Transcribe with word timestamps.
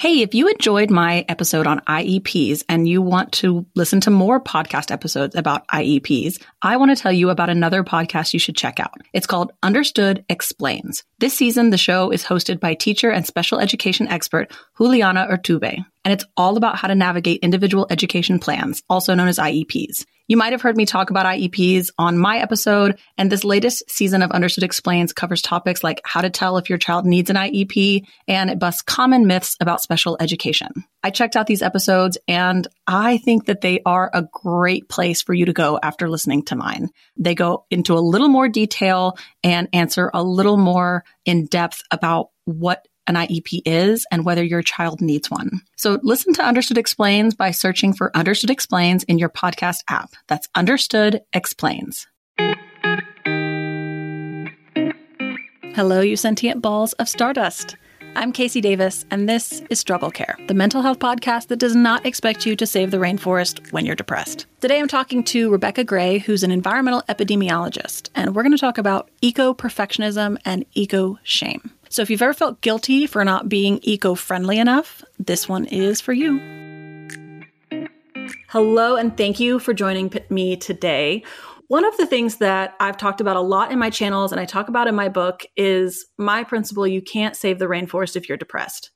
Hey, 0.00 0.22
if 0.22 0.34
you 0.34 0.48
enjoyed 0.48 0.90
my 0.90 1.26
episode 1.28 1.66
on 1.66 1.80
IEPs 1.80 2.64
and 2.70 2.88
you 2.88 3.02
want 3.02 3.32
to 3.32 3.66
listen 3.74 4.00
to 4.00 4.10
more 4.10 4.40
podcast 4.40 4.90
episodes 4.90 5.34
about 5.34 5.68
IEPs, 5.68 6.40
I 6.62 6.78
want 6.78 6.90
to 6.90 6.96
tell 6.96 7.12
you 7.12 7.28
about 7.28 7.50
another 7.50 7.84
podcast 7.84 8.32
you 8.32 8.38
should 8.38 8.56
check 8.56 8.80
out. 8.80 8.94
It's 9.12 9.26
called 9.26 9.52
Understood 9.62 10.24
Explains. 10.30 11.04
This 11.18 11.34
season, 11.34 11.68
the 11.68 11.76
show 11.76 12.10
is 12.12 12.24
hosted 12.24 12.60
by 12.60 12.72
teacher 12.72 13.10
and 13.10 13.26
special 13.26 13.58
education 13.58 14.08
expert 14.08 14.50
Juliana 14.78 15.28
Urtubey, 15.30 15.84
and 16.02 16.12
it's 16.14 16.24
all 16.34 16.56
about 16.56 16.76
how 16.76 16.88
to 16.88 16.94
navigate 16.94 17.42
individual 17.42 17.86
education 17.90 18.38
plans, 18.38 18.82
also 18.88 19.14
known 19.14 19.28
as 19.28 19.38
IEPs. 19.38 20.06
You 20.30 20.36
might 20.36 20.52
have 20.52 20.62
heard 20.62 20.76
me 20.76 20.86
talk 20.86 21.10
about 21.10 21.26
IEPs 21.26 21.88
on 21.98 22.16
my 22.16 22.38
episode, 22.38 23.00
and 23.18 23.32
this 23.32 23.42
latest 23.42 23.90
season 23.90 24.22
of 24.22 24.30
Understood 24.30 24.62
Explains 24.62 25.12
covers 25.12 25.42
topics 25.42 25.82
like 25.82 26.00
how 26.04 26.20
to 26.20 26.30
tell 26.30 26.56
if 26.56 26.70
your 26.70 26.78
child 26.78 27.04
needs 27.04 27.30
an 27.30 27.36
IEP, 27.36 28.06
and 28.28 28.48
it 28.48 28.60
busts 28.60 28.80
common 28.80 29.26
myths 29.26 29.56
about 29.58 29.82
special 29.82 30.16
education. 30.20 30.84
I 31.02 31.10
checked 31.10 31.34
out 31.34 31.48
these 31.48 31.62
episodes, 31.62 32.16
and 32.28 32.68
I 32.86 33.18
think 33.18 33.46
that 33.46 33.60
they 33.60 33.80
are 33.84 34.08
a 34.14 34.22
great 34.32 34.88
place 34.88 35.20
for 35.20 35.34
you 35.34 35.46
to 35.46 35.52
go 35.52 35.80
after 35.82 36.08
listening 36.08 36.44
to 36.44 36.54
mine. 36.54 36.90
They 37.16 37.34
go 37.34 37.66
into 37.68 37.94
a 37.94 37.98
little 37.98 38.28
more 38.28 38.48
detail 38.48 39.18
and 39.42 39.66
answer 39.72 40.12
a 40.14 40.22
little 40.22 40.58
more 40.58 41.02
in 41.24 41.46
depth 41.46 41.82
about 41.90 42.28
what 42.44 42.86
an 43.10 43.16
IEP 43.16 43.62
is 43.66 44.06
and 44.10 44.24
whether 44.24 44.42
your 44.42 44.62
child 44.62 45.00
needs 45.00 45.30
one. 45.30 45.60
So 45.76 45.98
listen 46.02 46.32
to 46.34 46.44
Understood 46.44 46.78
Explains 46.78 47.34
by 47.34 47.50
searching 47.50 47.92
for 47.92 48.16
Understood 48.16 48.50
Explains 48.50 49.02
in 49.04 49.18
your 49.18 49.28
podcast 49.28 49.82
app. 49.88 50.10
That's 50.28 50.48
Understood 50.54 51.20
Explains. 51.32 52.06
Hello, 55.74 56.00
you 56.00 56.16
sentient 56.16 56.62
balls 56.62 56.92
of 56.94 57.08
stardust. 57.08 57.76
I'm 58.16 58.32
Casey 58.32 58.60
Davis, 58.60 59.04
and 59.10 59.28
this 59.28 59.62
is 59.70 59.78
Struggle 59.78 60.10
Care, 60.10 60.36
the 60.46 60.54
mental 60.54 60.82
health 60.82 60.98
podcast 60.98 61.46
that 61.46 61.58
does 61.58 61.76
not 61.76 62.04
expect 62.04 62.44
you 62.44 62.56
to 62.56 62.66
save 62.66 62.90
the 62.90 62.96
rainforest 62.96 63.72
when 63.72 63.86
you're 63.86 63.94
depressed. 63.94 64.46
Today 64.60 64.78
I'm 64.80 64.88
talking 64.88 65.22
to 65.24 65.50
Rebecca 65.50 65.84
Gray, 65.84 66.18
who's 66.18 66.42
an 66.42 66.50
environmental 66.50 67.02
epidemiologist, 67.08 68.08
and 68.14 68.34
we're 68.34 68.42
going 68.42 68.52
to 68.52 68.58
talk 68.58 68.78
about 68.78 69.10
eco 69.20 69.54
perfectionism 69.54 70.38
and 70.44 70.64
eco 70.74 71.18
shame. 71.22 71.70
So 71.92 72.02
if 72.02 72.08
you've 72.08 72.22
ever 72.22 72.32
felt 72.32 72.60
guilty 72.60 73.08
for 73.08 73.24
not 73.24 73.48
being 73.48 73.80
eco 73.82 74.14
friendly 74.14 74.60
enough, 74.60 75.02
this 75.18 75.48
one 75.48 75.64
is 75.64 76.00
for 76.00 76.12
you. 76.12 76.38
Hello, 78.48 78.94
and 78.94 79.16
thank 79.16 79.40
you 79.40 79.58
for 79.58 79.74
joining 79.74 80.12
me 80.30 80.56
today. 80.56 81.24
One 81.66 81.84
of 81.84 81.96
the 81.96 82.06
things 82.06 82.36
that 82.36 82.74
I've 82.78 82.96
talked 82.96 83.20
about 83.20 83.34
a 83.34 83.40
lot 83.40 83.72
in 83.72 83.78
my 83.80 83.90
channels 83.90 84.30
and 84.30 84.40
I 84.40 84.44
talk 84.44 84.68
about 84.68 84.86
in 84.86 84.94
my 84.94 85.08
book 85.08 85.44
is 85.56 86.06
my 86.16 86.44
principle 86.44 86.86
you 86.86 87.02
can't 87.02 87.34
save 87.34 87.58
the 87.58 87.66
rainforest 87.66 88.14
if 88.14 88.28
you're 88.28 88.38
depressed. 88.38 88.92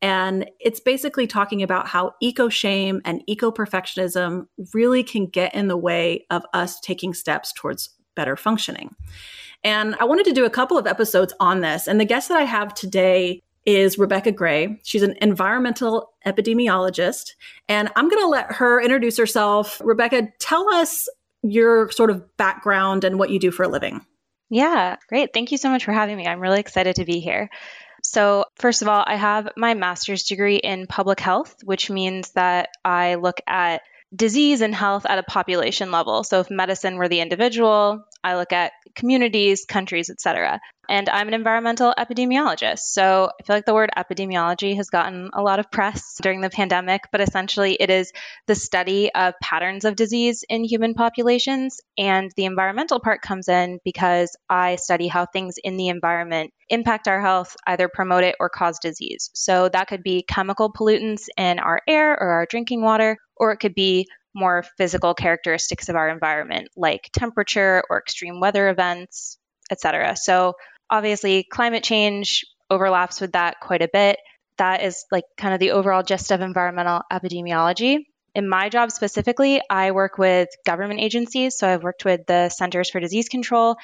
And 0.00 0.48
it's 0.60 0.78
basically 0.78 1.26
talking 1.26 1.64
about 1.64 1.88
how 1.88 2.12
eco 2.22 2.48
shame 2.48 3.00
and 3.04 3.24
eco 3.26 3.50
perfectionism 3.50 4.46
really 4.72 5.02
can 5.02 5.26
get 5.26 5.52
in 5.52 5.66
the 5.66 5.76
way 5.76 6.26
of 6.30 6.44
us 6.52 6.78
taking 6.78 7.12
steps 7.12 7.52
towards 7.52 7.95
better 8.16 8.36
functioning. 8.36 8.96
And 9.62 9.94
I 10.00 10.04
wanted 10.04 10.24
to 10.26 10.32
do 10.32 10.44
a 10.44 10.50
couple 10.50 10.78
of 10.78 10.86
episodes 10.86 11.32
on 11.38 11.60
this. 11.60 11.86
And 11.86 12.00
the 12.00 12.04
guest 12.04 12.28
that 12.28 12.38
I 12.38 12.42
have 12.42 12.74
today 12.74 13.42
is 13.64 13.98
Rebecca 13.98 14.32
Gray. 14.32 14.78
She's 14.84 15.02
an 15.02 15.16
environmental 15.20 16.12
epidemiologist. 16.24 17.32
And 17.68 17.90
I'm 17.96 18.08
going 18.08 18.22
to 18.22 18.28
let 18.28 18.52
her 18.52 18.80
introduce 18.80 19.18
herself. 19.18 19.80
Rebecca, 19.84 20.28
tell 20.38 20.72
us 20.72 21.08
your 21.42 21.90
sort 21.90 22.10
of 22.10 22.36
background 22.36 23.04
and 23.04 23.18
what 23.18 23.30
you 23.30 23.38
do 23.38 23.50
for 23.50 23.64
a 23.64 23.68
living. 23.68 24.04
Yeah, 24.48 24.96
great. 25.08 25.32
Thank 25.34 25.50
you 25.50 25.58
so 25.58 25.70
much 25.70 25.84
for 25.84 25.92
having 25.92 26.16
me. 26.16 26.26
I'm 26.26 26.40
really 26.40 26.60
excited 26.60 26.96
to 26.96 27.04
be 27.04 27.18
here. 27.18 27.50
So, 28.04 28.44
first 28.56 28.82
of 28.82 28.88
all, 28.88 29.02
I 29.04 29.16
have 29.16 29.48
my 29.56 29.74
master's 29.74 30.24
degree 30.24 30.56
in 30.56 30.86
public 30.86 31.18
health, 31.18 31.56
which 31.64 31.90
means 31.90 32.30
that 32.32 32.68
I 32.84 33.16
look 33.16 33.40
at 33.48 33.82
disease 34.16 34.60
and 34.62 34.74
health 34.74 35.06
at 35.06 35.18
a 35.18 35.22
population 35.22 35.90
level. 35.90 36.24
So 36.24 36.40
if 36.40 36.50
medicine 36.50 36.96
were 36.96 37.08
the 37.08 37.20
individual, 37.20 38.04
I 38.24 38.36
look 38.36 38.52
at 38.52 38.72
communities, 38.94 39.64
countries, 39.64 40.10
etc. 40.10 40.60
And 40.88 41.08
I'm 41.08 41.28
an 41.28 41.34
environmental 41.34 41.94
epidemiologist. 41.96 42.80
So 42.80 43.30
I 43.38 43.42
feel 43.42 43.56
like 43.56 43.66
the 43.66 43.74
word 43.74 43.90
epidemiology 43.96 44.76
has 44.76 44.90
gotten 44.90 45.30
a 45.32 45.42
lot 45.42 45.58
of 45.58 45.70
press 45.70 46.18
during 46.22 46.40
the 46.40 46.50
pandemic, 46.50 47.02
but 47.12 47.20
essentially 47.20 47.74
it 47.74 47.90
is 47.90 48.12
the 48.46 48.54
study 48.54 49.12
of 49.14 49.34
patterns 49.42 49.84
of 49.84 49.96
disease 49.96 50.44
in 50.48 50.64
human 50.64 50.94
populations. 50.94 51.80
And 51.98 52.30
the 52.36 52.44
environmental 52.44 53.00
part 53.00 53.22
comes 53.22 53.48
in 53.48 53.78
because 53.84 54.36
I 54.48 54.76
study 54.76 55.08
how 55.08 55.26
things 55.26 55.56
in 55.62 55.76
the 55.76 55.88
environment 55.88 56.52
impact 56.68 57.08
our 57.08 57.20
health, 57.20 57.56
either 57.66 57.88
promote 57.88 58.24
it 58.24 58.36
or 58.40 58.48
cause 58.48 58.78
disease. 58.78 59.30
So 59.34 59.68
that 59.68 59.88
could 59.88 60.02
be 60.02 60.22
chemical 60.22 60.72
pollutants 60.72 61.26
in 61.36 61.58
our 61.58 61.80
air 61.88 62.12
or 62.12 62.28
our 62.30 62.46
drinking 62.46 62.82
water, 62.82 63.16
or 63.36 63.52
it 63.52 63.58
could 63.58 63.74
be 63.74 64.06
more 64.34 64.64
physical 64.76 65.14
characteristics 65.14 65.88
of 65.88 65.96
our 65.96 66.10
environment 66.10 66.68
like 66.76 67.08
temperature 67.12 67.82
or 67.88 67.98
extreme 67.98 68.38
weather 68.38 68.68
events, 68.68 69.38
etc. 69.70 70.14
So 70.14 70.54
obviously 70.90 71.44
climate 71.44 71.84
change 71.84 72.44
overlaps 72.70 73.20
with 73.20 73.32
that 73.32 73.60
quite 73.60 73.82
a 73.82 73.88
bit. 73.92 74.18
That 74.58 74.82
is 74.82 75.04
like 75.12 75.24
kind 75.36 75.54
of 75.54 75.60
the 75.60 75.72
overall 75.72 76.02
gist 76.02 76.30
of 76.30 76.40
environmental 76.40 77.02
epidemiology. 77.12 78.04
In 78.34 78.48
my 78.48 78.68
job 78.68 78.90
specifically, 78.90 79.60
I 79.70 79.92
work 79.92 80.18
with 80.18 80.48
government 80.64 81.00
agencies. 81.00 81.56
So 81.56 81.68
I've 81.68 81.82
worked 81.82 82.04
with 82.04 82.26
the 82.26 82.48
Centers 82.48 82.90
for 82.90 83.00
Disease 83.00 83.28
Control 83.28 83.76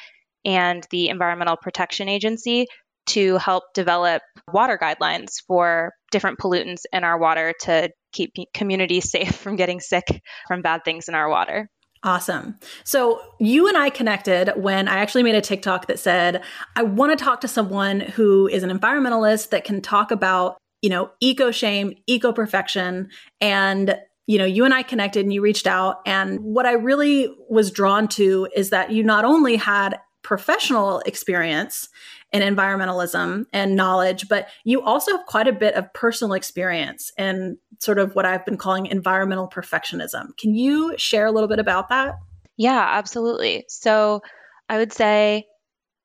and 0.45 0.87
the 0.91 1.09
Environmental 1.09 1.57
Protection 1.57 2.09
Agency 2.09 2.67
to 3.07 3.37
help 3.39 3.65
develop 3.75 4.23
water 4.53 4.79
guidelines 4.81 5.43
for 5.47 5.93
different 6.11 6.39
pollutants 6.39 6.83
in 6.93 7.05
our 7.05 7.19
water 7.19 7.55
to 7.63 7.91
keep 8.13 8.35
communities 8.55 9.11
safe 9.11 9.35
from 9.35 9.57
getting 9.57 9.81
sick 9.81 10.05
from 10.47 10.63
bad 10.63 10.85
things 10.85 11.09
in 11.09 11.15
our 11.15 11.29
water. 11.29 11.69
Awesome. 12.05 12.59
So 12.83 13.21
you 13.39 13.69
and 13.69 13.77
I 13.77 13.89
connected 13.89 14.53
when 14.57 14.89
I 14.89 14.97
actually 14.97 15.23
made 15.23 15.37
a 15.37 15.41
TikTok 15.41 15.87
that 15.87 16.01
said, 16.01 16.43
I 16.75 16.83
want 16.83 17.17
to 17.17 17.25
talk 17.25 17.41
to 17.43 17.49
someone 17.49 18.01
who 18.01 18.49
is 18.49 18.65
an 18.65 18.77
environmentalist 18.77 19.51
that 19.51 19.63
can 19.63 19.81
talk 19.81 20.11
about, 20.11 20.57
you 20.81 20.91
know, 20.91 21.11
eco 21.21 21.53
shame, 21.53 21.95
eco 22.09 22.33
perfection. 22.33 23.09
And, 23.41 23.97
you 24.27 24.37
know, 24.37 24.45
you 24.45 24.65
and 24.65 24.75
I 24.75 24.83
connected 24.83 25.25
and 25.25 25.33
you 25.33 25.43
reached 25.43 25.69
out. 25.69 26.01
And 26.05 26.41
what 26.41 26.67
I 26.67 26.73
really 26.73 27.33
was 27.49 27.71
drawn 27.71 28.09
to 28.09 28.49
is 28.55 28.71
that 28.71 28.91
you 28.91 29.05
not 29.05 29.25
only 29.25 29.55
had 29.55 30.01
professional 30.23 31.01
experience 31.01 31.89
in 32.33 32.43
environmentalism 32.43 33.45
and 33.53 33.77
knowledge, 33.77 34.29
but 34.29 34.49
you 34.65 34.83
also 34.83 35.13
have 35.13 35.27
quite 35.27 35.49
a 35.49 35.53
bit 35.53 35.75
of 35.75 35.93
personal 35.93 36.33
experience 36.33 37.13
and 37.19 37.59
sort 37.79 37.99
of 37.99 38.15
what 38.15 38.25
I've 38.25 38.47
been 38.47 38.57
calling 38.57 38.87
environmental 38.87 39.49
perfectionism. 39.49 40.37
Can 40.39 40.55
you 40.55 40.95
share 40.97 41.27
a 41.27 41.31
little 41.31 41.49
bit 41.49 41.59
about 41.59 41.91
that? 41.91 42.15
Yeah, 42.57 42.81
absolutely. 42.81 43.65
So 43.69 44.23
I 44.69 44.79
would 44.79 44.93
say, 44.93 45.47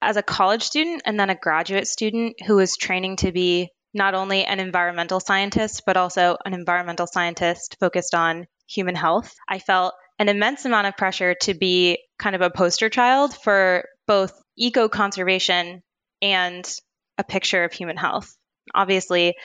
as 0.02 0.18
a 0.18 0.24
college 0.24 0.64
student 0.64 1.02
and 1.06 1.20
then 1.20 1.30
a 1.30 1.36
graduate 1.36 1.88
student 1.88 2.36
who 2.46 2.58
was 2.58 2.78
training 2.78 3.16
to 3.18 3.32
be 3.32 3.70
not 3.94 4.14
only 4.14 4.46
an 4.46 4.60
environmental 4.60 5.20
scientist, 5.20 5.84
but 5.86 5.98
also 5.98 6.38
an 6.46 6.54
environmental 6.54 7.08
scientist 7.08 7.78
focused 7.80 8.14
on 8.14 8.46
human 8.68 8.96
health, 8.96 9.34
I 9.48 9.60
felt 9.60 9.94
an 10.20 10.30
immense 10.30 10.66
amount 10.66 10.88
of 10.88 10.98
pressure 10.98 11.36
to 11.42 11.54
be 11.54 12.00
kind 12.20 12.36
of 12.36 12.42
a 12.42 12.50
poster 12.50 12.90
child 12.90 13.36
for 13.36 13.86
both 14.08 14.40
eco 14.58 14.90
conservation 14.90 15.82
and 16.22 16.70
a 17.18 17.24
picture 17.24 17.64
of 17.64 17.74
human 17.74 17.98
health. 17.98 18.36
Obviously, 18.74 19.36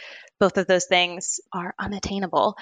both 0.41 0.59
of 0.59 0.67
those 0.67 0.87
things 0.87 1.41
are 1.53 1.75
unattainable. 1.79 2.57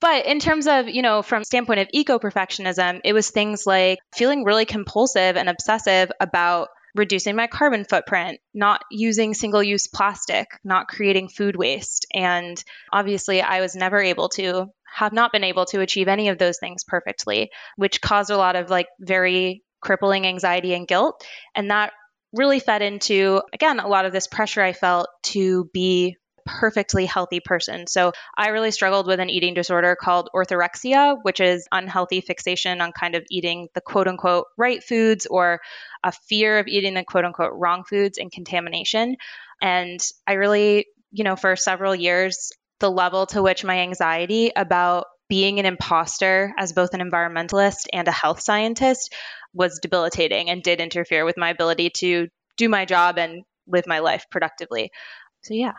But 0.00 0.26
in 0.26 0.40
terms 0.40 0.66
of, 0.66 0.88
you 0.88 1.02
know, 1.02 1.22
from 1.22 1.44
standpoint 1.44 1.80
of 1.80 1.88
eco-perfectionism, 1.92 3.00
it 3.04 3.12
was 3.12 3.30
things 3.30 3.66
like 3.66 3.98
feeling 4.14 4.44
really 4.44 4.64
compulsive 4.64 5.36
and 5.36 5.48
obsessive 5.48 6.10
about 6.18 6.68
reducing 6.94 7.36
my 7.36 7.46
carbon 7.46 7.84
footprint, 7.84 8.40
not 8.54 8.80
using 8.90 9.34
single 9.34 9.62
use 9.62 9.86
plastic, 9.86 10.46
not 10.64 10.88
creating 10.88 11.28
food 11.28 11.54
waste. 11.54 12.06
And 12.14 12.62
obviously, 12.90 13.42
I 13.42 13.60
was 13.60 13.76
never 13.76 14.00
able 14.00 14.30
to, 14.30 14.68
have 14.94 15.12
not 15.12 15.30
been 15.30 15.44
able 15.44 15.66
to 15.66 15.80
achieve 15.80 16.08
any 16.08 16.30
of 16.30 16.38
those 16.38 16.58
things 16.58 16.84
perfectly, 16.84 17.50
which 17.76 18.00
caused 18.00 18.30
a 18.30 18.36
lot 18.38 18.56
of 18.56 18.70
like 18.70 18.86
very 18.98 19.62
crippling 19.82 20.26
anxiety 20.26 20.72
and 20.72 20.88
guilt. 20.88 21.22
And 21.54 21.70
that 21.70 21.92
really 22.36 22.60
fed 22.60 22.82
into, 22.82 23.42
again, 23.52 23.80
a 23.80 23.88
lot 23.88 24.04
of 24.04 24.12
this 24.12 24.26
pressure 24.26 24.62
I 24.62 24.72
felt 24.72 25.08
to 25.24 25.68
be 25.72 26.16
a 26.38 26.48
perfectly 26.48 27.06
healthy 27.06 27.40
person. 27.40 27.86
So 27.86 28.12
I 28.36 28.48
really 28.48 28.70
struggled 28.70 29.06
with 29.06 29.20
an 29.20 29.30
eating 29.30 29.54
disorder 29.54 29.96
called 29.96 30.28
orthorexia, 30.34 31.18
which 31.22 31.40
is 31.40 31.66
unhealthy 31.72 32.20
fixation 32.20 32.80
on 32.80 32.92
kind 32.92 33.14
of 33.14 33.24
eating 33.30 33.68
the 33.74 33.80
quote 33.80 34.06
unquote 34.06 34.46
right 34.56 34.82
foods 34.82 35.26
or 35.26 35.60
a 36.04 36.12
fear 36.12 36.58
of 36.58 36.68
eating 36.68 36.94
the 36.94 37.04
quote 37.04 37.24
unquote 37.24 37.52
wrong 37.54 37.84
foods 37.84 38.18
and 38.18 38.30
contamination. 38.30 39.16
And 39.60 40.00
I 40.26 40.34
really, 40.34 40.86
you 41.12 41.24
know, 41.24 41.36
for 41.36 41.56
several 41.56 41.94
years, 41.94 42.52
the 42.78 42.90
level 42.90 43.26
to 43.26 43.42
which 43.42 43.64
my 43.64 43.80
anxiety 43.80 44.52
about 44.54 45.06
being 45.28 45.58
an 45.58 45.66
imposter 45.66 46.52
as 46.56 46.72
both 46.72 46.94
an 46.94 47.00
environmentalist 47.00 47.86
and 47.92 48.06
a 48.06 48.12
health 48.12 48.40
scientist 48.40 49.12
was 49.56 49.78
debilitating 49.80 50.50
and 50.50 50.62
did 50.62 50.80
interfere 50.80 51.24
with 51.24 51.36
my 51.36 51.50
ability 51.50 51.90
to 51.90 52.28
do 52.56 52.68
my 52.68 52.84
job 52.84 53.18
and 53.18 53.42
live 53.66 53.86
my 53.86 53.98
life 53.98 54.26
productively. 54.30 54.90
So, 55.42 55.54
yeah. 55.54 55.72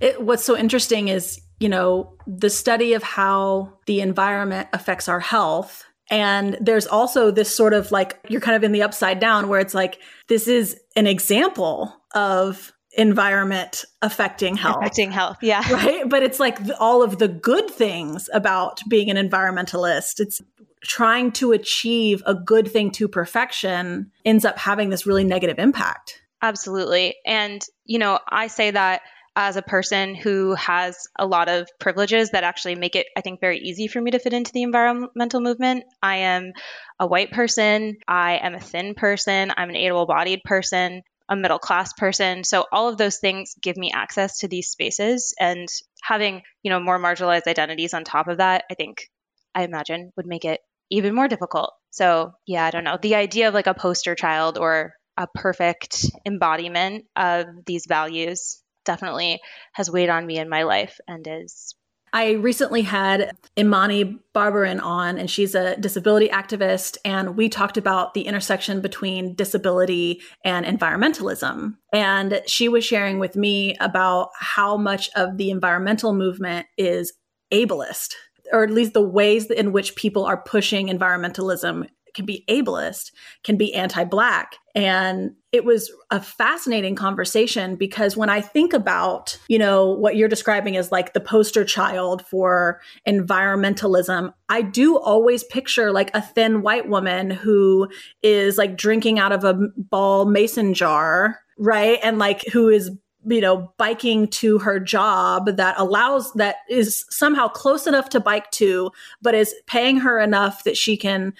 It, 0.00 0.22
what's 0.22 0.44
so 0.44 0.56
interesting 0.56 1.08
is, 1.08 1.40
you 1.60 1.68
know, 1.68 2.16
the 2.26 2.50
study 2.50 2.92
of 2.94 3.02
how 3.02 3.78
the 3.86 4.00
environment 4.00 4.68
affects 4.72 5.08
our 5.08 5.20
health. 5.20 5.84
And 6.10 6.58
there's 6.60 6.86
also 6.86 7.30
this 7.30 7.54
sort 7.54 7.72
of 7.72 7.90
like, 7.90 8.18
you're 8.28 8.40
kind 8.40 8.56
of 8.56 8.64
in 8.64 8.72
the 8.72 8.82
upside 8.82 9.20
down 9.20 9.48
where 9.48 9.60
it's 9.60 9.74
like, 9.74 9.98
this 10.28 10.48
is 10.48 10.78
an 10.96 11.06
example 11.06 11.94
of 12.14 12.72
environment 12.96 13.84
affecting 14.02 14.56
health. 14.56 14.76
Affecting 14.78 15.10
health, 15.12 15.38
yeah. 15.40 15.62
Right. 15.72 16.08
But 16.08 16.22
it's 16.22 16.38
like 16.38 16.58
all 16.78 17.02
of 17.02 17.18
the 17.18 17.28
good 17.28 17.70
things 17.70 18.28
about 18.34 18.80
being 18.88 19.08
an 19.08 19.16
environmentalist. 19.16 20.20
It's 20.20 20.42
trying 20.82 21.32
to 21.32 21.52
achieve 21.52 22.22
a 22.26 22.34
good 22.34 22.70
thing 22.70 22.90
to 22.92 23.08
perfection 23.08 24.10
ends 24.24 24.44
up 24.44 24.58
having 24.58 24.90
this 24.90 25.06
really 25.06 25.24
negative 25.24 25.58
impact. 25.58 26.22
Absolutely. 26.40 27.14
And, 27.24 27.62
you 27.84 27.98
know, 27.98 28.18
I 28.28 28.48
say 28.48 28.72
that 28.72 29.02
as 29.34 29.56
a 29.56 29.62
person 29.62 30.14
who 30.14 30.54
has 30.54 31.06
a 31.18 31.26
lot 31.26 31.48
of 31.48 31.68
privileges 31.78 32.30
that 32.30 32.44
actually 32.44 32.74
make 32.74 32.96
it, 32.96 33.06
I 33.16 33.22
think, 33.22 33.40
very 33.40 33.58
easy 33.58 33.86
for 33.86 34.00
me 34.00 34.10
to 34.10 34.18
fit 34.18 34.34
into 34.34 34.52
the 34.52 34.62
environmental 34.62 35.40
movement. 35.40 35.84
I 36.02 36.16
am 36.16 36.52
a 36.98 37.06
white 37.06 37.30
person. 37.30 37.96
I 38.06 38.38
am 38.42 38.54
a 38.54 38.60
thin 38.60 38.94
person. 38.94 39.52
I'm 39.56 39.70
an 39.70 39.76
able 39.76 40.04
bodied 40.06 40.42
person 40.44 41.02
a 41.28 41.36
middle 41.36 41.58
class 41.58 41.92
person. 41.94 42.44
So 42.44 42.66
all 42.70 42.88
of 42.88 42.98
those 42.98 43.18
things 43.18 43.54
give 43.60 43.76
me 43.76 43.90
access 43.92 44.40
to 44.40 44.48
these 44.48 44.68
spaces 44.68 45.34
and 45.40 45.66
having, 46.02 46.42
you 46.62 46.70
know, 46.70 46.80
more 46.80 46.98
marginalized 46.98 47.46
identities 47.46 47.94
on 47.94 48.04
top 48.04 48.28
of 48.28 48.38
that, 48.38 48.64
I 48.70 48.74
think 48.74 49.08
I 49.54 49.64
imagine 49.64 50.12
would 50.16 50.26
make 50.26 50.44
it 50.44 50.60
even 50.92 51.14
more 51.14 51.26
difficult. 51.26 51.72
So, 51.90 52.32
yeah, 52.46 52.64
I 52.64 52.70
don't 52.70 52.84
know. 52.84 52.98
The 53.00 53.14
idea 53.14 53.48
of 53.48 53.54
like 53.54 53.66
a 53.66 53.74
poster 53.74 54.14
child 54.14 54.58
or 54.58 54.92
a 55.16 55.26
perfect 55.34 56.06
embodiment 56.26 57.06
of 57.16 57.46
these 57.66 57.86
values 57.86 58.62
definitely 58.84 59.40
has 59.72 59.90
weighed 59.90 60.10
on 60.10 60.26
me 60.26 60.38
in 60.38 60.48
my 60.48 60.64
life 60.64 60.98
and 61.08 61.26
is 61.28 61.74
I 62.14 62.32
recently 62.32 62.82
had 62.82 63.34
Imani 63.58 64.18
Barbarin 64.34 64.82
on, 64.82 65.16
and 65.16 65.30
she's 65.30 65.54
a 65.54 65.78
disability 65.78 66.28
activist. 66.28 66.98
And 67.06 67.38
we 67.38 67.48
talked 67.48 67.78
about 67.78 68.12
the 68.12 68.26
intersection 68.26 68.82
between 68.82 69.34
disability 69.34 70.20
and 70.44 70.66
environmentalism. 70.66 71.76
And 71.90 72.42
she 72.46 72.68
was 72.68 72.84
sharing 72.84 73.18
with 73.18 73.34
me 73.34 73.76
about 73.80 74.28
how 74.38 74.76
much 74.76 75.08
of 75.16 75.38
the 75.38 75.50
environmental 75.50 76.12
movement 76.12 76.66
is 76.76 77.14
ableist, 77.50 78.12
or 78.52 78.64
at 78.64 78.70
least 78.70 78.92
the 78.92 79.02
ways 79.02 79.50
in 79.50 79.72
which 79.72 79.94
people 79.94 80.24
are 80.24 80.36
pushing 80.36 80.88
environmentalism 80.88 81.86
can 82.14 82.26
be 82.26 82.44
ableist, 82.48 83.12
can 83.42 83.56
be 83.56 83.74
anti 83.74 84.04
Black. 84.04 84.56
And 84.74 85.32
it 85.50 85.64
was 85.64 85.90
a 86.10 86.20
fascinating 86.20 86.94
conversation 86.94 87.76
because 87.76 88.16
when 88.16 88.30
I 88.30 88.40
think 88.40 88.72
about, 88.72 89.38
you 89.48 89.58
know, 89.58 89.90
what 89.90 90.16
you're 90.16 90.28
describing 90.28 90.76
as 90.76 90.90
like 90.90 91.12
the 91.12 91.20
poster 91.20 91.64
child 91.64 92.24
for 92.26 92.80
environmentalism, 93.06 94.32
I 94.48 94.62
do 94.62 94.98
always 94.98 95.44
picture 95.44 95.92
like 95.92 96.10
a 96.14 96.22
thin 96.22 96.62
white 96.62 96.88
woman 96.88 97.30
who 97.30 97.88
is 98.22 98.56
like 98.56 98.76
drinking 98.76 99.18
out 99.18 99.32
of 99.32 99.44
a 99.44 99.54
ball 99.76 100.24
mason 100.24 100.72
jar, 100.74 101.40
right? 101.58 101.98
And 102.02 102.18
like 102.18 102.42
who 102.52 102.68
is 102.68 102.90
you 103.24 103.40
know 103.40 103.72
biking 103.76 104.26
to 104.26 104.58
her 104.58 104.80
job 104.80 105.56
that 105.56 105.74
allows 105.78 106.32
that 106.32 106.56
is 106.68 107.04
somehow 107.10 107.46
close 107.46 107.86
enough 107.86 108.08
to 108.08 108.18
bike 108.18 108.50
to 108.50 108.90
but 109.20 109.34
is 109.34 109.54
paying 109.66 109.96
her 109.98 110.18
enough 110.18 110.64
that 110.64 110.76
she 110.76 110.96
can 110.96 111.32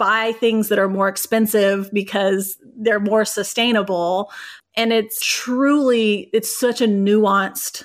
buy 0.00 0.32
things 0.32 0.70
that 0.70 0.78
are 0.78 0.88
more 0.88 1.08
expensive 1.08 1.90
because 1.92 2.56
they're 2.78 2.98
more 2.98 3.26
sustainable. 3.26 4.32
And 4.74 4.94
it's 4.94 5.22
truly 5.22 6.30
it's 6.32 6.58
such 6.58 6.80
a 6.80 6.86
nuanced 6.86 7.84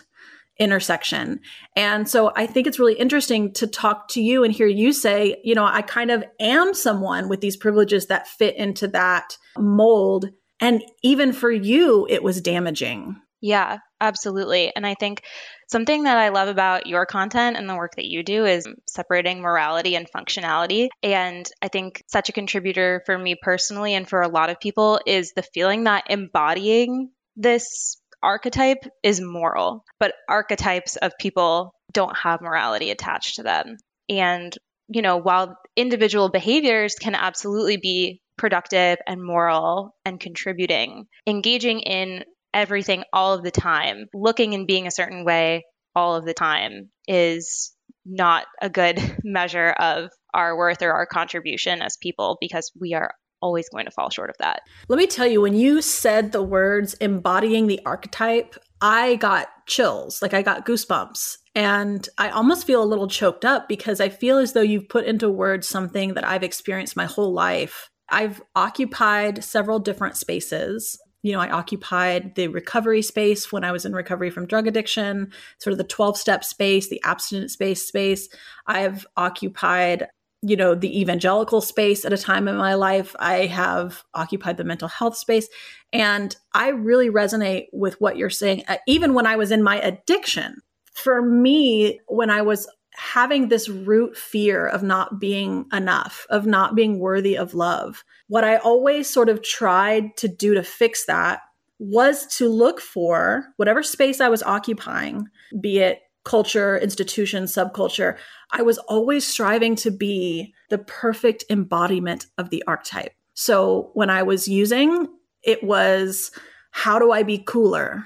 intersection. 0.57 1.41
And 1.75 2.07
so 2.07 2.31
i 2.37 2.47
think 2.47 2.65
it's 2.65 2.79
really 2.79 2.93
interesting 2.93 3.51
to 3.51 3.67
talk 3.67 4.07
to 4.07 4.21
you 4.21 4.45
and 4.45 4.53
hear 4.53 4.67
you 4.67 4.93
say 4.93 5.35
you 5.43 5.53
know 5.53 5.65
i 5.65 5.81
kind 5.81 6.09
of 6.09 6.23
am 6.39 6.73
someone 6.73 7.27
with 7.27 7.41
these 7.41 7.57
privileges 7.57 8.05
that 8.05 8.29
fit 8.29 8.55
into 8.55 8.87
that 8.87 9.37
mold. 9.57 10.29
And 10.61 10.81
even 11.03 11.33
for 11.33 11.51
you 11.51 12.07
it 12.09 12.23
was 12.23 12.39
damaging 12.39 13.17
yeah 13.45 13.77
absolutely 14.01 14.71
and 14.75 14.85
i 14.85 14.93
think 14.93 15.21
Something 15.67 16.03
that 16.03 16.17
I 16.17 16.29
love 16.29 16.47
about 16.47 16.85
your 16.85 17.05
content 17.05 17.57
and 17.57 17.67
the 17.67 17.75
work 17.75 17.95
that 17.95 18.05
you 18.05 18.21
do 18.21 18.45
is 18.45 18.67
separating 18.87 19.41
morality 19.41 19.95
and 19.95 20.07
functionality. 20.15 20.89
And 21.01 21.49
I 21.61 21.69
think 21.69 22.03
such 22.07 22.29
a 22.29 22.33
contributor 22.33 23.01
for 23.05 23.17
me 23.17 23.35
personally 23.41 23.95
and 23.95 24.07
for 24.07 24.21
a 24.21 24.27
lot 24.27 24.49
of 24.49 24.59
people 24.59 24.99
is 25.07 25.33
the 25.35 25.41
feeling 25.41 25.85
that 25.85 26.05
embodying 26.09 27.09
this 27.35 27.97
archetype 28.21 28.85
is 29.01 29.19
moral, 29.19 29.83
but 29.99 30.13
archetypes 30.29 30.97
of 30.97 31.13
people 31.19 31.73
don't 31.91 32.15
have 32.15 32.41
morality 32.41 32.91
attached 32.91 33.35
to 33.35 33.43
them. 33.43 33.77
And, 34.07 34.55
you 34.87 35.01
know, 35.01 35.17
while 35.17 35.57
individual 35.75 36.29
behaviors 36.29 36.95
can 36.95 37.15
absolutely 37.15 37.77
be 37.77 38.21
productive 38.37 38.99
and 39.07 39.23
moral 39.23 39.95
and 40.05 40.19
contributing, 40.19 41.07
engaging 41.25 41.79
in 41.79 42.23
everything 42.55 43.03
all 43.13 43.33
of 43.33 43.43
the 43.43 43.51
time, 43.51 44.07
looking 44.13 44.55
and 44.55 44.65
being 44.65 44.87
a 44.87 44.91
certain 44.91 45.25
way 45.25 45.65
all 45.95 46.15
of 46.15 46.25
the 46.25 46.33
time 46.33 46.89
is 47.07 47.73
not 48.05 48.47
a 48.61 48.69
good 48.69 48.99
measure 49.23 49.69
of 49.69 50.09
our 50.33 50.57
worth 50.57 50.81
or 50.81 50.91
our 50.91 51.05
contribution 51.05 51.81
as 51.81 51.97
people 51.97 52.37
because 52.41 52.71
we 52.79 52.93
are 52.93 53.11
always 53.41 53.69
going 53.69 53.85
to 53.85 53.91
fall 53.91 54.09
short 54.09 54.29
of 54.29 54.37
that. 54.39 54.61
Let 54.87 54.97
me 54.97 55.05
tell 55.05 55.27
you, 55.27 55.41
when 55.41 55.53
you 55.53 55.81
said 55.81 56.31
the 56.31 56.41
words 56.41 56.95
embodying 56.95 57.67
the 57.67 57.79
archetype, 57.85 58.55
I 58.81 59.15
got 59.17 59.47
chills, 59.67 60.21
like 60.21 60.33
I 60.33 60.41
got 60.41 60.65
goosebumps. 60.65 61.37
And 61.53 62.07
I 62.17 62.29
almost 62.29 62.65
feel 62.65 62.83
a 62.83 62.85
little 62.85 63.07
choked 63.07 63.45
up 63.45 63.69
because 63.69 64.01
I 64.01 64.09
feel 64.09 64.37
as 64.39 64.53
though 64.53 64.61
you've 64.61 64.89
put 64.89 65.05
into 65.05 65.29
words 65.29 65.67
something 65.67 66.15
that 66.15 66.27
I've 66.27 66.43
experienced 66.43 66.97
my 66.97 67.05
whole 67.05 67.33
life. 67.33 67.89
I've 68.09 68.41
occupied 68.55 69.43
several 69.43 69.79
different 69.79 70.17
spaces 70.17 70.97
you 71.25 71.31
know, 71.31 71.39
I 71.39 71.49
occupied 71.49 72.35
the 72.35 72.49
recovery 72.49 73.01
space 73.01 73.51
when 73.51 73.63
I 73.63 73.71
was 73.71 73.83
in 73.83 73.93
recovery 73.93 74.29
from 74.29 74.45
drug 74.45 74.67
addiction, 74.67 75.31
sort 75.57 75.71
of 75.71 75.79
the 75.79 75.83
12 75.83 76.19
step 76.19 76.43
space, 76.43 76.87
the 76.87 77.01
abstinence 77.03 77.53
space 77.53 77.81
space. 77.81 78.29
I've 78.67 79.07
occupied, 79.17 80.07
you 80.43 80.55
know, 80.55 80.75
the 80.75 81.01
evangelical 81.01 81.61
space 81.61 82.05
at 82.05 82.13
a 82.13 82.17
time 82.17 82.47
in 82.47 82.55
my 82.57 82.75
life. 82.75 83.15
I 83.17 83.47
have 83.47 84.03
occupied 84.13 84.57
the 84.57 84.63
mental 84.65 84.87
health 84.87 85.17
space. 85.17 85.47
And 85.91 86.35
I 86.53 86.69
really 86.69 87.09
resonate 87.09 87.69
with 87.73 87.99
what 87.99 88.17
you're 88.17 88.29
saying, 88.29 88.63
uh, 88.67 88.77
even 88.85 89.15
when 89.15 89.25
I 89.25 89.35
was 89.35 89.51
in 89.51 89.63
my 89.63 89.77
addiction. 89.81 90.61
For 90.93 91.23
me, 91.23 92.01
when 92.07 92.29
I 92.29 92.43
was 92.43 92.69
having 92.97 93.49
this 93.49 93.69
root 93.69 94.17
fear 94.17 94.67
of 94.67 94.83
not 94.83 95.19
being 95.19 95.65
enough, 95.73 96.25
of 96.29 96.45
not 96.45 96.75
being 96.75 96.99
worthy 96.99 97.37
of 97.37 97.53
love. 97.53 98.03
What 98.27 98.43
I 98.43 98.57
always 98.57 99.09
sort 99.09 99.29
of 99.29 99.41
tried 99.41 100.17
to 100.17 100.27
do 100.27 100.53
to 100.53 100.63
fix 100.63 101.05
that 101.05 101.41
was 101.79 102.25
to 102.37 102.47
look 102.47 102.79
for 102.79 103.47
whatever 103.57 103.83
space 103.83 104.21
I 104.21 104.29
was 104.29 104.43
occupying, 104.43 105.27
be 105.59 105.79
it 105.79 106.01
culture, 106.23 106.77
institution, 106.77 107.43
subculture, 107.43 108.17
I 108.51 108.63
was 108.63 108.77
always 108.79 109.25
striving 109.25 109.75
to 109.77 109.91
be 109.91 110.53
the 110.69 110.79
perfect 110.79 111.45
embodiment 111.49 112.25
of 112.37 112.49
the 112.49 112.63
archetype. 112.67 113.13
So 113.35 113.91
when 113.93 114.09
I 114.09 114.23
was 114.23 114.47
using, 114.47 115.07
it 115.43 115.63
was 115.63 116.31
how 116.71 116.99
do 116.99 117.11
I 117.11 117.23
be 117.23 117.37
cooler? 117.37 118.05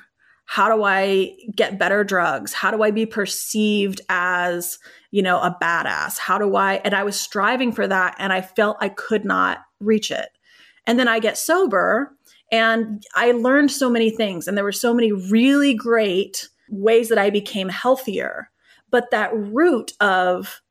How 0.52 0.76
do 0.76 0.84
I 0.84 1.36
get 1.56 1.78
better 1.78 2.04
drugs? 2.04 2.54
How 2.54 2.72
do 2.72 2.82
I 2.82 2.90
be 2.90 3.06
perceived 3.06 4.02
as, 4.10 4.80
you 5.12 5.22
know, 5.22 5.38
a 5.38 5.56
badass? 5.62 6.18
How 6.18 6.40
do 6.40 6.56
I, 6.56 6.82
and 6.84 6.96
I 6.96 7.04
was 7.04 7.22
striving 7.22 7.72
for 7.72 7.86
that 7.86 8.16
and 8.18 8.34
I 8.34 8.42
felt 8.42 8.78
I 8.82 8.90
could 8.90 9.24
not 9.24 9.60
reach 9.80 10.10
it. 10.10 10.30
And 10.88 10.98
then 10.98 11.08
I 11.08 11.20
get 11.20 11.38
sober 11.38 12.18
and 12.52 13.04
I 13.14 13.30
learned 13.30 13.70
so 13.70 13.92
many 13.92 14.10
things 14.10 14.48
and 14.48 14.58
there 14.58 14.64
were 14.64 14.72
so 14.72 14.92
many 14.92 15.12
really 15.12 15.76
great 15.76 16.50
ways 16.68 17.10
that 17.10 17.20
I 17.20 17.30
became 17.30 17.70
healthier. 17.70 18.50
But 18.90 19.12
that 19.12 19.30
root 19.32 19.92
of 20.00 20.64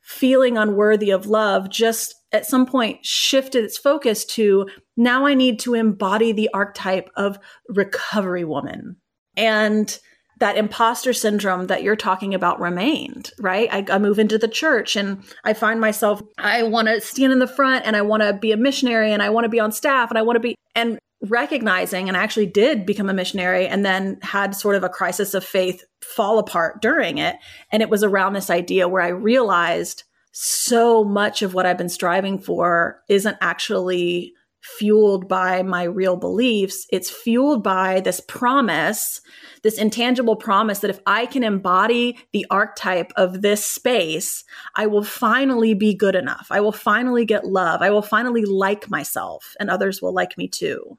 feeling 0.00 0.58
unworthy 0.58 1.10
of 1.12 1.26
love 1.26 1.70
just 1.70 2.16
at 2.32 2.44
some 2.44 2.66
point 2.66 3.06
shifted 3.06 3.62
its 3.62 3.78
focus 3.78 4.24
to 4.24 4.68
now 4.96 5.26
I 5.26 5.34
need 5.34 5.60
to 5.60 5.74
embody 5.74 6.32
the 6.32 6.50
archetype 6.52 7.08
of 7.14 7.38
recovery 7.68 8.44
woman 8.44 8.96
and 9.36 9.98
that 10.38 10.56
imposter 10.56 11.12
syndrome 11.12 11.68
that 11.68 11.84
you're 11.84 11.94
talking 11.94 12.34
about 12.34 12.60
remained, 12.60 13.30
right? 13.38 13.68
I, 13.70 13.84
I 13.94 13.98
move 13.98 14.18
into 14.18 14.38
the 14.38 14.48
church 14.48 14.96
and 14.96 15.22
I 15.44 15.52
find 15.52 15.80
myself, 15.80 16.20
I 16.36 16.64
want 16.64 16.88
to 16.88 17.00
stand 17.00 17.32
in 17.32 17.38
the 17.38 17.46
front 17.46 17.86
and 17.86 17.94
I 17.94 18.02
want 18.02 18.24
to 18.24 18.32
be 18.32 18.50
a 18.50 18.56
missionary 18.56 19.12
and 19.12 19.22
I 19.22 19.30
want 19.30 19.44
to 19.44 19.48
be 19.48 19.60
on 19.60 19.70
staff 19.70 20.10
and 20.10 20.18
I 20.18 20.22
want 20.22 20.36
to 20.36 20.40
be, 20.40 20.56
and 20.74 20.98
recognizing, 21.28 22.08
and 22.08 22.16
I 22.16 22.22
actually 22.24 22.46
did 22.46 22.84
become 22.84 23.08
a 23.08 23.14
missionary 23.14 23.68
and 23.68 23.84
then 23.84 24.18
had 24.22 24.56
sort 24.56 24.74
of 24.74 24.82
a 24.82 24.88
crisis 24.88 25.34
of 25.34 25.44
faith 25.44 25.84
fall 26.00 26.40
apart 26.40 26.82
during 26.82 27.18
it. 27.18 27.36
And 27.70 27.80
it 27.80 27.88
was 27.88 28.02
around 28.02 28.32
this 28.32 28.50
idea 28.50 28.88
where 28.88 29.02
I 29.02 29.08
realized 29.08 30.02
so 30.32 31.04
much 31.04 31.42
of 31.42 31.54
what 31.54 31.66
I've 31.66 31.78
been 31.78 31.88
striving 31.88 32.38
for 32.38 33.00
isn't 33.08 33.36
actually 33.40 34.32
fueled 34.62 35.28
by 35.28 35.62
my 35.62 35.82
real 35.82 36.16
beliefs. 36.16 36.86
It's 36.90 37.10
fueled 37.10 37.62
by 37.62 38.00
this 38.00 38.20
promise, 38.20 39.20
this 39.62 39.78
intangible 39.78 40.36
promise 40.36 40.78
that 40.78 40.90
if 40.90 41.00
I 41.06 41.26
can 41.26 41.42
embody 41.42 42.18
the 42.32 42.46
archetype 42.50 43.12
of 43.16 43.42
this 43.42 43.64
space, 43.64 44.44
I 44.76 44.86
will 44.86 45.04
finally 45.04 45.74
be 45.74 45.94
good 45.94 46.14
enough. 46.14 46.46
I 46.50 46.60
will 46.60 46.72
finally 46.72 47.24
get 47.24 47.44
love. 47.44 47.82
I 47.82 47.90
will 47.90 48.02
finally 48.02 48.44
like 48.44 48.88
myself 48.88 49.54
and 49.58 49.68
others 49.68 50.00
will 50.00 50.14
like 50.14 50.38
me 50.38 50.48
too. 50.48 50.98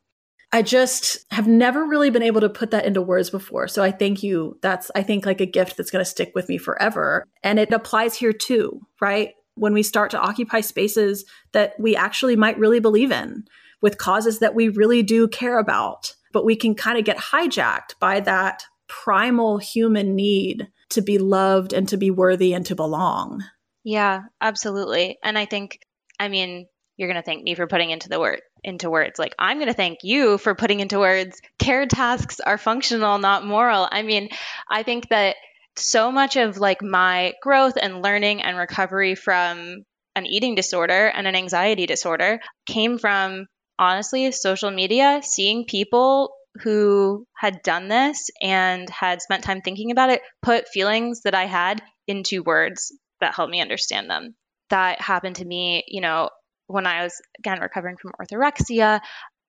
I 0.51 0.61
just 0.61 1.25
have 1.31 1.47
never 1.47 1.83
really 1.83 2.11
been 2.11 2.21
able 2.21 2.41
to 2.41 2.49
put 2.49 2.69
that 2.71 2.85
into 2.85 3.01
words 3.01 3.31
before. 3.31 3.67
So 3.67 3.83
I 3.83 3.89
thank 3.89 4.21
you. 4.21 4.59
That's, 4.61 4.91
I 4.93 5.01
think, 5.01 5.25
like 5.25 5.41
a 5.41 5.47
gift 5.47 5.77
that's 5.77 5.89
going 5.89 6.05
to 6.05 6.09
stick 6.09 6.31
with 6.35 6.47
me 6.47 6.59
forever. 6.59 7.25
And 7.41 7.57
it 7.57 7.73
applies 7.73 8.13
here 8.13 8.33
too, 8.33 8.81
right? 9.01 9.33
When 9.55 9.73
we 9.73 9.83
start 9.83 10.11
to 10.11 10.19
occupy 10.19 10.61
spaces 10.61 11.25
that 11.51 11.73
we 11.79 11.95
actually 11.95 12.35
might 12.35 12.57
really 12.57 12.79
believe 12.79 13.11
in 13.11 13.45
with 13.81 13.97
causes 13.97 14.39
that 14.39 14.55
we 14.55 14.69
really 14.69 15.03
do 15.03 15.27
care 15.27 15.59
about, 15.59 16.13
but 16.31 16.45
we 16.45 16.55
can 16.55 16.73
kind 16.73 16.97
of 16.97 17.05
get 17.05 17.17
hijacked 17.17 17.99
by 17.99 18.19
that 18.21 18.63
primal 18.87 19.57
human 19.57 20.15
need 20.15 20.67
to 20.89 21.01
be 21.01 21.17
loved 21.17 21.73
and 21.73 21.87
to 21.89 21.97
be 21.97 22.09
worthy 22.09 22.53
and 22.53 22.65
to 22.65 22.75
belong. 22.75 23.43
Yeah, 23.83 24.21
absolutely. 24.39 25.17
And 25.23 25.37
I 25.37 25.45
think, 25.45 25.79
I 26.19 26.29
mean, 26.29 26.67
you're 26.97 27.09
going 27.09 27.21
to 27.21 27.25
thank 27.25 27.43
me 27.43 27.55
for 27.55 27.67
putting 27.67 27.89
into 27.89 28.09
the 28.09 28.19
word 28.19 28.41
into 28.63 28.89
words 28.89 29.19
like 29.19 29.35
i'm 29.39 29.57
going 29.57 29.67
to 29.67 29.73
thank 29.73 29.99
you 30.03 30.37
for 30.37 30.55
putting 30.55 30.79
into 30.79 30.99
words 30.99 31.41
care 31.59 31.85
tasks 31.85 32.39
are 32.39 32.57
functional 32.57 33.17
not 33.17 33.45
moral 33.45 33.87
i 33.91 34.01
mean 34.01 34.29
i 34.69 34.83
think 34.83 35.09
that 35.09 35.35
so 35.75 36.11
much 36.11 36.35
of 36.35 36.57
like 36.57 36.81
my 36.81 37.33
growth 37.41 37.77
and 37.81 38.01
learning 38.01 38.41
and 38.41 38.57
recovery 38.57 39.15
from 39.15 39.83
an 40.15 40.25
eating 40.25 40.55
disorder 40.55 41.07
and 41.07 41.27
an 41.27 41.35
anxiety 41.35 41.85
disorder 41.85 42.39
came 42.65 42.97
from 42.97 43.47
honestly 43.79 44.31
social 44.31 44.69
media 44.69 45.21
seeing 45.23 45.65
people 45.65 46.33
who 46.61 47.25
had 47.35 47.63
done 47.63 47.87
this 47.87 48.29
and 48.41 48.87
had 48.89 49.21
spent 49.21 49.43
time 49.43 49.61
thinking 49.61 49.89
about 49.89 50.11
it 50.11 50.21
put 50.43 50.67
feelings 50.67 51.21
that 51.23 51.33
i 51.33 51.45
had 51.45 51.81
into 52.07 52.43
words 52.43 52.91
that 53.21 53.33
helped 53.33 53.51
me 53.51 53.61
understand 53.61 54.09
them. 54.09 54.35
That 54.69 55.01
happened 55.01 55.37
to 55.37 55.45
me 55.45 55.83
you 55.87 56.01
know 56.01 56.29
when 56.67 56.85
I 56.87 57.03
was 57.03 57.21
again 57.39 57.59
recovering 57.59 57.97
from 57.97 58.13
orthorexia, 58.19 59.01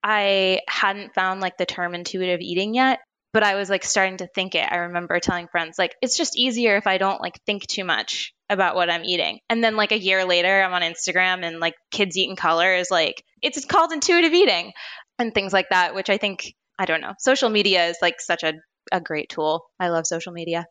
I 0.03 0.61
hadn't 0.69 1.15
found 1.15 1.41
like 1.41 1.57
the 1.57 1.67
term 1.67 1.95
intuitive 1.95 2.41
eating 2.41 2.75
yet, 2.75 3.01
but 3.35 3.43
I 3.43 3.57
was 3.57 3.69
like 3.69 3.85
starting 3.85 4.19
to 4.19 4.29
think 4.29 4.55
it. 4.55 4.67
I 4.71 4.77
remember 4.77 5.19
telling 5.19 5.49
friends 5.49 5.77
like 5.77 5.97
it's 6.01 6.17
just 6.17 6.39
easier 6.39 6.77
if 6.77 6.87
I 6.87 6.99
don't 6.99 7.21
like 7.21 7.41
think 7.45 7.67
too 7.67 7.85
much 7.85 8.33
about 8.49 8.77
what 8.77 8.89
I'm 8.89 9.05
eating. 9.05 9.41
And 9.51 9.63
then 9.63 9.77
like 9.77 9.91
a 9.91 9.99
year 9.99 10.25
later, 10.25 10.63
I'm 10.63 10.73
on 10.73 10.83
Instagram 10.83 11.45
and 11.45 11.59
like 11.59 11.75
kids 11.91 12.17
eat 12.17 12.31
in 12.31 12.37
color 12.37 12.75
is 12.75 12.93
like 12.93 13.25
it's 13.43 13.63
called 13.65 13.93
intuitive 13.93 14.33
eating 14.33 14.73
and 15.19 15.35
things 15.35 15.53
like 15.53 15.69
that, 15.71 15.97
which 15.97 16.11
I 16.11 16.17
think 16.17 16.55
I 16.79 16.87
don't 16.87 17.01
know. 17.01 17.15
Social 17.19 17.51
media 17.51 17.89
is 17.89 17.99
like 18.01 18.21
such 18.21 18.45
a 18.45 18.55
a 18.93 19.01
great 19.01 19.31
tool. 19.31 19.65
I 19.81 19.89
love 19.89 20.07
social 20.07 20.33
media. 20.33 20.67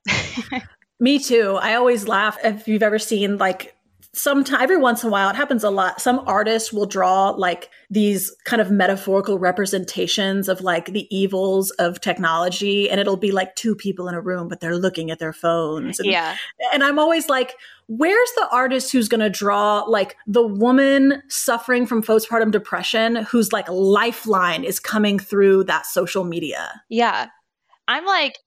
Me 1.01 1.19
too. 1.19 1.57
I 1.61 1.75
always 1.75 2.07
laugh 2.07 2.37
if 2.45 2.69
you've 2.69 2.83
ever 2.83 2.99
seen 2.99 3.37
like 3.37 3.75
sometimes 4.13 4.61
every 4.61 4.77
once 4.77 5.03
in 5.03 5.09
a 5.09 5.11
while 5.11 5.29
it 5.29 5.35
happens 5.35 5.63
a 5.63 5.69
lot. 5.69 5.99
Some 5.99 6.21
artists 6.27 6.71
will 6.71 6.85
draw 6.85 7.29
like 7.29 7.69
these 7.89 8.33
kind 8.45 8.61
of 8.61 8.69
metaphorical 8.69 9.39
representations 9.39 10.47
of 10.47 10.61
like 10.61 10.87
the 10.87 11.07
evils 11.15 11.71
of 11.71 11.99
technology 11.99 12.89
and 12.89 12.99
it'll 12.99 13.17
be 13.17 13.31
like 13.31 13.55
two 13.55 13.75
people 13.75 14.07
in 14.07 14.15
a 14.15 14.21
room 14.21 14.47
but 14.47 14.59
they're 14.59 14.77
looking 14.77 15.11
at 15.11 15.19
their 15.19 15.33
phones 15.33 15.99
and, 15.99 16.09
yeah. 16.09 16.35
and 16.71 16.83
i'm 16.83 16.97
always 16.97 17.29
like 17.29 17.55
where's 17.87 18.31
the 18.35 18.47
artist 18.51 18.91
who's 18.91 19.09
going 19.09 19.19
to 19.19 19.29
draw 19.29 19.81
like 19.81 20.15
the 20.25 20.45
woman 20.45 21.21
suffering 21.27 21.85
from 21.85 22.01
postpartum 22.01 22.51
depression 22.51 23.17
whose 23.17 23.51
like 23.51 23.67
lifeline 23.69 24.63
is 24.63 24.79
coming 24.79 25.19
through 25.19 25.63
that 25.65 25.85
social 25.85 26.23
media? 26.23 26.81
Yeah. 26.89 27.27
I'm 27.87 28.05
like 28.05 28.39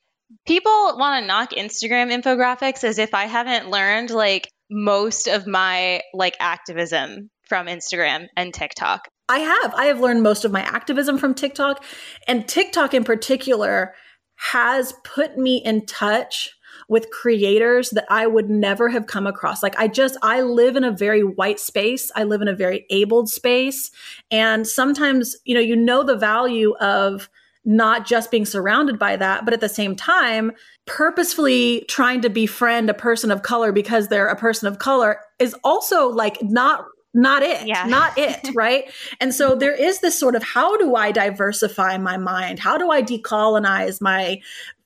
people 0.47 0.73
want 0.99 1.23
to 1.23 1.27
knock 1.27 1.51
instagram 1.51 2.11
infographics 2.11 2.83
as 2.83 2.99
if 2.99 3.15
i 3.15 3.27
haven't 3.27 3.71
learned 3.71 4.11
like 4.11 4.51
most 4.71 5.27
of 5.27 5.47
my 5.47 6.03
like 6.13 6.37
activism 6.41 7.31
from 7.49 7.67
Instagram 7.67 8.27
and 8.37 8.53
TikTok. 8.53 9.09
I 9.29 9.39
have. 9.39 9.75
I 9.75 9.87
have 9.87 10.01
learned 10.01 10.23
most 10.23 10.45
of 10.45 10.53
my 10.53 10.63
activism 10.63 11.19
from 11.19 11.35
TikTok. 11.35 11.85
And 12.29 12.47
TikTok 12.47 12.95
in 12.95 13.05
particular 13.05 13.95
has 14.37 14.95
put 15.05 15.37
me 15.37 15.57
in 15.65 15.87
touch 15.87 16.51
with 16.89 17.11
creators 17.11 17.91
that 17.91 18.05
I 18.11 18.27
would 18.27 18.51
never 18.51 18.89
have 18.89 19.07
come 19.07 19.27
across. 19.27 19.63
Like 19.63 19.79
I 19.79 19.89
just, 19.89 20.17
I 20.23 20.43
live 20.43 20.77
in 20.77 20.85
a 20.85 20.93
very 20.93 21.23
white 21.23 21.59
space. 21.59 22.11
I 22.15 22.25
live 22.25 22.43
in 22.43 22.49
a 22.49 22.55
very 22.55 22.87
abled 22.91 23.29
space. 23.29 23.91
And 24.31 24.67
sometimes, 24.67 25.37
you 25.45 25.55
know, 25.55 25.61
you 25.61 25.75
know 25.75 26.03
the 26.03 26.17
value 26.17 26.75
of 26.77 27.29
not 27.67 28.07
just 28.07 28.31
being 28.31 28.47
surrounded 28.47 28.99
by 28.99 29.17
that, 29.17 29.45
but 29.45 29.53
at 29.53 29.61
the 29.61 29.69
same 29.69 29.97
time, 29.97 30.53
purposefully 30.87 31.85
trying 31.89 32.21
to 32.23 32.31
befriend 32.31 32.89
a 32.89 32.95
person 32.95 33.33
of 33.33 33.43
color 33.43 33.73
because 33.73 34.07
they're 34.09 34.29
a 34.29 34.37
person 34.37 34.69
of 34.69 34.79
color 34.79 35.19
is 35.41 35.55
also 35.65 36.09
like 36.09 36.41
not 36.43 36.85
not 37.13 37.43
it 37.43 37.67
yeah. 37.67 37.85
not 37.89 38.17
it 38.17 38.49
right? 38.55 38.85
And 39.21 39.35
so 39.35 39.57
there 39.57 39.75
is 39.75 40.01
this 40.01 40.19
sort 40.19 40.37
of 40.37 40.45
how 40.45 40.77
do 40.77 40.95
i 40.95 41.11
diversify 41.11 41.99
my 41.99 42.17
mind? 42.17 42.61
How 42.61 42.79
do 42.79 42.91
i 42.91 43.03
decolonize 43.03 44.01
my 44.01 44.41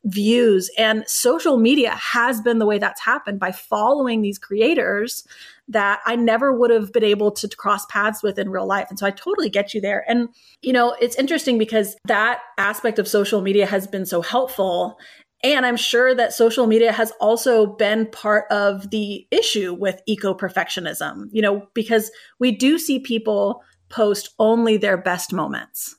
views? 0.04 0.70
And 0.78 1.04
social 1.06 1.58
media 1.58 1.90
has 1.90 2.40
been 2.40 2.58
the 2.58 2.66
way 2.66 2.78
that's 2.78 3.02
happened 3.02 3.38
by 3.38 3.52
following 3.52 4.22
these 4.22 4.38
creators 4.38 5.24
that 5.70 6.00
I 6.04 6.16
never 6.16 6.52
would 6.52 6.70
have 6.70 6.92
been 6.92 7.04
able 7.04 7.30
to 7.30 7.48
cross 7.48 7.86
paths 7.86 8.22
with 8.22 8.38
in 8.38 8.50
real 8.50 8.66
life. 8.66 8.88
And 8.90 8.98
so 8.98 9.06
I 9.06 9.10
totally 9.10 9.48
get 9.48 9.72
you 9.72 9.80
there. 9.80 10.04
And, 10.08 10.28
you 10.62 10.72
know, 10.72 10.96
it's 11.00 11.16
interesting 11.16 11.58
because 11.58 11.96
that 12.06 12.40
aspect 12.58 12.98
of 12.98 13.08
social 13.08 13.40
media 13.40 13.66
has 13.66 13.86
been 13.86 14.04
so 14.04 14.20
helpful. 14.20 14.98
And 15.42 15.64
I'm 15.64 15.76
sure 15.76 16.14
that 16.14 16.32
social 16.32 16.66
media 16.66 16.92
has 16.92 17.12
also 17.20 17.66
been 17.66 18.06
part 18.06 18.44
of 18.50 18.90
the 18.90 19.26
issue 19.30 19.72
with 19.72 20.02
eco 20.06 20.34
perfectionism, 20.34 21.28
you 21.30 21.40
know, 21.40 21.66
because 21.72 22.10
we 22.38 22.50
do 22.52 22.78
see 22.78 22.98
people 22.98 23.62
post 23.88 24.30
only 24.38 24.76
their 24.76 24.98
best 24.98 25.32
moments. 25.32 25.96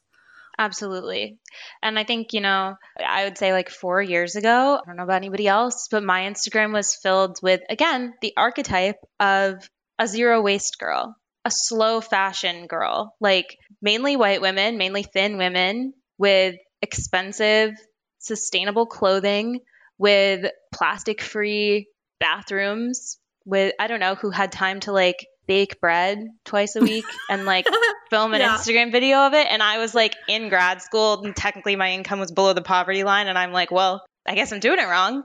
Absolutely. 0.62 1.40
And 1.82 1.98
I 1.98 2.04
think, 2.04 2.34
you 2.34 2.40
know, 2.40 2.76
I 3.04 3.24
would 3.24 3.36
say 3.36 3.52
like 3.52 3.70
four 3.72 4.00
years 4.00 4.36
ago, 4.36 4.80
I 4.80 4.86
don't 4.86 4.96
know 4.96 5.04
about 5.04 5.16
anybody 5.16 5.48
else, 5.48 5.88
but 5.90 6.04
my 6.04 6.22
Instagram 6.22 6.72
was 6.72 6.94
filled 6.94 7.40
with, 7.42 7.62
again, 7.68 8.14
the 8.22 8.34
archetype 8.38 8.98
of 9.20 9.68
a 9.98 10.06
zero 10.08 10.40
waste 10.44 10.78
girl, 10.78 11.16
a 11.46 11.50
slow 11.52 12.00
fashion 12.00 12.68
girl, 12.68 13.16
like 13.20 13.58
mainly 13.82 14.16
white 14.16 14.40
women, 14.42 14.78
mainly 14.78 15.02
thin 15.02 15.40
women 15.40 15.94
with 16.20 16.54
expensive, 16.84 17.72
sustainable 18.20 18.86
clothing, 18.86 19.62
with 19.98 20.46
plastic 20.72 21.22
free 21.22 21.88
bathrooms, 22.20 23.18
with, 23.46 23.74
I 23.80 23.88
don't 23.88 24.00
know, 24.00 24.14
who 24.14 24.30
had 24.30 24.52
time 24.52 24.80
to 24.82 24.92
like 24.92 25.26
bake 25.48 25.80
bread 25.82 26.28
twice 26.46 26.76
a 26.76 26.82
week 26.82 27.06
and 27.30 27.46
like 27.46 27.66
film 28.10 28.34
an 28.34 28.42
yeah. 28.42 28.58
Instagram 28.58 28.92
video 28.92 29.20
of 29.20 29.34
it. 29.34 29.48
And 29.50 29.62
I 29.62 29.80
was 29.80 29.94
like 29.94 30.16
in 30.28 30.50
grad 30.50 30.82
school 30.82 31.24
and 31.24 31.36
technically 31.36 31.76
my 31.76 31.92
income 31.92 32.20
was 32.20 32.32
below 32.32 32.54
the 32.54 32.62
poverty 32.62 33.04
line. 33.04 33.28
And 33.28 33.38
I'm 33.38 33.52
like, 33.52 33.72
well, 33.72 34.04
I 34.26 34.36
guess 34.36 34.52
I'm 34.52 34.60
doing 34.60 34.80
it 34.80 34.88
wrong. 34.88 35.24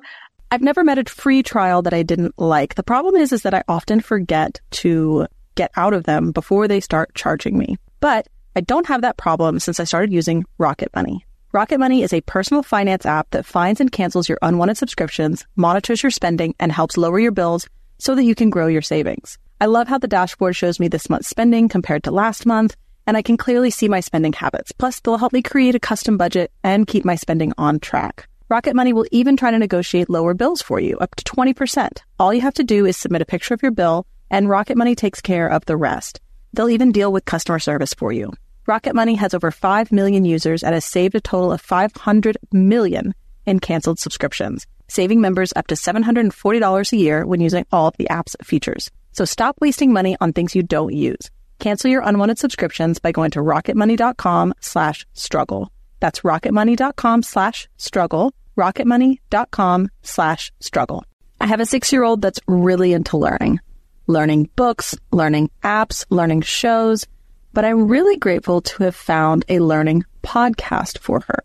I've 0.50 0.62
never 0.62 0.84
met 0.84 0.98
a 0.98 1.04
free 1.04 1.42
trial 1.42 1.82
that 1.82 1.94
I 1.94 2.02
didn't 2.02 2.38
like. 2.38 2.76
The 2.76 2.82
problem 2.82 3.16
is, 3.16 3.32
is 3.32 3.42
that 3.42 3.54
I 3.54 3.62
often 3.68 4.00
forget 4.00 4.60
to 4.72 5.26
get 5.54 5.72
out 5.76 5.92
of 5.92 6.04
them 6.04 6.32
before 6.32 6.68
they 6.68 6.80
start 6.80 7.14
charging 7.14 7.58
me. 7.58 7.76
But 8.00 8.28
I 8.54 8.60
don't 8.60 8.86
have 8.86 9.02
that 9.02 9.16
problem 9.16 9.58
since 9.58 9.80
I 9.80 9.84
started 9.84 10.12
using 10.12 10.44
Rocket 10.58 10.90
Money. 10.94 11.26
Rocket 11.52 11.78
Money 11.78 12.02
is 12.02 12.12
a 12.12 12.20
personal 12.22 12.62
finance 12.62 13.06
app 13.06 13.30
that 13.30 13.46
finds 13.46 13.80
and 13.80 13.90
cancels 13.90 14.28
your 14.28 14.38
unwanted 14.42 14.76
subscriptions, 14.76 15.46
monitors 15.56 16.02
your 16.02 16.10
spending, 16.10 16.54
and 16.60 16.70
helps 16.70 16.96
lower 16.96 17.18
your 17.18 17.32
bills 17.32 17.68
so 17.98 18.14
that 18.14 18.24
you 18.24 18.34
can 18.34 18.50
grow 18.50 18.66
your 18.66 18.82
savings. 18.82 19.38
I 19.58 19.66
love 19.66 19.88
how 19.88 19.96
the 19.96 20.06
dashboard 20.06 20.54
shows 20.54 20.78
me 20.78 20.88
this 20.88 21.08
month's 21.08 21.28
spending 21.28 21.70
compared 21.70 22.04
to 22.04 22.10
last 22.10 22.44
month, 22.44 22.76
and 23.06 23.16
I 23.16 23.22
can 23.22 23.38
clearly 23.38 23.70
see 23.70 23.88
my 23.88 24.00
spending 24.00 24.34
habits. 24.34 24.70
Plus, 24.72 25.00
they'll 25.00 25.16
help 25.16 25.32
me 25.32 25.40
create 25.40 25.74
a 25.74 25.80
custom 25.80 26.18
budget 26.18 26.52
and 26.62 26.86
keep 26.86 27.06
my 27.06 27.14
spending 27.14 27.54
on 27.56 27.80
track. 27.80 28.28
Rocket 28.50 28.76
Money 28.76 28.92
will 28.92 29.06
even 29.10 29.34
try 29.34 29.50
to 29.50 29.58
negotiate 29.58 30.10
lower 30.10 30.34
bills 30.34 30.60
for 30.60 30.78
you, 30.78 30.98
up 30.98 31.14
to 31.14 31.24
20%. 31.24 32.02
All 32.20 32.34
you 32.34 32.42
have 32.42 32.52
to 32.54 32.64
do 32.64 32.84
is 32.84 32.98
submit 32.98 33.22
a 33.22 33.26
picture 33.26 33.54
of 33.54 33.62
your 33.62 33.72
bill, 33.72 34.06
and 34.30 34.46
Rocket 34.46 34.76
Money 34.76 34.94
takes 34.94 35.22
care 35.22 35.48
of 35.48 35.64
the 35.64 35.76
rest. 35.78 36.20
They'll 36.52 36.68
even 36.68 36.92
deal 36.92 37.10
with 37.10 37.24
customer 37.24 37.58
service 37.58 37.94
for 37.94 38.12
you. 38.12 38.34
Rocket 38.66 38.94
Money 38.94 39.14
has 39.14 39.32
over 39.32 39.50
5 39.50 39.90
million 39.90 40.26
users 40.26 40.62
and 40.62 40.74
has 40.74 40.84
saved 40.84 41.14
a 41.14 41.20
total 41.20 41.50
of 41.50 41.62
500 41.62 42.36
million 42.52 43.14
in 43.46 43.60
canceled 43.60 44.00
subscriptions, 44.00 44.66
saving 44.88 45.22
members 45.22 45.54
up 45.56 45.68
to 45.68 45.76
$740 45.76 46.92
a 46.92 46.96
year 46.96 47.24
when 47.24 47.40
using 47.40 47.64
all 47.72 47.88
of 47.88 47.96
the 47.96 48.10
app's 48.10 48.36
features. 48.44 48.90
So 49.16 49.24
stop 49.24 49.56
wasting 49.62 49.94
money 49.94 50.14
on 50.20 50.32
things 50.34 50.54
you 50.54 50.62
don't 50.62 50.92
use. 50.92 51.30
Cancel 51.58 51.90
your 51.90 52.02
unwanted 52.02 52.38
subscriptions 52.38 52.98
by 52.98 53.12
going 53.12 53.30
to 53.30 53.40
rocketmoney.com 53.40 54.52
slash 54.60 55.06
struggle. 55.14 55.72
That's 56.00 56.20
rocketmoney.com 56.20 57.22
slash 57.22 57.66
struggle. 57.78 58.34
rocketmoney.com 58.58 59.88
slash 60.02 60.52
struggle. 60.60 61.04
I 61.40 61.46
have 61.46 61.60
a 61.60 61.66
six 61.66 61.92
year 61.92 62.04
old 62.04 62.20
that's 62.20 62.40
really 62.46 62.92
into 62.92 63.16
learning, 63.16 63.60
learning 64.06 64.50
books, 64.54 64.94
learning 65.12 65.50
apps, 65.62 66.04
learning 66.10 66.42
shows. 66.42 67.06
but 67.54 67.64
I'm 67.64 67.88
really 67.88 68.18
grateful 68.18 68.60
to 68.60 68.82
have 68.84 68.94
found 68.94 69.46
a 69.48 69.60
learning 69.60 70.04
podcast 70.22 70.98
for 70.98 71.20
her. 71.20 71.42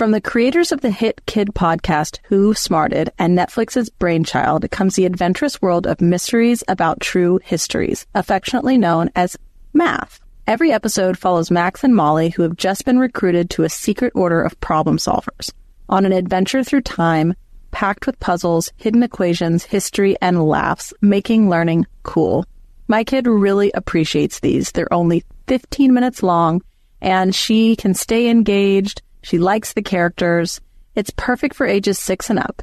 From 0.00 0.12
the 0.12 0.20
creators 0.22 0.72
of 0.72 0.80
the 0.80 0.90
hit 0.90 1.26
kid 1.26 1.48
podcast 1.48 2.20
Who 2.22 2.54
Smarted 2.54 3.12
and 3.18 3.36
Netflix's 3.36 3.90
Brainchild 3.90 4.70
comes 4.70 4.96
the 4.96 5.04
adventurous 5.04 5.60
world 5.60 5.86
of 5.86 6.00
mysteries 6.00 6.64
about 6.68 7.02
true 7.02 7.38
histories, 7.44 8.06
affectionately 8.14 8.78
known 8.78 9.10
as 9.14 9.36
math. 9.74 10.18
Every 10.46 10.72
episode 10.72 11.18
follows 11.18 11.50
Max 11.50 11.84
and 11.84 11.94
Molly, 11.94 12.30
who 12.30 12.44
have 12.44 12.56
just 12.56 12.86
been 12.86 12.98
recruited 12.98 13.50
to 13.50 13.64
a 13.64 13.68
secret 13.68 14.14
order 14.16 14.40
of 14.40 14.58
problem 14.60 14.96
solvers, 14.96 15.52
on 15.90 16.06
an 16.06 16.12
adventure 16.12 16.64
through 16.64 16.80
time 16.80 17.34
packed 17.70 18.06
with 18.06 18.18
puzzles, 18.20 18.72
hidden 18.78 19.02
equations, 19.02 19.64
history, 19.64 20.16
and 20.22 20.42
laughs, 20.42 20.94
making 21.02 21.50
learning 21.50 21.84
cool. 22.04 22.46
My 22.88 23.04
kid 23.04 23.26
really 23.26 23.70
appreciates 23.74 24.40
these. 24.40 24.72
They're 24.72 24.94
only 24.94 25.24
15 25.46 25.92
minutes 25.92 26.22
long, 26.22 26.62
and 27.02 27.34
she 27.34 27.76
can 27.76 27.92
stay 27.92 28.30
engaged 28.30 29.02
she 29.22 29.38
likes 29.38 29.72
the 29.72 29.82
characters. 29.82 30.60
It's 30.94 31.12
perfect 31.16 31.54
for 31.54 31.66
ages 31.66 31.98
six 31.98 32.30
and 32.30 32.38
up. 32.38 32.62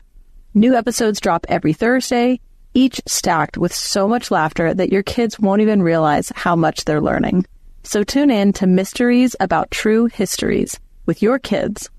New 0.53 0.75
episodes 0.75 1.19
drop 1.19 1.45
every 1.49 1.73
Thursday, 1.73 2.39
each 2.73 3.01
stacked 3.05 3.57
with 3.57 3.73
so 3.73 4.07
much 4.07 4.31
laughter 4.31 4.73
that 4.73 4.91
your 4.91 5.03
kids 5.03 5.39
won't 5.39 5.61
even 5.61 5.81
realize 5.81 6.31
how 6.35 6.55
much 6.55 6.85
they're 6.85 7.01
learning. 7.01 7.45
So 7.83 8.03
tune 8.03 8.31
in 8.31 8.53
to 8.53 8.67
Mysteries 8.67 9.35
About 9.39 9.71
True 9.71 10.07
Histories 10.07 10.79
with 11.05 11.21
your 11.21 11.39
kids. 11.39 11.89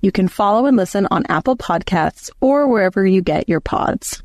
You 0.00 0.12
can 0.12 0.28
follow 0.28 0.66
and 0.66 0.76
listen 0.76 1.06
on 1.10 1.26
Apple 1.28 1.56
Podcasts 1.56 2.30
or 2.40 2.68
wherever 2.68 3.06
you 3.06 3.22
get 3.22 3.48
your 3.48 3.60
pods. 3.60 4.22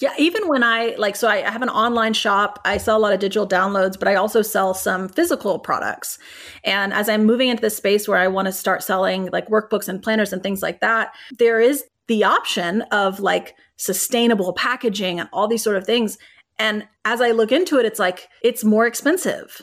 Yeah, 0.00 0.12
even 0.18 0.48
when 0.48 0.64
I 0.64 0.96
like, 0.98 1.14
so 1.14 1.28
I 1.28 1.48
have 1.48 1.62
an 1.62 1.68
online 1.68 2.14
shop, 2.14 2.58
I 2.64 2.78
sell 2.78 2.96
a 2.96 2.98
lot 2.98 3.12
of 3.12 3.20
digital 3.20 3.46
downloads, 3.46 3.96
but 3.96 4.08
I 4.08 4.16
also 4.16 4.42
sell 4.42 4.74
some 4.74 5.08
physical 5.08 5.60
products. 5.60 6.18
And 6.64 6.92
as 6.92 7.08
I'm 7.08 7.24
moving 7.24 7.48
into 7.48 7.60
this 7.60 7.76
space 7.76 8.08
where 8.08 8.18
I 8.18 8.26
want 8.26 8.46
to 8.46 8.52
start 8.52 8.82
selling 8.82 9.28
like 9.32 9.46
workbooks 9.48 9.88
and 9.88 10.02
planners 10.02 10.32
and 10.32 10.42
things 10.42 10.62
like 10.62 10.80
that, 10.80 11.14
there 11.38 11.60
is 11.60 11.84
the 12.08 12.24
option 12.24 12.82
of 12.90 13.20
like 13.20 13.54
sustainable 13.76 14.52
packaging 14.52 15.20
and 15.20 15.28
all 15.32 15.46
these 15.46 15.62
sort 15.62 15.76
of 15.76 15.86
things. 15.86 16.18
And 16.58 16.88
as 17.04 17.20
I 17.20 17.30
look 17.30 17.52
into 17.52 17.78
it, 17.78 17.86
it's 17.86 18.00
like, 18.00 18.28
it's 18.42 18.64
more 18.64 18.86
expensive. 18.86 19.62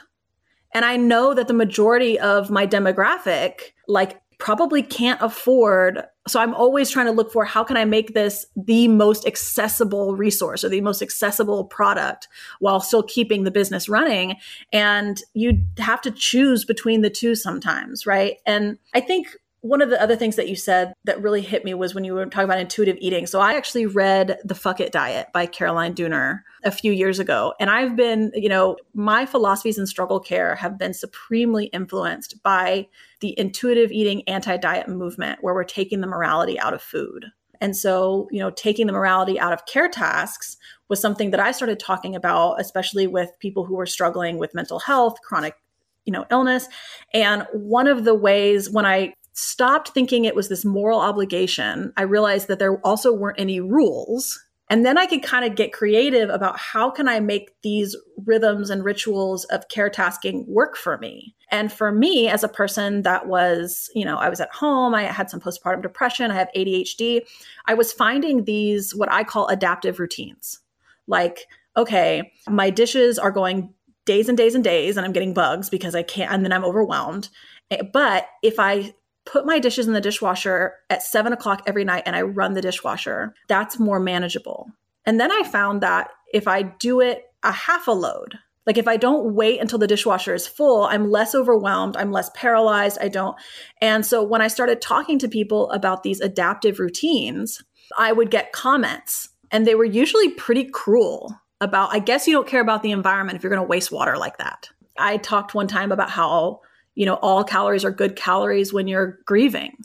And 0.73 0.85
I 0.85 0.95
know 0.95 1.33
that 1.33 1.50
the 1.50 1.53
majority 1.53 2.17
of 2.17 2.50
my 2.50 2.65
demographic, 2.65 3.73
like 3.89 4.20
probably 4.41 4.81
can't 4.81 5.21
afford 5.21 6.03
so 6.27 6.39
i'm 6.39 6.55
always 6.55 6.89
trying 6.89 7.05
to 7.05 7.12
look 7.12 7.31
for 7.31 7.45
how 7.45 7.63
can 7.63 7.77
i 7.77 7.86
make 7.86 8.15
this 8.15 8.48
the 8.55 8.88
most 8.88 9.27
accessible 9.27 10.15
resource 10.15 10.63
or 10.63 10.69
the 10.69 10.81
most 10.81 11.03
accessible 11.03 11.63
product 11.63 12.27
while 12.60 12.79
still 12.79 13.03
keeping 13.03 13.43
the 13.43 13.51
business 13.51 13.88
running. 13.88 14.36
And 14.74 15.21
you 15.36 15.63
have 15.77 16.01
to 16.01 16.12
choose 16.12 16.65
between 16.65 17.01
the 17.01 17.10
two 17.12 17.36
sometimes 17.36 18.07
right? 18.07 18.38
And 18.48 18.79
i 18.95 19.00
think 19.00 19.38
one 19.62 19.82
of 19.82 19.91
the 19.91 20.01
other 20.01 20.15
things 20.15 20.36
that 20.38 20.50
you 20.50 20.56
said 20.56 20.94
that 21.03 21.22
really 21.22 21.41
hit 21.41 21.63
me 21.63 21.75
was 21.75 21.94
when 21.94 22.03
you 22.03 22.15
were 22.15 22.25
talking 22.25 22.46
about 22.46 22.60
intuitive 22.60 22.98
eating. 23.00 23.27
So 23.27 23.39
I 23.39 23.53
actually 23.53 23.86
read 23.86 24.39
The 24.44 24.56
Fuck 24.56 24.80
It 24.80 24.91
Diet 24.91 25.27
by 25.34 25.46
Caroline 25.46 25.94
Dooner 25.94 26.39
a 26.63 26.72
few 26.72 26.91
years 26.91 27.20
ago. 27.20 27.53
And 27.60 27.70
I've 27.70 27.96
been, 27.96 28.32
you 28.34 28.50
know, 28.50 28.77
my 28.96 29.27
philosophies 29.27 29.77
in 29.77 29.86
struggle 29.86 30.20
care 30.20 30.56
have 30.56 30.80
been 30.80 30.96
supremely 30.96 31.65
influenced 31.68 32.41
by 32.41 32.88
the 33.20 33.38
intuitive 33.38 33.91
eating 33.91 34.27
anti 34.27 34.58
diet 34.58 34.88
movement, 34.88 35.44
where 35.44 35.53
we're 35.53 35.63
taking 35.63 36.01
the 36.01 36.08
morality 36.08 36.60
out 36.60 36.74
of 36.74 36.82
food. 36.82 37.27
And 37.62 37.77
so, 37.77 38.27
you 38.32 38.39
know, 38.39 38.50
taking 38.50 38.88
the 38.88 38.94
morality 38.94 39.39
out 39.39 39.53
of 39.53 39.68
care 39.68 39.88
tasks 39.88 40.58
was 40.89 41.00
something 41.00 41.30
that 41.30 41.39
I 41.39 41.51
started 41.51 41.80
talking 41.80 42.15
about, 42.15 42.60
especially 42.60 43.06
with 43.06 43.30
people 43.39 43.65
who 43.65 43.75
were 43.75 43.86
struggling 43.86 44.39
with 44.39 44.56
mental 44.56 44.80
health, 44.80 45.22
chronic 45.22 45.53
you 46.06 46.12
know 46.12 46.25
illness 46.32 46.68
and 47.13 47.46
one 47.53 47.88
of 47.88 48.06
the 48.06 48.15
ways 48.15 48.70
when 48.70 48.86
i 48.86 49.13
stopped 49.33 49.89
thinking 49.89 50.25
it 50.25 50.35
was 50.35 50.50
this 50.50 50.65
moral 50.65 51.00
obligation, 51.00 51.93
I 51.97 52.03
realized 52.03 52.47
that 52.47 52.59
there 52.59 52.79
also 52.79 53.13
weren't 53.13 53.39
any 53.39 53.59
rules. 53.59 54.39
And 54.69 54.85
then 54.85 54.97
I 54.97 55.05
could 55.05 55.21
kind 55.21 55.43
of 55.43 55.55
get 55.57 55.73
creative 55.73 56.29
about 56.29 56.57
how 56.57 56.89
can 56.89 57.09
I 57.09 57.19
make 57.19 57.51
these 57.61 57.95
rhythms 58.25 58.69
and 58.69 58.85
rituals 58.85 59.43
of 59.45 59.67
care 59.67 59.89
tasking 59.89 60.45
work 60.47 60.77
for 60.77 60.97
me. 60.97 61.36
And 61.49 61.73
for 61.73 61.91
me, 61.91 62.29
as 62.29 62.45
a 62.45 62.47
person 62.47 63.01
that 63.01 63.27
was, 63.27 63.89
you 63.93 64.06
know, 64.06 64.15
I 64.17 64.29
was 64.29 64.39
at 64.39 64.53
home, 64.53 64.95
I 64.95 65.03
had 65.03 65.29
some 65.29 65.41
postpartum 65.41 65.82
depression, 65.82 66.32
I 66.32 66.36
have 66.36 66.47
ADHD, 66.56 67.21
I 67.65 67.73
was 67.73 67.91
finding 67.91 68.45
these 68.45 68.95
what 68.95 69.12
I 69.12 69.25
call 69.25 69.47
adaptive 69.47 69.99
routines. 69.99 70.60
Like, 71.06 71.47
okay, 71.75 72.32
my 72.47 72.69
dishes 72.69 73.19
are 73.19 73.32
going 73.32 73.73
days 74.06 74.29
and 74.29 74.38
days 74.38 74.56
and 74.56 74.63
days, 74.63 74.95
and 74.95 75.06
I'm 75.06 75.12
getting 75.12 75.34
bugs 75.34 75.69
because 75.69 75.95
I 75.95 76.03
can't, 76.03 76.32
and 76.32 76.45
then 76.45 76.53
I'm 76.53 76.63
overwhelmed. 76.63 77.27
Eh, 77.69 77.82
but 77.91 78.27
if 78.41 78.60
I 78.60 78.93
put 79.25 79.45
my 79.45 79.60
dishes 79.60 79.88
in 79.88 79.93
the 79.93 80.01
dishwasher 80.01 80.73
at 80.89 81.03
seven 81.03 81.34
o'clock 81.34 81.62
every 81.67 81.84
night 81.84 82.03
and 82.05 82.15
I 82.15 82.21
run 82.21 82.53
the 82.53 82.62
dishwasher, 82.62 83.34
that's 83.47 83.79
more 83.79 83.99
manageable. 83.99 84.71
And 85.05 85.19
then 85.19 85.31
I 85.31 85.43
found 85.43 85.81
that 85.81 86.10
if 86.34 86.47
I 86.47 86.63
do 86.63 87.01
it 87.01 87.23
a 87.43 87.51
half 87.51 87.88
a 87.88 87.91
load, 87.91 88.38
like 88.65 88.77
if 88.77 88.88
I 88.88 88.97
don't 88.97 89.34
wait 89.34 89.60
until 89.60 89.79
the 89.79 89.88
dishwasher 89.88 90.34
is 90.34 90.47
full, 90.47 90.84
I'm 90.84 91.10
less 91.10 91.34
overwhelmed, 91.34 91.97
I'm 91.97 92.12
less 92.12 92.29
paralyzed, 92.36 92.97
I 93.01 93.07
don't. 93.07 93.36
And 93.81 94.05
so 94.05 94.23
when 94.23 94.41
I 94.41 94.47
started 94.47 94.81
talking 94.81 95.17
to 95.19 95.27
people 95.27 95.71
about 95.71 96.03
these 96.03 96.21
adaptive 96.21 96.79
routines, 96.79 97.63
I 97.97 98.12
would 98.12 98.31
get 98.31 98.53
comments 98.53 99.29
and 99.51 99.65
they 99.65 99.75
were 99.75 99.86
usually 99.86 100.29
pretty 100.29 100.63
cruel 100.65 101.36
about 101.60 101.93
I 101.93 101.99
guess 101.99 102.27
you 102.27 102.34
don't 102.34 102.47
care 102.47 102.62
about 102.62 102.84
the 102.84 102.91
environment 102.91 103.36
if 103.36 103.43
you're 103.43 103.53
going 103.53 103.62
to 103.62 103.67
waste 103.67 103.91
water 103.91 104.17
like 104.17 104.38
that. 104.38 104.69
I 104.97 105.17
talked 105.17 105.53
one 105.53 105.67
time 105.67 105.91
about 105.91 106.10
how 106.10 106.62
you 106.95 107.06
know, 107.06 107.15
all 107.15 107.43
calories 107.43 107.86
are 107.86 107.91
good 107.91 108.15
calories 108.15 108.73
when 108.73 108.88
you're 108.88 109.19
grieving. 109.25 109.75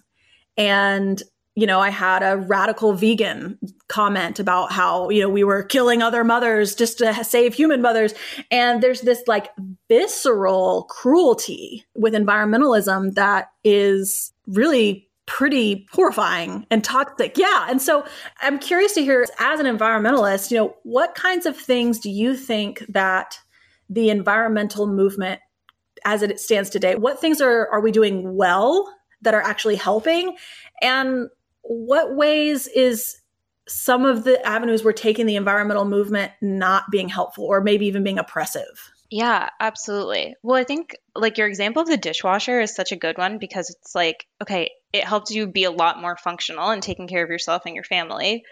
And, 0.57 1.23
you 1.55 1.67
know, 1.67 1.81
I 1.81 1.91
had 1.91 2.23
a 2.23 2.37
radical 2.37 2.93
vegan 2.93 3.59
comment 3.89 4.39
about 4.39 4.73
how, 4.73 5.09
you 5.11 5.21
know, 5.21 5.29
we 5.29 5.45
were 5.45 5.63
killing 5.63 6.03
other 6.03 6.25
mothers 6.25 6.75
just 6.75 6.99
to 6.99 7.25
save 7.25 7.55
human 7.55 7.81
mothers. 7.81 8.15
And 8.51 8.83
there's 8.83 9.03
this 9.03 9.23
like 9.27 9.51
visceral 9.89 10.85
cruelty 10.91 11.85
with 11.95 12.15
environmentalism 12.15 13.15
that 13.15 13.49
is 13.65 14.33
really 14.47 15.09
pretty 15.27 15.87
horrifying 15.93 16.67
and 16.71 16.85
toxic. 16.85 17.37
Yeah. 17.37 17.67
And 17.69 17.83
so 17.83 18.07
I'm 18.43 18.59
curious 18.59 18.95
to 18.95 19.03
hear 19.03 19.27
as 19.39 19.61
an 19.61 19.67
environmentalist, 19.67 20.51
you 20.51 20.57
know, 20.57 20.77
what 20.85 21.15
kinds 21.15 21.47
of 21.47 21.57
things 21.57 21.99
do 21.99 22.11
you 22.11 22.37
think 22.37 22.85
that 22.89 23.39
the 23.91 24.11
environmental 24.11 24.87
movement 24.87 25.41
as 26.07 26.23
it 26.23 26.41
stands 26.41 26.71
today 26.71 26.95
what 26.95 27.21
things 27.21 27.43
are 27.43 27.69
are 27.69 27.81
we 27.81 27.93
doing 27.93 28.35
well 28.37 28.91
that 29.21 29.35
are 29.35 29.43
actually 29.43 29.77
helping 29.77 30.35
and 30.81 31.29
what 31.63 32.15
ways 32.15 32.67
is 32.69 33.17
some 33.69 34.05
of 34.05 34.23
the 34.23 34.41
avenues 34.47 34.85
we're 34.85 34.93
taking 34.93 35.27
the 35.27 35.37
environmental 35.37 35.85
movement 35.85 36.31
not 36.41 36.85
being 36.91 37.09
helpful 37.09 37.45
or 37.45 37.61
maybe 37.61 37.87
even 37.87 38.03
being 38.03 38.19
oppressive 38.19 38.93
yeah, 39.11 39.51
absolutely. 39.61 40.35
Well, 40.43 40.57
I 40.57 40.65
think 40.65 40.97
like 41.15 41.39
your 41.39 41.47
example 41.47 41.83
of 41.83 41.89
the 41.89 41.97
dishwasher 41.97 42.61
is 42.61 42.75
such 42.75 42.91
a 42.91 42.97
good 42.97 43.17
one 43.17 43.39
because 43.39 43.71
it's 43.71 43.95
like, 43.95 44.27
okay, 44.43 44.71
it 44.93 45.05
helped 45.05 45.31
you 45.31 45.47
be 45.47 45.65
a 45.65 45.71
lot 45.71 46.01
more 46.01 46.17
functional 46.17 46.71
and 46.71 46.83
taking 46.83 47.07
care 47.07 47.23
of 47.23 47.31
yourself 47.31 47.63
and 47.67 47.75
your 47.75 47.85
family. 47.85 48.43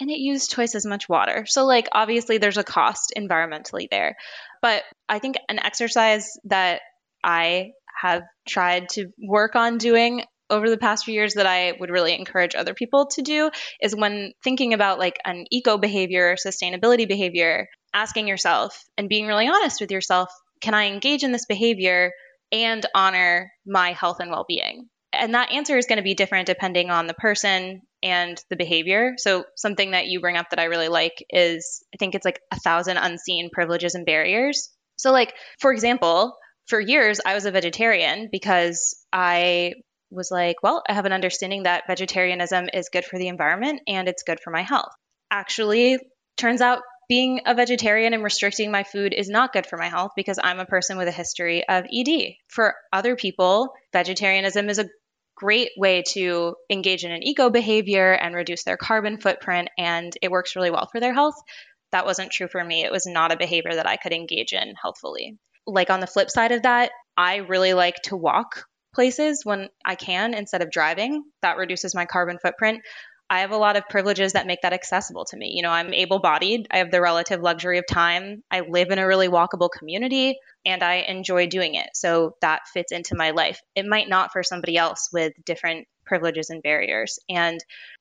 And 0.00 0.10
it 0.10 0.18
used 0.18 0.50
twice 0.50 0.74
as 0.74 0.84
much 0.84 1.08
water. 1.08 1.44
So, 1.46 1.66
like, 1.66 1.88
obviously, 1.92 2.38
there's 2.38 2.58
a 2.58 2.64
cost 2.64 3.12
environmentally 3.16 3.88
there. 3.90 4.16
But 4.60 4.82
I 5.08 5.18
think 5.18 5.36
an 5.48 5.58
exercise 5.58 6.30
that 6.44 6.80
I 7.22 7.70
have 8.00 8.22
tried 8.48 8.88
to 8.90 9.06
work 9.22 9.54
on 9.54 9.78
doing 9.78 10.24
over 10.50 10.68
the 10.68 10.76
past 10.76 11.04
few 11.04 11.14
years 11.14 11.34
that 11.34 11.46
I 11.46 11.72
would 11.78 11.90
really 11.90 12.14
encourage 12.14 12.54
other 12.54 12.74
people 12.74 13.06
to 13.12 13.22
do 13.22 13.50
is 13.80 13.96
when 13.96 14.32
thinking 14.42 14.74
about 14.74 14.98
like 14.98 15.18
an 15.24 15.46
eco 15.50 15.78
behavior 15.78 16.32
or 16.32 16.36
sustainability 16.36 17.08
behavior, 17.08 17.68
asking 17.94 18.28
yourself 18.28 18.78
and 18.98 19.08
being 19.08 19.26
really 19.26 19.48
honest 19.48 19.80
with 19.80 19.90
yourself 19.90 20.30
can 20.60 20.74
I 20.74 20.86
engage 20.86 21.24
in 21.24 21.32
this 21.32 21.44
behavior 21.44 22.12
and 22.50 22.86
honor 22.94 23.52
my 23.66 23.92
health 23.92 24.20
and 24.20 24.30
well 24.30 24.46
being? 24.48 24.88
And 25.12 25.34
that 25.34 25.52
answer 25.52 25.76
is 25.76 25.86
going 25.86 25.98
to 25.98 26.02
be 26.02 26.14
different 26.14 26.46
depending 26.46 26.90
on 26.90 27.06
the 27.06 27.14
person 27.14 27.82
and 28.04 28.40
the 28.50 28.56
behavior. 28.56 29.14
So, 29.16 29.44
something 29.56 29.92
that 29.92 30.06
you 30.06 30.20
bring 30.20 30.36
up 30.36 30.50
that 30.50 30.60
I 30.60 30.64
really 30.64 30.88
like 30.88 31.24
is 31.30 31.82
I 31.92 31.96
think 31.96 32.14
it's 32.14 32.24
like 32.24 32.40
a 32.52 32.60
thousand 32.60 32.98
unseen 32.98 33.50
privileges 33.52 33.96
and 33.96 34.06
barriers. 34.06 34.68
So, 34.96 35.10
like, 35.10 35.34
for 35.58 35.72
example, 35.72 36.36
for 36.66 36.80
years, 36.80 37.20
I 37.24 37.34
was 37.34 37.46
a 37.46 37.50
vegetarian 37.50 38.28
because 38.30 38.94
I 39.12 39.74
was 40.10 40.30
like, 40.30 40.56
well, 40.62 40.82
I 40.88 40.92
have 40.92 41.06
an 41.06 41.12
understanding 41.12 41.64
that 41.64 41.84
vegetarianism 41.88 42.68
is 42.72 42.90
good 42.92 43.04
for 43.04 43.18
the 43.18 43.28
environment 43.28 43.80
and 43.88 44.08
it's 44.08 44.22
good 44.22 44.38
for 44.40 44.50
my 44.50 44.62
health. 44.62 44.92
Actually, 45.30 45.98
turns 46.36 46.60
out 46.60 46.82
being 47.08 47.40
a 47.46 47.54
vegetarian 47.54 48.14
and 48.14 48.22
restricting 48.22 48.70
my 48.70 48.82
food 48.82 49.12
is 49.12 49.28
not 49.28 49.52
good 49.52 49.66
for 49.66 49.76
my 49.76 49.88
health 49.88 50.12
because 50.16 50.38
I'm 50.42 50.60
a 50.60 50.66
person 50.66 50.96
with 50.96 51.08
a 51.08 51.12
history 51.12 51.66
of 51.68 51.84
ED. 51.92 52.34
For 52.48 52.74
other 52.92 53.16
people, 53.16 53.72
vegetarianism 53.92 54.70
is 54.70 54.78
a 54.78 54.88
great 55.36 55.70
way 55.76 56.02
to 56.08 56.54
engage 56.70 57.04
in 57.04 57.10
an 57.10 57.22
eco 57.22 57.50
behavior 57.50 58.12
and 58.12 58.34
reduce 58.34 58.64
their 58.64 58.76
carbon 58.76 59.18
footprint, 59.18 59.68
and 59.78 60.12
it 60.22 60.30
works 60.30 60.56
really 60.56 60.70
well 60.70 60.88
for 60.90 61.00
their 61.00 61.14
health. 61.14 61.34
That 61.92 62.06
wasn't 62.06 62.32
true 62.32 62.48
for 62.48 62.62
me. 62.62 62.84
It 62.84 62.92
was 62.92 63.06
not 63.06 63.32
a 63.32 63.36
behavior 63.36 63.74
that 63.74 63.88
I 63.88 63.96
could 63.96 64.12
engage 64.12 64.52
in 64.52 64.74
healthfully. 64.80 65.38
like 65.66 65.90
on 65.90 66.00
the 66.00 66.06
flip 66.06 66.30
side 66.30 66.52
of 66.52 66.62
that, 66.62 66.90
I 67.16 67.36
really 67.36 67.74
like 67.74 67.96
to 68.04 68.16
walk 68.16 68.64
places 68.94 69.40
when 69.44 69.68
I 69.84 69.94
can 69.94 70.34
instead 70.34 70.62
of 70.62 70.70
driving. 70.70 71.24
That 71.42 71.56
reduces 71.56 71.94
my 71.94 72.06
carbon 72.06 72.38
footprint. 72.40 72.82
I 73.30 73.40
have 73.40 73.52
a 73.52 73.56
lot 73.56 73.76
of 73.76 73.88
privileges 73.88 74.34
that 74.34 74.46
make 74.46 74.62
that 74.62 74.72
accessible 74.72 75.24
to 75.26 75.36
me. 75.36 75.52
You 75.54 75.62
know, 75.62 75.70
I'm 75.70 75.94
able 75.94 76.20
bodied, 76.20 76.66
I 76.70 76.78
have 76.78 76.90
the 76.90 77.00
relative 77.00 77.40
luxury 77.40 77.78
of 77.78 77.86
time, 77.90 78.42
I 78.50 78.60
live 78.60 78.90
in 78.90 78.98
a 78.98 79.06
really 79.06 79.28
walkable 79.28 79.70
community, 79.70 80.38
and 80.66 80.82
I 80.82 80.96
enjoy 80.96 81.46
doing 81.46 81.74
it. 81.74 81.88
So 81.94 82.36
that 82.42 82.62
fits 82.72 82.92
into 82.92 83.16
my 83.16 83.30
life. 83.30 83.60
It 83.74 83.86
might 83.86 84.08
not 84.08 84.32
for 84.32 84.42
somebody 84.42 84.76
else 84.76 85.08
with 85.12 85.32
different 85.44 85.86
privileges 86.04 86.50
and 86.50 86.62
barriers. 86.62 87.18
And 87.28 87.58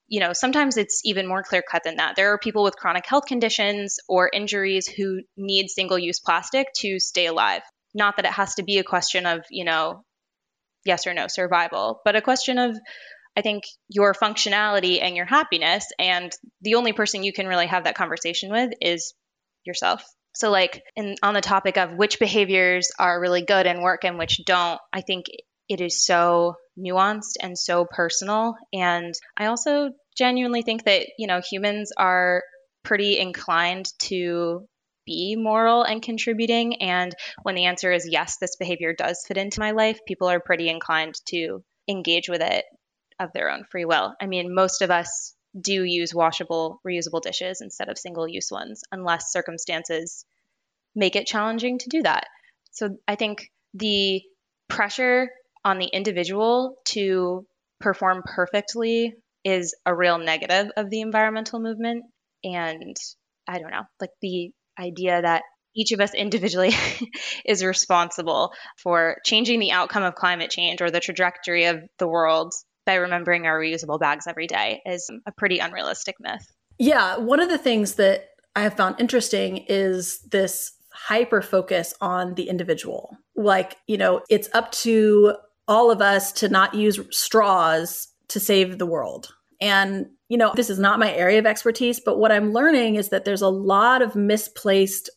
you 0.08 0.20
know, 0.20 0.34
sometimes 0.34 0.78
it's 0.78 1.02
even 1.06 1.28
more 1.28 1.42
clear 1.42 1.64
cut 1.68 1.84
than 1.84 1.96
that. 1.96 2.16
There 2.16 2.34
are 2.34 2.38
people 2.38 2.64
with 2.64 2.76
chronic 2.76 3.06
health 3.08 3.26
conditions 3.26 3.98
or 4.08 4.30
injuries 4.32 4.86
who 4.88 5.22
need 5.38 5.70
single 5.70 5.98
use 5.98 6.20
plastic 6.20 6.68
to 6.80 7.00
stay 7.00 7.26
alive. 7.26 7.62
Not 7.96 8.18
that 8.18 8.26
it 8.26 8.32
has 8.32 8.56
to 8.56 8.64
be 8.64 8.78
a 8.78 8.84
question 8.84 9.26
of, 9.26 9.42
you 9.50 9.64
know, 9.64 10.04
yes 10.86 11.08
or 11.08 11.14
no 11.14 11.28
survival, 11.28 12.02
but 12.04 12.16
a 12.16 12.22
question 12.22 12.58
of, 12.60 12.78
I 13.36 13.42
think, 13.42 13.64
your 13.90 14.14
functionality 14.14 15.02
and 15.02 15.16
your 15.16 15.26
happiness. 15.26 15.88
And 16.00 16.32
the 16.62 16.76
only 16.76 16.94
person 16.94 17.24
you 17.24 17.34
can 17.34 17.48
really 17.48 17.68
have 17.68 17.86
that 17.86 17.96
conversation 17.96 18.52
with 18.52 18.72
is 18.82 19.14
yourself. 19.66 20.04
So, 20.36 20.50
like, 20.50 20.84
in, 20.96 21.16
on 21.22 21.34
the 21.34 21.42
topic 21.42 21.78
of 21.78 21.94
which 21.94 22.20
behaviors 22.20 22.92
are 22.98 23.22
really 23.22 23.44
good 23.44 23.68
and 23.68 23.82
work 23.82 24.04
and 24.04 24.18
which 24.18 24.42
don't, 24.46 24.80
I 24.92 25.02
think 25.02 25.26
it 25.70 25.80
is 25.80 26.06
so 26.06 26.56
nuanced 26.78 27.38
and 27.42 27.58
so 27.58 27.86
personal. 27.86 28.56
And 28.74 29.14
I 29.38 29.46
also 29.46 29.92
genuinely 30.18 30.64
think 30.64 30.86
that, 30.86 31.08
you 31.18 31.28
know, 31.28 31.42
humans 31.42 31.92
are 31.98 32.44
pretty 32.84 33.18
inclined 33.20 33.88
to 34.00 34.66
be 35.06 35.36
moral 35.38 35.84
and 35.84 36.02
contributing. 36.02 36.82
And 36.82 37.14
when 37.44 37.56
the 37.56 37.66
answer 37.66 37.92
is 37.92 38.08
yes, 38.10 38.38
this 38.38 38.56
behavior 38.56 38.94
does 38.98 39.24
fit 39.28 39.38
into 39.38 39.60
my 39.60 39.72
life, 39.72 40.00
people 40.08 40.30
are 40.30 40.40
pretty 40.40 40.70
inclined 40.70 41.16
to 41.28 41.64
engage 41.88 42.30
with 42.30 42.42
it 42.42 42.66
of 43.20 43.32
their 43.34 43.50
own 43.50 43.66
free 43.70 43.86
will. 43.86 44.14
I 44.22 44.28
mean, 44.28 44.54
most 44.54 44.82
of 44.82 44.92
us 44.92 45.36
do 45.60 45.84
use 45.84 46.14
washable, 46.14 46.82
reusable 46.86 47.22
dishes 47.22 47.62
instead 47.62 47.90
of 47.90 47.98
single 47.98 48.28
use 48.28 48.50
ones, 48.52 48.82
unless 48.92 49.32
circumstances 49.32 50.26
make 50.96 51.16
it 51.16 51.28
challenging 51.28 51.78
to 51.80 51.90
do 51.90 52.02
that. 52.04 52.26
So 52.72 52.98
I 53.08 53.16
think 53.16 53.52
the 53.74 54.22
pressure 54.68 55.30
on 55.64 55.78
the 55.78 55.88
individual 55.88 56.76
to 56.86 57.46
perform 57.80 58.24
perfectly 58.26 59.14
is 59.44 59.76
a 59.86 59.96
real 59.96 60.18
negative 60.18 60.72
of 60.78 60.90
the 60.90 61.02
environmental 61.02 61.60
movement. 61.60 62.06
And 62.44 62.96
I 63.48 63.60
don't 63.60 63.72
know, 63.72 63.84
like 64.00 64.12
the 64.22 64.52
idea 64.80 65.22
that 65.22 65.44
each 65.76 65.92
of 65.92 66.00
us 66.00 66.14
individually 66.14 66.72
is 67.46 67.64
responsible 67.64 68.54
for 68.78 69.18
changing 69.26 69.60
the 69.60 69.72
outcome 69.72 70.04
of 70.04 70.16
climate 70.16 70.50
change 70.50 70.82
or 70.82 70.92
the 70.92 71.00
trajectory 71.00 71.66
of 71.66 71.82
the 72.00 72.08
world 72.08 72.54
by 72.86 72.96
remembering 72.96 73.46
our 73.46 73.60
reusable 73.60 74.00
bags 74.00 74.28
every 74.28 74.48
day 74.48 74.82
is 74.86 75.10
a 75.26 75.32
pretty 75.32 75.60
unrealistic 75.60 76.16
myth. 76.20 76.52
Yeah. 76.78 77.18
One 77.18 77.40
of 77.40 77.50
the 77.50 77.58
things 77.58 77.96
that 77.96 78.30
I 78.56 78.62
have 78.62 78.76
found 78.76 79.00
interesting 79.00 79.66
is 79.68 80.20
this 80.32 80.74
hyper 80.92 81.42
focus 81.42 81.94
on 82.02 82.36
the 82.36 82.50
individual. 82.50 83.18
Like, 83.36 83.78
you 83.88 83.98
know, 83.98 84.22
it's 84.30 84.50
up 84.54 84.72
to 84.74 85.36
all 85.68 85.92
of 85.92 86.02
us 86.02 86.32
to 86.34 86.50
not 86.50 86.76
use 86.76 87.00
straws 87.10 88.10
to 88.28 88.40
save 88.40 88.78
the 88.78 88.86
world. 88.86 89.34
And, 89.62 90.08
you 90.30 90.38
know, 90.38 90.54
this 90.56 90.70
is 90.70 90.78
not 90.78 91.00
my 91.00 91.14
area 91.14 91.40
of 91.40 91.46
expertise, 91.46 92.00
but 92.00 92.20
what 92.20 92.32
I'm 92.32 92.52
learning 92.52 92.96
is 92.96 93.10
that 93.10 93.26
there's 93.26 93.42
a 93.42 93.50
lot 93.50 94.02
of 94.02 94.16
misplaced 94.16 95.10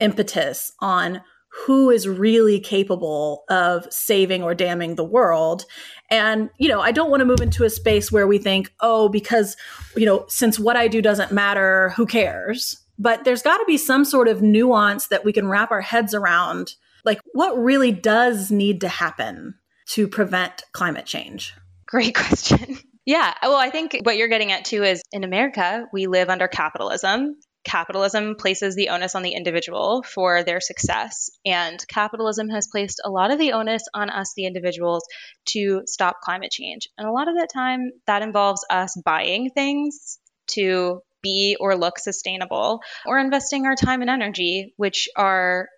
impetus 0.00 0.72
on 0.80 1.20
who 1.52 1.90
is 1.90 2.08
really 2.08 2.58
capable 2.58 3.44
of 3.50 3.86
saving 3.92 4.42
or 4.42 4.54
damning 4.54 4.96
the 4.96 5.04
world. 5.04 5.66
And, 6.10 6.48
you 6.58 6.68
know, 6.68 6.80
I 6.80 6.92
don't 6.92 7.10
want 7.10 7.20
to 7.20 7.26
move 7.26 7.40
into 7.42 7.64
a 7.64 7.70
space 7.70 8.10
where 8.10 8.26
we 8.26 8.38
think, 8.38 8.72
oh, 8.80 9.08
because, 9.08 9.56
you 9.94 10.06
know, 10.06 10.24
since 10.28 10.58
what 10.58 10.76
I 10.76 10.88
do 10.88 11.02
doesn't 11.02 11.30
matter, 11.30 11.90
who 11.90 12.06
cares? 12.06 12.78
But 12.98 13.24
there's 13.24 13.42
got 13.42 13.58
to 13.58 13.64
be 13.66 13.76
some 13.76 14.04
sort 14.04 14.28
of 14.28 14.42
nuance 14.42 15.08
that 15.08 15.24
we 15.24 15.32
can 15.32 15.46
wrap 15.46 15.70
our 15.70 15.80
heads 15.80 16.14
around 16.14 16.74
like, 17.04 17.20
what 17.32 17.58
really 17.58 17.90
does 17.90 18.50
need 18.50 18.80
to 18.82 18.88
happen 18.88 19.54
to 19.88 20.08
prevent 20.08 20.62
climate 20.72 21.06
change? 21.06 21.54
Great 21.86 22.14
question. 22.14 22.78
Yeah. 23.04 23.34
Well, 23.42 23.56
I 23.56 23.70
think 23.70 23.98
what 24.04 24.16
you're 24.16 24.28
getting 24.28 24.52
at 24.52 24.64
too 24.64 24.84
is 24.84 25.02
in 25.10 25.24
America, 25.24 25.86
we 25.92 26.06
live 26.06 26.28
under 26.30 26.48
capitalism. 26.48 27.36
Capitalism 27.64 28.34
places 28.34 28.74
the 28.74 28.88
onus 28.88 29.14
on 29.14 29.22
the 29.22 29.34
individual 29.34 30.02
for 30.02 30.42
their 30.42 30.60
success. 30.60 31.30
And 31.44 31.84
capitalism 31.86 32.48
has 32.48 32.66
placed 32.66 33.00
a 33.04 33.10
lot 33.10 33.30
of 33.30 33.38
the 33.38 33.52
onus 33.52 33.84
on 33.94 34.10
us, 34.10 34.32
the 34.34 34.46
individuals, 34.46 35.04
to 35.46 35.82
stop 35.86 36.20
climate 36.22 36.50
change. 36.50 36.88
And 36.98 37.06
a 37.06 37.12
lot 37.12 37.28
of 37.28 37.36
that 37.36 37.50
time, 37.52 37.92
that 38.06 38.22
involves 38.22 38.64
us 38.68 39.00
buying 39.04 39.50
things 39.50 40.18
to 40.48 41.00
be 41.22 41.56
or 41.60 41.76
look 41.76 41.98
sustainable 41.98 42.80
or 43.06 43.18
investing 43.18 43.66
our 43.66 43.76
time 43.76 44.00
and 44.00 44.10
energy, 44.10 44.74
which 44.76 45.08
are 45.16 45.68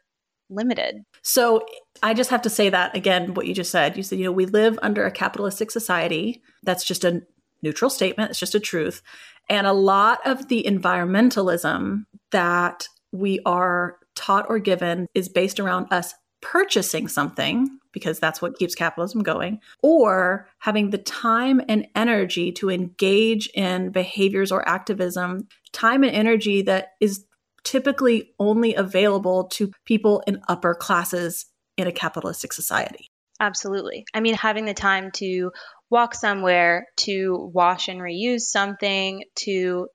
limited. 0.51 0.97
So 1.23 1.67
I 2.03 2.15
just 2.15 2.31
have 2.31 2.43
to 2.43 2.51
say 2.51 2.71
that 2.71 2.97
again, 2.97 3.35
what 3.35 3.47
you 3.47 3.55
just 3.55 3.71
said. 3.71 3.97
You 3.97 4.03
said, 4.03 4.19
you 4.19 4.25
know, 4.25 4.33
we 4.33 4.47
live 4.47 4.79
under 4.83 5.05
a 5.05 5.11
capitalistic 5.11 5.71
society. 5.71 6.43
That's 6.63 6.85
just 6.85 7.05
a 7.05 7.23
neutral 7.63 7.91
statement, 7.91 8.31
it's 8.31 8.39
just 8.39 8.55
a 8.55 8.61
truth. 8.61 9.03
And 9.49 9.67
a 9.67 9.73
lot 9.73 10.21
of 10.25 10.49
the 10.49 10.65
environmentalism 10.67 12.05
that 12.31 12.89
we 13.13 13.41
are 13.45 13.99
taught 14.15 14.47
or 14.49 14.59
given 14.59 15.07
is 15.15 15.29
based 15.29 15.61
around 15.61 15.93
us 15.93 16.15
purchasing 16.41 17.09
something 17.09 17.79
because 17.93 18.19
that's 18.19 18.43
what 18.43 18.59
keeps 18.59 18.75
capitalism 18.75 19.23
going, 19.23 19.61
or 19.83 20.49
having 20.59 20.91
the 20.91 20.99
time 20.99 21.61
and 21.69 21.87
energy 21.95 22.51
to 22.51 22.69
engage 22.69 23.49
in 23.55 23.91
behaviors 23.91 24.51
or 24.51 24.69
activism, 24.69 25.47
time 25.73 26.03
and 26.03 26.15
energy 26.15 26.61
that 26.61 26.89
is 27.01 27.25
typically 27.63 28.33
only 28.39 28.75
available 28.75 29.45
to 29.45 29.71
people 29.87 30.23
in 30.27 30.41
upper 30.49 30.75
classes 30.75 31.47
in 31.77 31.87
a 31.87 31.93
capitalistic 31.93 32.53
society. 32.53 33.09
Absolutely. 33.41 34.05
I 34.13 34.21
mean, 34.21 34.35
having 34.35 34.65
the 34.65 34.75
time 34.75 35.11
to 35.13 35.51
walk 35.95 36.15
somewhere, 36.15 36.89
to 36.97 37.51
wash 37.55 37.89
and 37.89 38.01
reuse 38.01 38.43
something, 38.43 39.23
to 39.37 39.87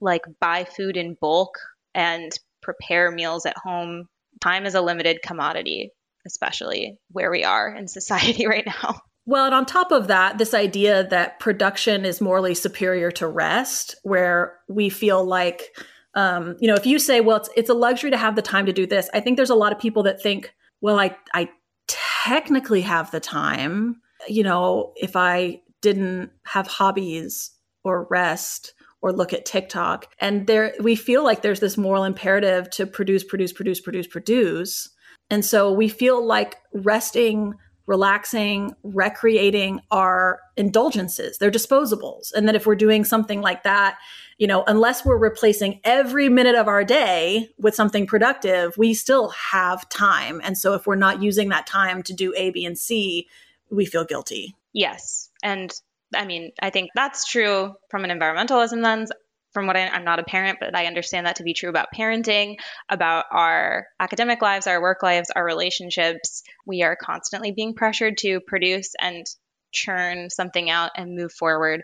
like 0.00 0.22
buy 0.40 0.64
food 0.64 0.96
in 0.96 1.16
bulk 1.18 1.56
and 1.94 2.32
prepare 2.60 3.12
meals 3.12 3.46
at 3.46 3.56
home. 3.56 4.06
Time 4.40 4.66
is 4.66 4.74
a 4.74 4.82
limited 4.82 5.22
commodity, 5.22 5.92
especially 6.26 6.98
where 7.12 7.30
we 7.30 7.44
are 7.44 7.72
in 7.72 7.86
society 7.86 8.46
right 8.48 8.66
now. 8.66 9.00
Well, 9.26 9.46
and 9.46 9.54
on 9.54 9.64
top 9.64 9.92
of 9.92 10.08
that, 10.08 10.38
this 10.38 10.52
idea 10.52 11.06
that 11.08 11.38
production 11.38 12.04
is 12.04 12.20
morally 12.20 12.54
superior 12.54 13.12
to 13.12 13.28
rest, 13.28 13.94
where 14.02 14.58
we 14.68 14.90
feel 14.90 15.24
like 15.24 15.70
um, 16.16 16.56
you 16.60 16.68
know, 16.68 16.74
if 16.74 16.86
you 16.86 16.98
say, 16.98 17.20
well, 17.20 17.38
it's, 17.38 17.48
it's 17.56 17.70
a 17.70 17.74
luxury 17.74 18.10
to 18.10 18.16
have 18.16 18.36
the 18.36 18.42
time 18.42 18.66
to 18.66 18.72
do 18.72 18.86
this, 18.86 19.10
I 19.12 19.20
think 19.20 19.36
there's 19.36 19.50
a 19.50 19.54
lot 19.54 19.72
of 19.72 19.80
people 19.80 20.04
that 20.04 20.22
think, 20.22 20.54
well, 20.80 20.98
I, 20.98 21.16
I 21.34 21.50
technically 21.88 22.82
have 22.82 23.10
the 23.10 23.18
time, 23.18 24.00
you 24.28 24.42
know, 24.42 24.92
if 24.96 25.16
I 25.16 25.62
didn't 25.80 26.30
have 26.44 26.66
hobbies 26.66 27.50
or 27.82 28.06
rest 28.10 28.74
or 29.02 29.12
look 29.12 29.34
at 29.34 29.44
TikTok. 29.44 30.06
And 30.18 30.46
there, 30.46 30.72
we 30.80 30.96
feel 30.96 31.22
like 31.22 31.42
there's 31.42 31.60
this 31.60 31.76
moral 31.76 32.04
imperative 32.04 32.70
to 32.70 32.86
produce, 32.86 33.22
produce, 33.22 33.52
produce, 33.52 33.80
produce, 33.80 34.06
produce. 34.06 34.88
And 35.28 35.44
so 35.44 35.70
we 35.70 35.88
feel 35.88 36.24
like 36.24 36.56
resting 36.72 37.54
relaxing, 37.86 38.74
recreating 38.82 39.80
are 39.90 40.40
indulgences. 40.56 41.38
They're 41.38 41.50
disposables. 41.50 42.32
And 42.34 42.48
that 42.48 42.54
if 42.54 42.66
we're 42.66 42.76
doing 42.76 43.04
something 43.04 43.40
like 43.40 43.62
that, 43.64 43.98
you 44.38 44.46
know, 44.46 44.64
unless 44.66 45.04
we're 45.04 45.18
replacing 45.18 45.80
every 45.84 46.28
minute 46.28 46.54
of 46.54 46.66
our 46.66 46.82
day 46.82 47.50
with 47.58 47.74
something 47.74 48.06
productive, 48.06 48.76
we 48.78 48.94
still 48.94 49.28
have 49.28 49.88
time. 49.90 50.40
And 50.42 50.56
so 50.56 50.74
if 50.74 50.86
we're 50.86 50.96
not 50.96 51.22
using 51.22 51.50
that 51.50 51.66
time 51.66 52.02
to 52.04 52.12
do 52.12 52.32
A, 52.36 52.50
B, 52.50 52.64
and 52.64 52.78
C, 52.78 53.28
we 53.70 53.86
feel 53.86 54.04
guilty. 54.04 54.54
Yes. 54.72 55.30
And 55.42 55.72
I 56.14 56.26
mean, 56.26 56.52
I 56.60 56.70
think 56.70 56.90
that's 56.94 57.26
true 57.26 57.74
from 57.90 58.04
an 58.04 58.16
environmentalism 58.16 58.82
lens 58.82 59.10
from 59.54 59.68
what 59.68 59.76
I, 59.76 59.86
I'm 59.86 60.04
not 60.04 60.18
a 60.18 60.24
parent, 60.24 60.58
but 60.60 60.76
I 60.76 60.86
understand 60.86 61.26
that 61.26 61.36
to 61.36 61.44
be 61.44 61.54
true 61.54 61.70
about 61.70 61.88
parenting, 61.96 62.56
about 62.90 63.24
our 63.30 63.86
academic 64.00 64.42
lives, 64.42 64.66
our 64.66 64.82
work 64.82 65.02
lives, 65.02 65.30
our 65.34 65.44
relationships. 65.44 66.42
We 66.66 66.82
are 66.82 66.96
constantly 67.00 67.52
being 67.52 67.74
pressured 67.74 68.18
to 68.18 68.40
produce 68.40 68.92
and 69.00 69.24
churn 69.72 70.28
something 70.28 70.68
out 70.68 70.90
and 70.96 71.14
move 71.14 71.32
forward. 71.32 71.82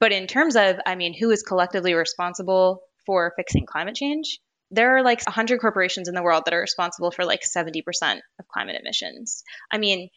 But 0.00 0.12
in 0.12 0.28
terms 0.28 0.54
of, 0.54 0.76
I 0.86 0.94
mean, 0.94 1.12
who 1.12 1.30
is 1.30 1.42
collectively 1.42 1.92
responsible 1.94 2.82
for 3.04 3.32
fixing 3.36 3.66
climate 3.66 3.96
change? 3.96 4.38
There 4.70 4.96
are 4.96 5.02
like 5.02 5.24
100 5.26 5.60
corporations 5.60 6.08
in 6.08 6.14
the 6.14 6.22
world 6.22 6.44
that 6.44 6.54
are 6.54 6.60
responsible 6.60 7.10
for 7.10 7.24
like 7.24 7.40
70% 7.42 7.80
of 8.38 8.48
climate 8.48 8.76
emissions. 8.78 9.42
I 9.72 9.78
mean, 9.78 10.10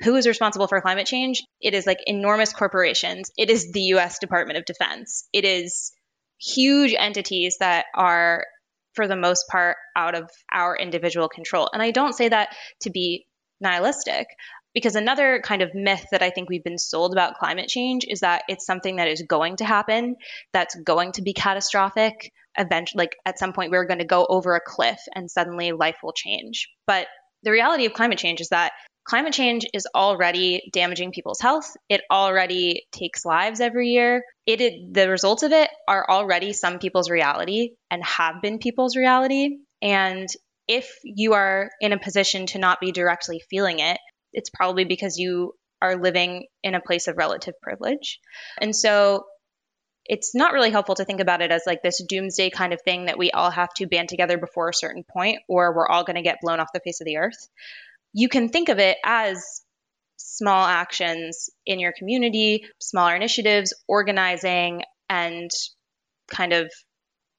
who 0.00 0.16
is 0.16 0.26
responsible 0.26 0.68
for 0.68 0.80
climate 0.80 1.06
change? 1.06 1.42
It 1.60 1.74
is 1.74 1.86
like 1.86 1.98
enormous 2.06 2.52
corporations. 2.52 3.30
It 3.36 3.50
is 3.50 3.72
the 3.72 3.80
US 3.94 4.18
Department 4.18 4.58
of 4.58 4.64
Defense. 4.64 5.28
It 5.32 5.44
is 5.44 5.92
huge 6.40 6.94
entities 6.96 7.56
that 7.60 7.86
are 7.94 8.44
for 8.94 9.06
the 9.06 9.16
most 9.16 9.46
part 9.48 9.76
out 9.96 10.14
of 10.14 10.30
our 10.52 10.76
individual 10.76 11.28
control. 11.28 11.68
And 11.72 11.82
I 11.82 11.90
don't 11.90 12.14
say 12.14 12.28
that 12.28 12.48
to 12.82 12.90
be 12.90 13.26
nihilistic. 13.60 14.26
Because 14.74 14.96
another 14.96 15.40
kind 15.42 15.62
of 15.62 15.74
myth 15.74 16.04
that 16.12 16.22
I 16.22 16.30
think 16.30 16.48
we've 16.48 16.62
been 16.62 16.78
sold 16.78 17.12
about 17.12 17.38
climate 17.38 17.68
change 17.68 18.04
is 18.06 18.20
that 18.20 18.42
it's 18.48 18.66
something 18.66 18.96
that 18.96 19.08
is 19.08 19.22
going 19.22 19.56
to 19.56 19.64
happen, 19.64 20.16
that's 20.52 20.76
going 20.76 21.12
to 21.12 21.22
be 21.22 21.32
catastrophic. 21.32 22.32
Eventually, 22.56 23.04
like 23.04 23.16
at 23.24 23.38
some 23.38 23.52
point, 23.52 23.72
we're 23.72 23.86
going 23.86 23.98
to 23.98 24.04
go 24.04 24.26
over 24.28 24.54
a 24.54 24.60
cliff 24.60 25.00
and 25.14 25.30
suddenly 25.30 25.72
life 25.72 25.96
will 26.02 26.12
change. 26.12 26.68
But 26.86 27.06
the 27.42 27.50
reality 27.50 27.86
of 27.86 27.92
climate 27.92 28.18
change 28.18 28.40
is 28.40 28.50
that 28.50 28.72
climate 29.08 29.32
change 29.32 29.64
is 29.72 29.86
already 29.94 30.68
damaging 30.72 31.12
people's 31.12 31.40
health. 31.40 31.74
It 31.88 32.02
already 32.10 32.82
takes 32.92 33.24
lives 33.24 33.60
every 33.60 33.88
year. 33.88 34.22
It, 34.46 34.60
it, 34.60 34.92
the 34.92 35.08
results 35.08 35.42
of 35.42 35.52
it 35.52 35.70
are 35.88 36.04
already 36.08 36.52
some 36.52 36.78
people's 36.78 37.10
reality 37.10 37.70
and 37.90 38.04
have 38.04 38.42
been 38.42 38.58
people's 38.58 38.96
reality. 38.96 39.56
And 39.80 40.28
if 40.68 40.90
you 41.04 41.32
are 41.32 41.70
in 41.80 41.94
a 41.94 41.98
position 41.98 42.46
to 42.48 42.58
not 42.58 42.80
be 42.80 42.92
directly 42.92 43.40
feeling 43.48 43.78
it, 43.78 43.98
it's 44.34 44.50
probably 44.50 44.84
because 44.84 45.16
you 45.16 45.54
are 45.80 45.96
living 45.96 46.46
in 46.62 46.74
a 46.74 46.80
place 46.80 47.08
of 47.08 47.16
relative 47.16 47.54
privilege. 47.62 48.20
And 48.60 48.76
so 48.76 49.24
it's 50.04 50.34
not 50.34 50.52
really 50.52 50.70
helpful 50.70 50.96
to 50.96 51.04
think 51.04 51.20
about 51.20 51.40
it 51.40 51.50
as 51.50 51.62
like 51.66 51.82
this 51.82 52.02
doomsday 52.06 52.50
kind 52.50 52.74
of 52.74 52.82
thing 52.82 53.06
that 53.06 53.18
we 53.18 53.30
all 53.30 53.50
have 53.50 53.72
to 53.76 53.86
band 53.86 54.10
together 54.10 54.36
before 54.36 54.68
a 54.68 54.74
certain 54.74 55.04
point 55.04 55.38
or 55.48 55.74
we're 55.74 55.88
all 55.88 56.04
going 56.04 56.16
to 56.16 56.22
get 56.22 56.40
blown 56.42 56.60
off 56.60 56.72
the 56.74 56.80
face 56.80 57.00
of 57.00 57.06
the 57.06 57.18
earth. 57.18 57.48
You 58.12 58.28
can 58.28 58.48
think 58.48 58.68
of 58.68 58.78
it 58.78 58.98
as 59.04 59.62
small 60.16 60.64
actions 60.64 61.50
in 61.66 61.80
your 61.80 61.92
community, 61.96 62.64
smaller 62.80 63.14
initiatives, 63.14 63.74
organizing, 63.86 64.82
and 65.08 65.50
kind 66.30 66.52
of 66.52 66.70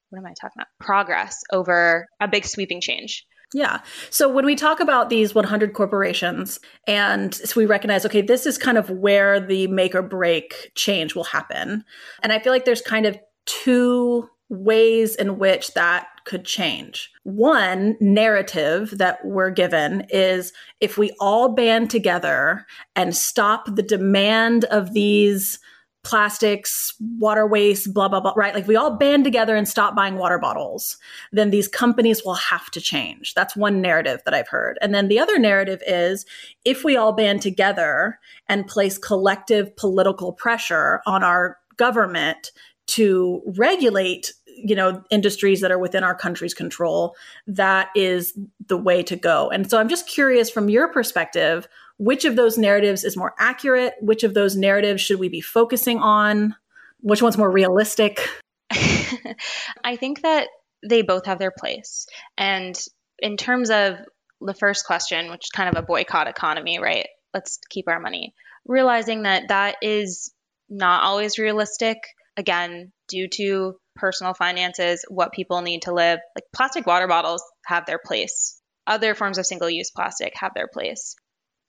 what 0.09 0.19
am 0.19 0.25
I 0.25 0.33
talking 0.39 0.55
about? 0.57 0.67
Progress 0.79 1.39
over 1.51 2.07
a 2.19 2.27
big 2.27 2.45
sweeping 2.45 2.81
change. 2.81 3.25
Yeah. 3.53 3.79
So 4.09 4.29
when 4.29 4.45
we 4.45 4.55
talk 4.55 4.79
about 4.79 5.09
these 5.09 5.33
100 5.33 5.73
corporations 5.73 6.59
and 6.87 7.33
so 7.33 7.59
we 7.59 7.65
recognize, 7.65 8.05
okay, 8.05 8.21
this 8.21 8.45
is 8.45 8.57
kind 8.57 8.77
of 8.77 8.89
where 8.89 9.39
the 9.39 9.67
make 9.67 9.95
or 9.95 10.03
break 10.03 10.71
change 10.75 11.15
will 11.15 11.23
happen. 11.23 11.83
And 12.21 12.31
I 12.31 12.39
feel 12.39 12.53
like 12.53 12.65
there's 12.65 12.81
kind 12.81 13.07
of 13.07 13.17
two 13.45 14.29
ways 14.49 15.15
in 15.15 15.39
which 15.39 15.73
that 15.73 16.07
could 16.29 16.45
change. 16.45 17.11
One 17.23 17.97
narrative 17.99 18.99
that 18.99 19.25
we're 19.25 19.49
given 19.49 20.05
is 20.09 20.53
if 20.79 20.95
we 20.95 21.09
all 21.19 21.55
band 21.55 21.89
together 21.89 22.67
and 22.95 23.15
stop 23.15 23.75
the 23.75 23.81
demand 23.81 24.65
of 24.65 24.93
these 24.93 25.57
plastics, 26.03 26.93
water 27.17 27.47
waste, 27.47 27.95
blah, 27.95 28.07
blah, 28.07 28.19
blah, 28.19 28.33
right? 28.35 28.53
Like 28.53 28.67
we 28.67 28.75
all 28.75 28.95
band 28.95 29.23
together 29.23 29.55
and 29.55 29.67
stop 29.67 29.95
buying 29.95 30.17
water 30.17 30.37
bottles, 30.37 30.97
then 31.31 31.49
these 31.49 31.67
companies 31.67 32.23
will 32.23 32.35
have 32.35 32.69
to 32.71 32.79
change. 32.79 33.33
That's 33.33 33.55
one 33.55 33.81
narrative 33.81 34.21
that 34.25 34.35
I've 34.35 34.47
heard. 34.47 34.77
And 34.83 34.93
then 34.93 35.07
the 35.07 35.19
other 35.19 35.39
narrative 35.39 35.81
is 35.87 36.27
if 36.63 36.83
we 36.83 36.95
all 36.95 37.11
band 37.11 37.41
together 37.41 38.19
and 38.47 38.67
place 38.67 38.99
collective 38.99 39.75
political 39.75 40.31
pressure 40.31 41.01
on 41.07 41.23
our 41.23 41.57
government 41.77 42.51
to 42.89 43.41
regulate 43.57 44.33
you 44.63 44.75
know 44.75 45.03
industries 45.09 45.61
that 45.61 45.71
are 45.71 45.79
within 45.79 46.03
our 46.03 46.15
country's 46.15 46.53
control 46.53 47.15
that 47.47 47.89
is 47.95 48.37
the 48.67 48.77
way 48.77 49.03
to 49.03 49.15
go. 49.15 49.49
And 49.49 49.69
so 49.69 49.79
i'm 49.79 49.89
just 49.89 50.07
curious 50.07 50.49
from 50.49 50.69
your 50.69 50.87
perspective 50.87 51.67
which 51.99 52.23
of 52.23 52.37
those 52.37 52.57
narratives 52.57 53.03
is 53.03 53.17
more 53.17 53.35
accurate? 53.37 53.93
Which 53.99 54.23
of 54.23 54.33
those 54.33 54.55
narratives 54.55 55.01
should 55.01 55.19
we 55.19 55.27
be 55.27 55.41
focusing 55.41 55.99
on? 55.99 56.55
Which 57.01 57.21
one's 57.21 57.37
more 57.37 57.51
realistic? 57.51 58.25
I 58.71 59.97
think 59.97 60.21
that 60.21 60.47
they 60.81 61.01
both 61.01 61.25
have 61.25 61.39
their 61.39 61.51
place. 61.51 62.07
And 62.37 62.73
in 63.19 63.35
terms 63.35 63.69
of 63.69 63.97
the 64.39 64.53
first 64.53 64.85
question 64.85 65.29
which 65.29 65.47
is 65.47 65.49
kind 65.49 65.67
of 65.67 65.83
a 65.83 65.85
boycott 65.85 66.29
economy 66.29 66.79
right? 66.79 67.07
Let's 67.33 67.59
keep 67.69 67.89
our 67.89 67.99
money. 67.99 68.33
Realizing 68.65 69.23
that 69.23 69.49
that 69.49 69.75
is 69.81 70.31
not 70.69 71.03
always 71.03 71.37
realistic 71.37 71.97
again 72.37 72.93
due 73.09 73.27
to 73.27 73.75
personal 73.99 74.33
finances, 74.33 75.03
what 75.09 75.33
people 75.33 75.61
need 75.61 75.83
to 75.83 75.93
live. 75.93 76.19
Like 76.35 76.45
plastic 76.53 76.87
water 76.87 77.07
bottles 77.07 77.43
have 77.65 77.85
their 77.85 77.99
place. 78.03 78.59
Other 78.87 79.13
forms 79.13 79.37
of 79.37 79.45
single 79.45 79.69
use 79.69 79.91
plastic 79.91 80.33
have 80.35 80.53
their 80.55 80.67
place. 80.67 81.15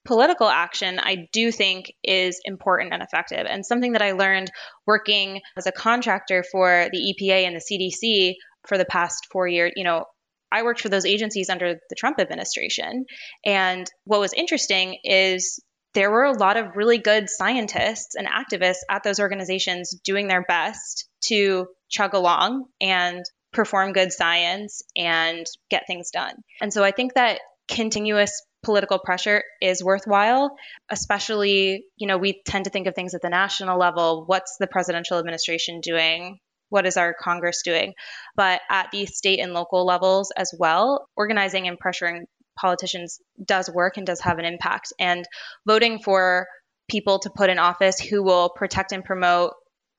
Political 0.06 0.48
action, 0.48 0.98
I 0.98 1.28
do 1.32 1.52
think, 1.52 1.92
is 2.02 2.40
important 2.44 2.94
and 2.94 3.02
effective. 3.02 3.46
And 3.46 3.66
something 3.66 3.92
that 3.92 4.02
I 4.02 4.12
learned 4.12 4.50
working 4.86 5.40
as 5.58 5.66
a 5.66 5.72
contractor 5.72 6.42
for 6.50 6.88
the 6.90 7.14
EPA 7.14 7.46
and 7.46 7.54
the 7.54 7.60
CDC 7.60 8.34
for 8.66 8.78
the 8.78 8.86
past 8.86 9.26
four 9.30 9.46
years, 9.46 9.72
you 9.76 9.84
know, 9.84 10.04
I 10.50 10.62
worked 10.62 10.80
for 10.80 10.88
those 10.88 11.04
agencies 11.04 11.50
under 11.50 11.74
the 11.74 11.96
Trump 11.96 12.18
administration. 12.18 13.04
And 13.44 13.86
what 14.04 14.20
was 14.20 14.32
interesting 14.32 14.98
is 15.04 15.60
there 15.94 16.10
were 16.10 16.24
a 16.24 16.38
lot 16.38 16.56
of 16.56 16.76
really 16.76 16.98
good 16.98 17.28
scientists 17.28 18.14
and 18.14 18.26
activists 18.26 18.82
at 18.88 19.02
those 19.02 19.20
organizations 19.20 19.94
doing 20.04 20.28
their 20.28 20.42
best 20.42 21.08
to 21.30 21.66
chug 21.88 22.14
along 22.14 22.66
and 22.80 23.24
perform 23.52 23.92
good 23.92 24.12
science 24.12 24.82
and 24.96 25.44
get 25.70 25.86
things 25.86 26.10
done. 26.10 26.34
And 26.60 26.72
so 26.72 26.84
I 26.84 26.92
think 26.92 27.14
that 27.14 27.40
continuous 27.68 28.32
political 28.62 28.98
pressure 28.98 29.42
is 29.62 29.82
worthwhile, 29.82 30.54
especially, 30.90 31.84
you 31.96 32.06
know, 32.06 32.18
we 32.18 32.42
tend 32.44 32.64
to 32.64 32.70
think 32.70 32.86
of 32.86 32.94
things 32.94 33.14
at 33.14 33.22
the 33.22 33.30
national 33.30 33.78
level. 33.78 34.24
What's 34.26 34.56
the 34.60 34.66
presidential 34.66 35.18
administration 35.18 35.80
doing? 35.80 36.38
What 36.68 36.86
is 36.86 36.96
our 36.96 37.14
Congress 37.18 37.62
doing? 37.64 37.94
But 38.36 38.60
at 38.70 38.90
the 38.92 39.06
state 39.06 39.40
and 39.40 39.52
local 39.52 39.84
levels 39.84 40.30
as 40.36 40.54
well, 40.56 41.08
organizing 41.16 41.66
and 41.66 41.78
pressuring 41.80 42.24
politicians 42.58 43.18
does 43.44 43.70
work 43.70 43.96
and 43.96 44.06
does 44.06 44.20
have 44.20 44.38
an 44.38 44.44
impact. 44.44 44.92
And 44.98 45.24
voting 45.66 46.00
for 46.00 46.46
people 46.88 47.20
to 47.20 47.30
put 47.30 47.50
in 47.50 47.58
office 47.58 47.98
who 47.98 48.22
will 48.22 48.50
protect 48.50 48.92
and 48.92 49.04
promote 49.04 49.52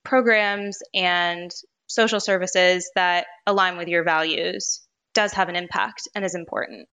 programs 0.04 0.80
and 0.94 1.52
social 1.88 2.20
services 2.20 2.90
that 2.96 3.26
align 3.46 3.78
with 3.78 3.88
your 3.88 4.04
values 4.04 4.82
does 5.14 5.34
have 5.34 5.50
an 5.50 5.56
impact 5.56 6.08
and 6.16 6.24
is 6.24 6.36
important. 6.36 6.88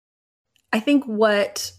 I 0.72 0.80
think 0.80 1.04
what 1.04 1.72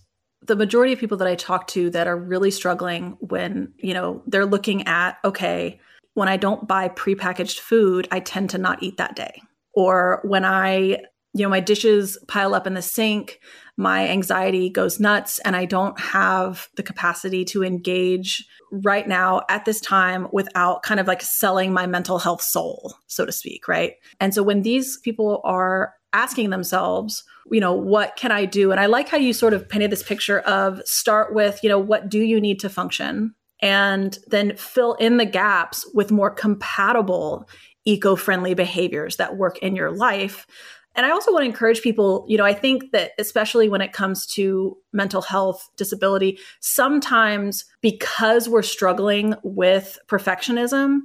the 0.44 0.56
majority 0.56 0.94
of 0.94 1.00
people 1.00 1.18
that 1.18 1.28
I 1.28 1.36
talk 1.36 1.68
to 1.68 1.90
that 1.90 2.08
are 2.08 2.16
really 2.16 2.52
struggling 2.52 3.18
when, 3.20 3.74
you 3.78 3.94
know, 3.94 4.22
they're 4.28 4.46
looking 4.46 4.88
at, 4.88 5.18
okay, 5.26 5.80
when 6.14 6.28
I 6.30 6.38
don't 6.38 6.68
buy 6.68 6.90
prepackaged 6.90 7.60
food, 7.60 8.08
I 8.12 8.20
tend 8.20 8.52
to 8.52 8.58
not 8.58 8.84
eat 8.84 8.98
that 8.98 9.16
day. 9.16 9.42
Or 9.74 10.22
when 10.24 10.46
I, 10.46 11.00
you 11.38 11.46
know, 11.46 11.50
my 11.50 11.60
dishes 11.60 12.18
pile 12.28 12.56
up 12.56 12.66
in 12.66 12.74
the 12.74 12.82
sink, 12.82 13.40
my 13.78 14.08
anxiety 14.08 14.70
goes 14.70 15.00
nuts 15.00 15.40
and 15.40 15.56
I 15.56 15.66
don't 15.66 16.00
have 16.00 16.68
the 16.76 16.84
capacity 16.84 17.46
to 17.46 17.64
engage 17.64 18.48
right 18.72 19.08
now 19.08 19.44
at 19.50 19.66
this 19.66 19.80
time 19.80 20.28
without 20.32 20.82
kind 20.84 21.00
of 21.00 21.08
like 21.08 21.22
selling 21.22 21.72
my 21.72 21.86
mental 21.86 22.18
health 22.18 22.42
soul, 22.42 22.96
so 23.06 23.26
to 23.26 23.32
speak, 23.32 23.68
right? 23.68 23.94
And 24.20 24.34
so 24.34 24.42
when 24.42 24.64
these 24.64 24.98
people 24.98 25.42
are 25.44 25.94
asking 26.12 26.50
themselves, 26.50 27.24
you 27.52 27.60
know, 27.60 27.74
what 27.74 28.16
can 28.16 28.32
I 28.32 28.46
do? 28.46 28.72
And 28.72 28.80
I 28.80 28.88
like 28.88 29.10
how 29.10 29.18
you 29.18 29.34
sort 29.34 29.54
of 29.54 29.70
painted 29.70 29.92
this 29.92 30.04
picture 30.04 30.40
of 30.40 30.82
start 30.86 31.34
with, 31.34 31.60
you 31.62 31.70
know, 31.70 31.80
what 31.80 32.10
do 32.10 32.20
you 32.20 32.42
need 32.42 32.60
to 32.62 32.70
function? 32.70 33.36
And 33.62 34.18
then 34.28 34.56
fill 34.56 34.94
in 34.96 35.18
the 35.18 35.26
gaps 35.26 35.90
with 35.94 36.12
more 36.12 36.30
compatible 36.30 37.48
eco 37.86 38.16
friendly 38.16 38.54
behaviors 38.54 39.16
that 39.16 39.38
work 39.38 39.60
in 39.60 39.76
your 39.76 39.92
life 39.92 40.46
and 40.98 41.06
I 41.06 41.12
also 41.12 41.32
want 41.32 41.44
to 41.44 41.50
encourage 41.50 41.84
people, 41.84 42.26
you 42.28 42.38
know, 42.38 42.44
I 42.44 42.54
think 42.54 42.92
that 42.92 43.12
especially 43.20 43.70
when 43.70 43.82
it 43.82 43.94
comes 43.94 44.26
to 44.34 44.76
mental 44.92 45.22
health, 45.22 45.70
disability, 45.78 46.40
sometimes 46.60 47.66
because 47.82 48.50
we're 48.50 48.64
struggling 48.64 49.36
with 49.44 50.00
perfectionism, 50.08 51.02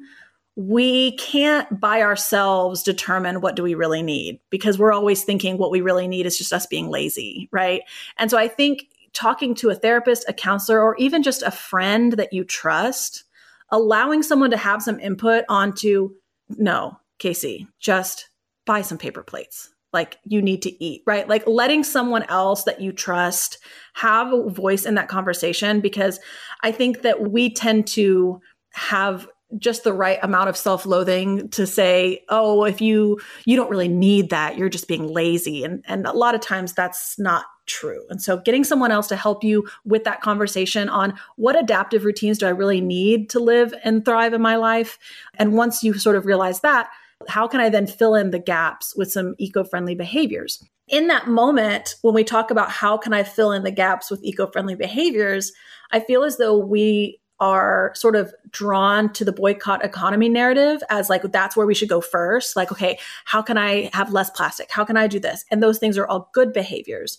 we 0.57 1.15
can't 1.17 1.79
by 1.79 2.01
ourselves 2.01 2.83
determine 2.83 3.43
what 3.43 3.55
do 3.55 3.63
we 3.63 3.75
really 3.75 4.03
need 4.03 4.41
because 4.49 4.79
we're 4.79 4.93
always 4.93 5.25
thinking 5.25 5.59
what 5.59 5.71
we 5.71 5.83
really 5.83 6.09
need 6.09 6.25
is 6.25 6.39
just 6.39 6.55
us 6.55 6.67
being 6.67 6.89
lazy, 6.89 7.51
right? 7.53 7.83
And 8.17 8.31
so 8.31 8.39
I 8.39 8.49
think 8.49 8.87
talking 9.13 9.55
to 9.57 9.69
a 9.69 9.75
therapist, 9.75 10.25
a 10.27 10.33
counselor, 10.33 10.81
or 10.81 10.97
even 10.97 11.23
just 11.23 11.43
a 11.43 11.51
friend 11.51 12.15
that 12.15 12.33
you 12.33 12.45
trust, 12.45 13.25
allowing 13.69 14.23
someone 14.23 14.51
to 14.51 14.57
have 14.57 14.83
some 14.83 14.99
input 15.01 15.45
onto, 15.51 16.15
no, 16.49 16.99
Casey, 17.19 17.67
just 17.79 18.31
buy 18.65 18.81
some 18.81 18.97
paper 18.97 19.23
plates 19.23 19.72
like 19.93 20.19
you 20.25 20.41
need 20.41 20.63
to 20.63 20.85
eat, 20.85 21.03
right? 21.07 21.29
Like 21.29 21.47
letting 21.47 21.85
someone 21.85 22.25
else 22.25 22.65
that 22.65 22.81
you 22.81 22.93
trust 22.93 23.59
have 23.95 24.33
a 24.33 24.49
voice 24.49 24.87
in 24.87 24.95
that 24.95 25.09
conversation 25.09 25.81
because 25.81 26.19
I 26.63 26.73
think 26.73 27.03
that 27.03 27.31
we 27.31 27.53
tend 27.53 27.87
to 27.89 28.41
have 28.73 29.29
just 29.59 29.85
the 29.85 29.93
right 29.93 30.19
amount 30.23 30.49
of 30.49 30.57
self-loathing 30.57 31.49
to 31.51 31.67
say, 31.67 32.25
"Oh, 32.31 32.65
if 32.65 32.81
you 32.81 33.21
you 33.45 33.55
don't 33.57 33.71
really 33.71 33.89
need 33.89 34.31
that, 34.31 34.57
you're 34.57 34.71
just 34.71 34.89
being 34.89 35.07
lazy." 35.07 35.63
And 35.63 35.85
and 35.87 36.07
a 36.07 36.13
lot 36.13 36.35
of 36.35 36.41
times 36.41 36.73
that's 36.73 37.19
not 37.19 37.45
true. 37.67 38.05
And 38.09 38.21
so 38.21 38.39
getting 38.39 38.65
someone 38.65 38.91
else 38.91 39.09
to 39.09 39.17
help 39.17 39.45
you 39.45 39.69
with 39.85 40.05
that 40.05 40.21
conversation 40.21 40.89
on 40.89 41.15
what 41.37 41.59
adaptive 41.59 42.05
routines 42.05 42.39
do 42.39 42.47
I 42.47 42.51
really 42.51 42.81
need 42.81 43.31
to 43.31 43.41
live 43.41 43.73
and 43.85 44.05
thrive 44.05 44.33
in 44.33 44.43
my 44.43 44.57
life? 44.57 44.99
And 45.35 45.53
once 45.53 45.83
you 45.83 45.95
sort 45.95 46.17
of 46.17 46.27
realize 46.27 46.61
that, 46.61 46.89
How 47.29 47.47
can 47.47 47.61
I 47.61 47.69
then 47.69 47.87
fill 47.87 48.15
in 48.15 48.31
the 48.31 48.39
gaps 48.39 48.95
with 48.97 49.11
some 49.11 49.35
eco 49.39 49.65
friendly 49.65 49.95
behaviors? 49.95 50.63
In 50.89 51.07
that 51.09 51.29
moment, 51.29 51.95
when 52.03 52.15
we 52.15 52.25
talk 52.25 52.51
about 52.51 52.71
how 52.71 52.97
can 52.97 53.13
I 53.13 53.23
fill 53.23 53.53
in 53.53 53.63
the 53.63 53.71
gaps 53.71 54.11
with 54.11 54.23
eco 54.23 54.47
friendly 54.47 54.75
behaviors, 54.75 55.53
I 55.91 56.01
feel 56.01 56.25
as 56.25 56.37
though 56.37 56.57
we 56.57 57.21
are 57.41 57.93
sort 57.97 58.15
of 58.15 58.33
drawn 58.51 59.13
to 59.13 59.25
the 59.25 59.33
boycott 59.33 59.85
economy 59.85 60.29
narrative 60.29 60.81
as 60.91 61.11
like 61.11 61.23
that's 61.33 61.57
where 61.57 61.67
we 61.67 61.75
should 61.75 61.89
go 61.89 62.01
first. 62.01 62.55
Like 62.55 62.71
okay 62.71 62.99
how 63.25 63.43
can 63.43 63.59
i 63.59 63.91
have 63.93 64.13
less 64.13 64.31
plastic? 64.31 64.71
How 64.71 64.85
can 64.85 64.97
i 64.97 65.09
do 65.09 65.19
this? 65.19 65.45
And 65.51 65.61
those 65.61 65.79
things 65.79 65.99
are 65.99 66.07
all 66.07 66.31
good 66.33 66.53
behaviors. 66.53 67.19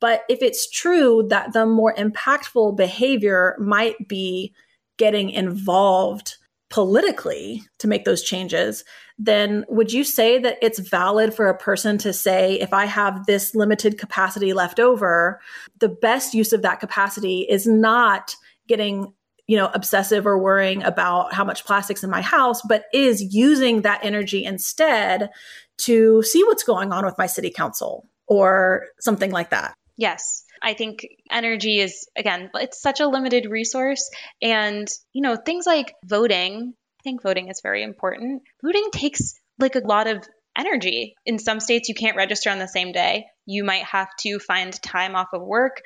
But 0.00 0.22
if 0.28 0.42
it's 0.42 0.70
true 0.70 1.26
that 1.28 1.52
the 1.54 1.66
more 1.66 1.94
impactful 1.94 2.76
behavior 2.76 3.56
might 3.58 4.06
be 4.06 4.54
getting 4.96 5.30
involved 5.30 6.36
politically 6.70 7.62
to 7.78 7.88
make 7.88 8.04
those 8.04 8.22
changes, 8.22 8.84
then 9.18 9.64
would 9.68 9.92
you 9.92 10.04
say 10.04 10.38
that 10.38 10.58
it's 10.60 10.78
valid 10.78 11.34
for 11.34 11.48
a 11.48 11.56
person 11.56 11.98
to 11.98 12.12
say, 12.12 12.54
if 12.60 12.72
I 12.72 12.86
have 12.86 13.26
this 13.26 13.54
limited 13.54 13.98
capacity 13.98 14.52
left 14.52 14.80
over, 14.80 15.40
the 15.78 15.88
best 15.88 16.34
use 16.34 16.52
of 16.52 16.62
that 16.62 16.80
capacity 16.80 17.46
is 17.48 17.66
not 17.66 18.34
getting 18.66 19.12
you 19.46 19.58
know 19.58 19.70
obsessive 19.74 20.26
or 20.26 20.38
worrying 20.38 20.82
about 20.82 21.34
how 21.34 21.44
much 21.44 21.66
plastic's 21.66 22.02
in 22.02 22.08
my 22.08 22.22
house 22.22 22.62
but 22.66 22.84
is 22.94 23.34
using 23.34 23.82
that 23.82 24.02
energy 24.02 24.42
instead 24.42 25.28
to 25.76 26.22
see 26.22 26.42
what's 26.44 26.64
going 26.64 26.94
on 26.94 27.04
with 27.04 27.18
my 27.18 27.26
city 27.26 27.50
council 27.50 28.08
or 28.26 28.86
something 29.00 29.30
like 29.30 29.50
that 29.50 29.74
Yes. 29.96 30.44
I 30.62 30.74
think 30.74 31.06
energy 31.30 31.78
is, 31.78 32.08
again, 32.16 32.50
it's 32.54 32.80
such 32.80 33.00
a 33.00 33.08
limited 33.08 33.46
resource. 33.46 34.10
And, 34.40 34.88
you 35.12 35.22
know, 35.22 35.36
things 35.36 35.66
like 35.66 35.94
voting, 36.04 36.74
think 37.04 37.22
voting 37.22 37.48
is 37.48 37.60
very 37.62 37.82
important. 37.82 38.42
Voting 38.64 38.88
takes 38.92 39.34
like 39.58 39.76
a 39.76 39.86
lot 39.86 40.08
of 40.08 40.26
energy. 40.56 41.14
In 41.26 41.38
some 41.38 41.60
states, 41.60 41.88
you 41.88 41.94
can't 41.94 42.16
register 42.16 42.50
on 42.50 42.58
the 42.58 42.66
same 42.66 42.92
day. 42.92 43.26
You 43.46 43.64
might 43.64 43.84
have 43.84 44.08
to 44.20 44.38
find 44.38 44.72
time 44.82 45.14
off 45.14 45.28
of 45.32 45.42
work, 45.42 45.82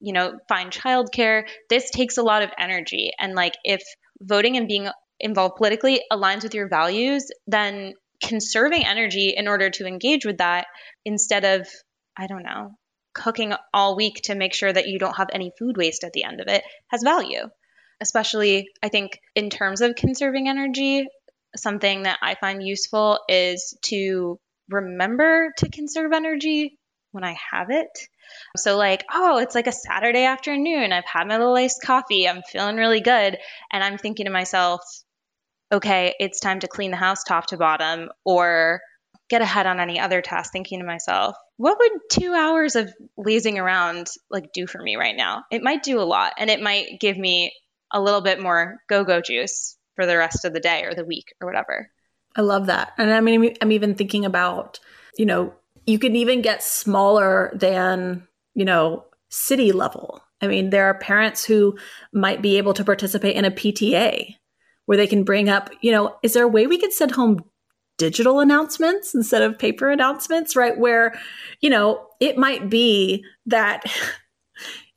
you 0.00 0.12
know, 0.12 0.38
find 0.48 0.70
childcare. 0.70 1.48
This 1.70 1.90
takes 1.90 2.18
a 2.18 2.22
lot 2.22 2.42
of 2.42 2.50
energy. 2.58 3.10
And 3.18 3.34
like 3.34 3.54
if 3.64 3.82
voting 4.20 4.56
and 4.56 4.68
being 4.68 4.88
involved 5.20 5.56
politically 5.56 6.02
aligns 6.12 6.42
with 6.42 6.54
your 6.54 6.68
values, 6.68 7.26
then 7.46 7.94
conserving 8.22 8.86
energy 8.86 9.34
in 9.36 9.48
order 9.48 9.70
to 9.70 9.86
engage 9.86 10.24
with 10.24 10.38
that 10.38 10.66
instead 11.04 11.44
of, 11.44 11.68
I 12.16 12.26
don't 12.26 12.42
know, 12.42 12.72
cooking 13.14 13.54
all 13.72 13.96
week 13.96 14.20
to 14.24 14.34
make 14.34 14.54
sure 14.54 14.72
that 14.72 14.88
you 14.88 14.98
don't 14.98 15.16
have 15.16 15.28
any 15.32 15.52
food 15.58 15.76
waste 15.76 16.04
at 16.04 16.12
the 16.12 16.24
end 16.24 16.40
of 16.40 16.48
it 16.48 16.62
has 16.88 17.02
value. 17.02 17.48
Especially, 18.00 18.68
I 18.82 18.88
think, 18.88 19.18
in 19.34 19.50
terms 19.50 19.80
of 19.80 19.94
conserving 19.94 20.48
energy, 20.48 21.06
something 21.56 22.02
that 22.02 22.18
I 22.22 22.34
find 22.34 22.62
useful 22.62 23.20
is 23.28 23.76
to 23.86 24.38
remember 24.68 25.52
to 25.58 25.70
conserve 25.70 26.12
energy 26.12 26.78
when 27.12 27.24
I 27.24 27.36
have 27.50 27.70
it. 27.70 27.88
So, 28.56 28.76
like, 28.76 29.04
oh, 29.12 29.38
it's 29.38 29.54
like 29.54 29.66
a 29.66 29.72
Saturday 29.72 30.24
afternoon. 30.24 30.92
I've 30.92 31.04
had 31.04 31.26
my 31.26 31.38
little 31.38 31.56
iced 31.56 31.82
coffee. 31.82 32.28
I'm 32.28 32.42
feeling 32.42 32.76
really 32.76 33.00
good. 33.00 33.38
And 33.72 33.84
I'm 33.84 33.98
thinking 33.98 34.26
to 34.26 34.32
myself, 34.32 34.82
okay, 35.72 36.14
it's 36.20 36.40
time 36.40 36.60
to 36.60 36.68
clean 36.68 36.90
the 36.90 36.96
house 36.96 37.24
top 37.24 37.46
to 37.46 37.56
bottom 37.56 38.10
or 38.24 38.80
get 39.28 39.42
ahead 39.42 39.66
on 39.66 39.80
any 39.80 39.98
other 39.98 40.22
task, 40.22 40.52
thinking 40.52 40.80
to 40.80 40.86
myself, 40.86 41.36
what 41.56 41.78
would 41.78 41.92
two 42.10 42.32
hours 42.34 42.76
of 42.76 42.92
lazing 43.16 43.58
around 43.58 44.06
like 44.30 44.52
do 44.52 44.66
for 44.66 44.80
me 44.80 44.96
right 44.96 45.16
now? 45.16 45.44
It 45.50 45.62
might 45.62 45.82
do 45.82 46.00
a 46.00 46.02
lot 46.02 46.34
and 46.38 46.50
it 46.50 46.60
might 46.60 47.00
give 47.00 47.16
me 47.16 47.52
a 47.92 48.00
little 48.00 48.20
bit 48.20 48.40
more 48.40 48.78
go 48.88 49.04
go 49.04 49.20
juice 49.20 49.76
for 49.94 50.06
the 50.06 50.16
rest 50.16 50.44
of 50.44 50.52
the 50.52 50.60
day 50.60 50.84
or 50.84 50.94
the 50.94 51.04
week 51.04 51.34
or 51.40 51.46
whatever. 51.46 51.90
I 52.36 52.42
love 52.42 52.66
that. 52.66 52.92
And 52.98 53.12
I 53.12 53.20
mean, 53.20 53.56
I'm 53.62 53.72
even 53.72 53.94
thinking 53.94 54.24
about, 54.24 54.78
you 55.16 55.24
know, 55.24 55.54
you 55.86 55.98
can 55.98 56.14
even 56.16 56.42
get 56.42 56.62
smaller 56.62 57.50
than, 57.54 58.26
you 58.54 58.64
know, 58.64 59.04
city 59.30 59.72
level. 59.72 60.20
I 60.42 60.46
mean, 60.48 60.70
there 60.70 60.86
are 60.86 60.98
parents 60.98 61.44
who 61.44 61.78
might 62.12 62.42
be 62.42 62.58
able 62.58 62.74
to 62.74 62.84
participate 62.84 63.36
in 63.36 63.46
a 63.46 63.50
PTA 63.50 64.34
where 64.84 64.98
they 64.98 65.06
can 65.06 65.24
bring 65.24 65.48
up, 65.48 65.70
you 65.80 65.90
know, 65.90 66.16
is 66.22 66.34
there 66.34 66.44
a 66.44 66.48
way 66.48 66.66
we 66.66 66.78
could 66.78 66.92
send 66.92 67.12
home 67.12 67.42
digital 67.98 68.40
announcements 68.40 69.14
instead 69.14 69.42
of 69.42 69.58
paper 69.58 69.90
announcements, 69.90 70.54
right? 70.54 70.78
Where, 70.78 71.18
you 71.60 71.70
know, 71.70 72.06
it 72.20 72.36
might 72.36 72.68
be 72.68 73.24
that 73.46 73.84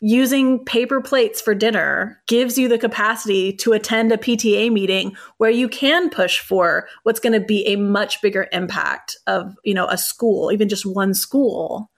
using 0.02 0.64
paper 0.64 1.02
plates 1.02 1.42
for 1.42 1.54
dinner 1.54 2.22
gives 2.28 2.58
you 2.58 2.68
the 2.68 2.78
capacity 2.78 3.54
to 3.54 3.74
attend 3.74 4.12
a 4.12 4.18
PTA 4.18 4.72
meeting 4.72 5.16
where 5.38 5.50
you 5.50 5.68
can 5.68 6.10
push 6.10 6.40
for 6.40 6.88
what's 7.04 7.20
going 7.20 7.34
to 7.34 7.46
be 7.46 7.66
a 7.68 7.76
much 7.76 8.22
bigger 8.22 8.48
impact 8.52 9.18
of, 9.28 9.56
you 9.64 9.74
know, 9.74 9.88
a 9.88 9.98
school, 9.98 10.52
even 10.52 10.70
just 10.70 10.86
one 10.86 11.14
school 11.14 11.90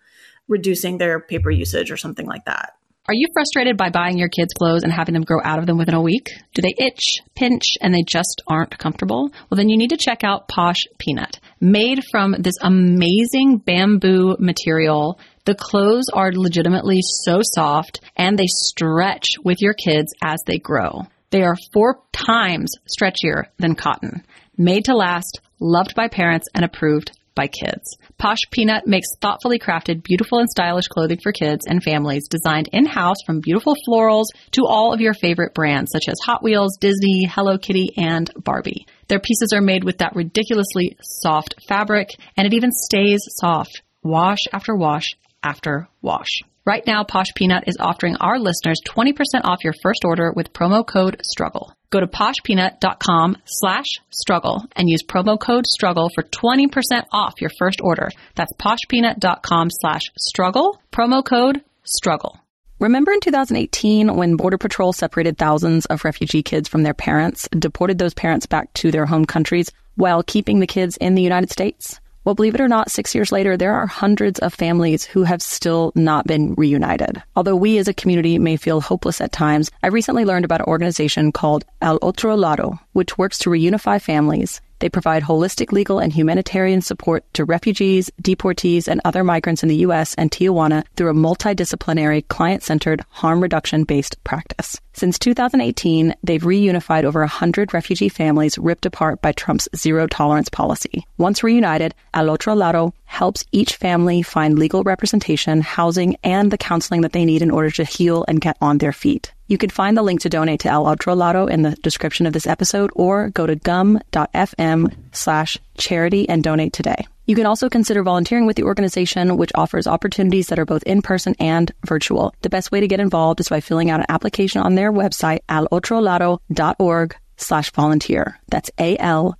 reducing 0.48 0.98
their 0.98 1.20
paper 1.20 1.52
usage 1.52 1.92
or 1.92 1.98
something 1.98 2.26
like 2.26 2.46
that. 2.46 2.74
Are 3.08 3.16
you 3.16 3.28
frustrated 3.34 3.78
by 3.78 3.90
buying 3.90 4.20
your 4.20 4.30
kids 4.30 4.54
clothes 4.54 4.84
and 4.84 4.94
having 4.94 5.14
them 5.14 5.24
grow 5.24 5.40
out 5.44 5.58
of 5.58 5.66
them 5.66 5.78
within 5.78 5.96
a 5.96 6.02
week? 6.02 6.30
Do 6.54 6.62
they 6.62 6.74
itch, 6.78 7.20
pinch, 7.36 7.64
and 7.82 7.94
they 7.94 8.04
just 8.08 8.44
aren't 8.48 8.78
comfortable? 8.78 9.32
Well, 9.50 9.58
then 9.58 9.70
you 9.70 9.78
need 9.78 9.90
to 9.90 9.98
check 9.98 10.24
out 10.24 10.48
Posh 10.48 10.86
Peanut. 11.00 11.40
Made 11.60 12.04
from 12.12 12.36
this 12.38 12.54
amazing 12.62 13.58
bamboo 13.58 14.36
material, 14.40 15.20
the 15.46 15.56
clothes 15.56 16.06
are 16.14 16.32
legitimately 16.32 17.00
so 17.02 17.42
soft 17.42 18.02
and 18.16 18.38
they 18.38 18.48
stretch 18.48 19.28
with 19.44 19.62
your 19.62 19.74
kids 19.74 20.14
as 20.24 20.40
they 20.46 20.58
grow. 20.58 21.08
They 21.32 21.42
are 21.44 21.56
four 21.74 22.02
times 22.12 22.74
stretchier 22.88 23.46
than 23.58 23.76
cotton. 23.76 24.24
Made 24.58 24.86
to 24.86 24.96
last, 24.96 25.40
loved 25.60 25.96
by 25.96 26.10
parents, 26.10 26.48
and 26.54 26.66
approved 26.66 27.18
by 27.34 27.48
kids. 27.48 27.98
Posh 28.18 28.42
Peanut 28.52 28.86
makes 28.86 29.16
thoughtfully 29.22 29.58
crafted, 29.58 30.04
beautiful 30.04 30.40
and 30.40 30.50
stylish 30.50 30.88
clothing 30.88 31.20
for 31.24 31.32
kids 31.32 31.66
and 31.66 31.82
families 31.82 32.28
designed 32.28 32.70
in-house 32.74 33.18
from 33.26 33.40
beautiful 33.40 33.76
florals 33.88 34.26
to 34.52 34.66
all 34.68 34.94
of 34.94 35.00
your 35.00 35.14
favorite 35.14 35.54
brands 35.54 35.92
such 35.92 36.10
as 36.10 36.20
Hot 36.26 36.44
Wheels, 36.44 36.78
Disney, 36.80 37.26
Hello 37.26 37.58
Kitty, 37.58 37.94
and 37.98 38.30
Barbie. 38.36 38.86
Their 39.08 39.20
pieces 39.20 39.54
are 39.54 39.62
made 39.62 39.84
with 39.84 40.00
that 40.00 40.16
ridiculously 40.16 40.98
soft 41.02 41.56
fabric 41.68 42.10
and 42.36 42.46
it 42.46 42.54
even 42.54 42.72
stays 42.72 43.22
soft 43.40 43.82
wash 44.04 44.40
after 44.52 44.76
wash 44.76 45.16
after 45.44 45.88
wash. 46.02 46.42
Right 46.66 46.86
now, 46.86 47.04
Posh 47.04 47.34
Peanut 47.36 47.64
is 47.68 47.78
offering 47.80 48.18
our 48.18 48.38
listeners 48.38 48.80
20% 48.88 49.14
off 49.44 49.64
your 49.64 49.74
first 49.82 50.06
order 50.06 50.32
with 50.32 50.54
promo 50.54 50.86
code 50.86 51.20
STRUGGLE. 51.24 51.74
Go 51.90 52.00
to 52.00 52.08
poshpeanut.com 52.08 53.38
slash 53.46 54.00
struggle 54.12 54.64
and 54.76 54.88
use 54.88 55.04
promo 55.04 55.40
code 55.40 55.66
struggle 55.68 56.10
for 56.14 56.24
20% 56.24 56.70
off 57.12 57.42
your 57.42 57.50
first 57.58 57.82
order. 57.82 58.10
That's 58.36 58.54
poshpeanut.com 58.54 59.70
slash 59.72 60.04
struggle, 60.18 60.80
promo 60.92 61.26
code 61.26 61.62
struggle. 61.84 62.40
Remember 62.80 63.12
in 63.12 63.20
2018 63.20 64.16
when 64.16 64.38
Border 64.38 64.58
Patrol 64.58 64.94
separated 64.94 65.38
thousands 65.38 65.86
of 65.88 66.04
refugee 66.04 66.44
kids 66.44 66.70
from 66.70 66.84
their 66.84 66.94
parents, 66.94 67.48
deported 67.58 67.98
those 67.98 68.14
parents 68.14 68.46
back 68.46 68.74
to 68.76 68.92
their 68.92 69.06
home 69.06 69.26
countries 69.26 69.72
while 69.96 70.24
keeping 70.24 70.60
the 70.60 70.68
kids 70.68 70.98
in 70.98 71.16
the 71.16 71.22
United 71.22 71.52
States? 71.52 72.00
Well, 72.24 72.36
believe 72.36 72.54
it 72.54 72.62
or 72.62 72.68
not, 72.68 72.92
six 72.92 73.16
years 73.16 73.32
later, 73.32 73.58
there 73.58 73.74
are 73.74 73.88
hundreds 73.88 74.40
of 74.40 74.54
families 74.54 75.04
who 75.04 75.24
have 75.24 75.42
still 75.42 75.92
not 75.96 76.28
been 76.28 76.54
reunited. 76.54 77.22
Although 77.36 77.56
we 77.56 77.80
as 77.80 77.88
a 77.88 77.94
community 77.94 78.38
may 78.38 78.58
feel 78.58 78.80
hopeless 78.80 79.22
at 79.22 79.32
times, 79.32 79.72
I 79.82 79.88
recently 79.88 80.24
learned 80.24 80.46
about 80.46 80.62
an 80.62 80.68
organization 80.68 81.32
called 81.32 81.66
El 81.82 81.98
Otro 82.02 82.36
Lado, 82.36 82.80
which 82.94 83.18
works 83.18 83.40
to 83.40 83.50
reunify 83.50 84.00
families 84.00 84.62
they 84.82 84.90
provide 84.90 85.24
holistic 85.24 85.72
legal 85.72 86.00
and 86.00 86.12
humanitarian 86.12 86.82
support 86.82 87.24
to 87.36 87.46
refugees, 87.46 88.12
deportees, 88.22 88.88
and 88.88 89.00
other 89.06 89.24
migrants 89.24 89.64
in 89.64 89.70
the 89.70 89.84
U.S. 89.88 90.14
and 90.16 90.30
Tijuana 90.30 90.84
through 90.96 91.12
a 91.12 91.14
multidisciplinary, 91.14 92.28
client-centered, 92.28 93.06
harm 93.10 93.42
reduction-based 93.42 94.22
practice. 94.24 94.82
Since 95.02 95.18
2018, 95.18 96.14
they've 96.22 96.44
reunified 96.44 97.06
over 97.06 97.22
100 97.22 97.74
refugee 97.74 98.08
families 98.08 98.60
ripped 98.60 98.86
apart 98.86 99.20
by 99.20 99.32
Trump's 99.32 99.68
zero 99.76 100.06
tolerance 100.06 100.48
policy. 100.48 101.08
Once 101.18 101.42
reunited, 101.42 101.96
Al 102.14 102.30
Otro 102.30 102.54
Lado 102.54 102.94
helps 103.06 103.44
each 103.52 103.78
family 103.78 104.22
find 104.22 104.60
legal 104.60 104.84
representation, 104.84 105.62
housing, 105.62 106.18
and 106.24 106.52
the 106.52 106.58
counseling 106.60 107.02
that 107.02 107.14
they 107.14 107.26
need 107.26 107.42
in 107.42 107.50
order 107.50 107.72
to 107.72 107.84
heal 107.84 108.26
and 108.28 108.42
get 108.42 108.58
on 108.62 108.78
their 108.78 108.94
feet. 108.94 109.34
You 109.48 109.58
can 109.58 109.72
find 109.72 109.98
the 109.98 110.04
link 110.04 110.22
to 110.22 110.30
donate 110.30 110.60
to 110.60 110.70
El 110.70 110.86
Otro 110.86 111.16
Lado 111.16 111.48
in 111.48 111.64
the 111.64 111.72
description 111.78 112.28
of 112.28 112.34
this 112.34 112.46
episode 112.46 112.92
or 112.94 113.32
go 113.32 113.48
to 113.48 113.56
gum.fm 113.56 114.94
slash 115.14 115.58
charity 115.80 116.30
and 116.30 116.44
donate 116.44 116.74
today. 116.74 117.08
You 117.32 117.36
can 117.36 117.46
also 117.46 117.70
consider 117.70 118.04
volunteering 118.04 118.46
with 118.46 118.58
the 118.58 118.64
organization, 118.64 119.38
which 119.38 119.54
offers 119.56 119.88
opportunities 119.88 120.48
that 120.48 120.60
are 120.60 120.66
both 120.66 120.84
in 120.84 121.02
person 121.02 121.34
and 121.40 121.72
virtual. 121.88 122.36
The 122.42 122.50
best 122.50 122.74
way 122.74 122.82
to 122.82 122.90
get 122.90 123.00
involved 123.00 123.40
is 123.40 123.48
by 123.48 123.62
filling 123.62 123.90
out 123.90 124.02
an 124.02 124.06
application 124.10 124.62
on 124.62 124.76
their 124.76 124.92
website, 124.92 125.40
alotrolado.org 125.48 127.16
slash 127.38 127.72
volunteer. 127.72 128.38
That's 128.50 128.70
A-L-O-T-R-O-L-A-D-O. 128.78 129.38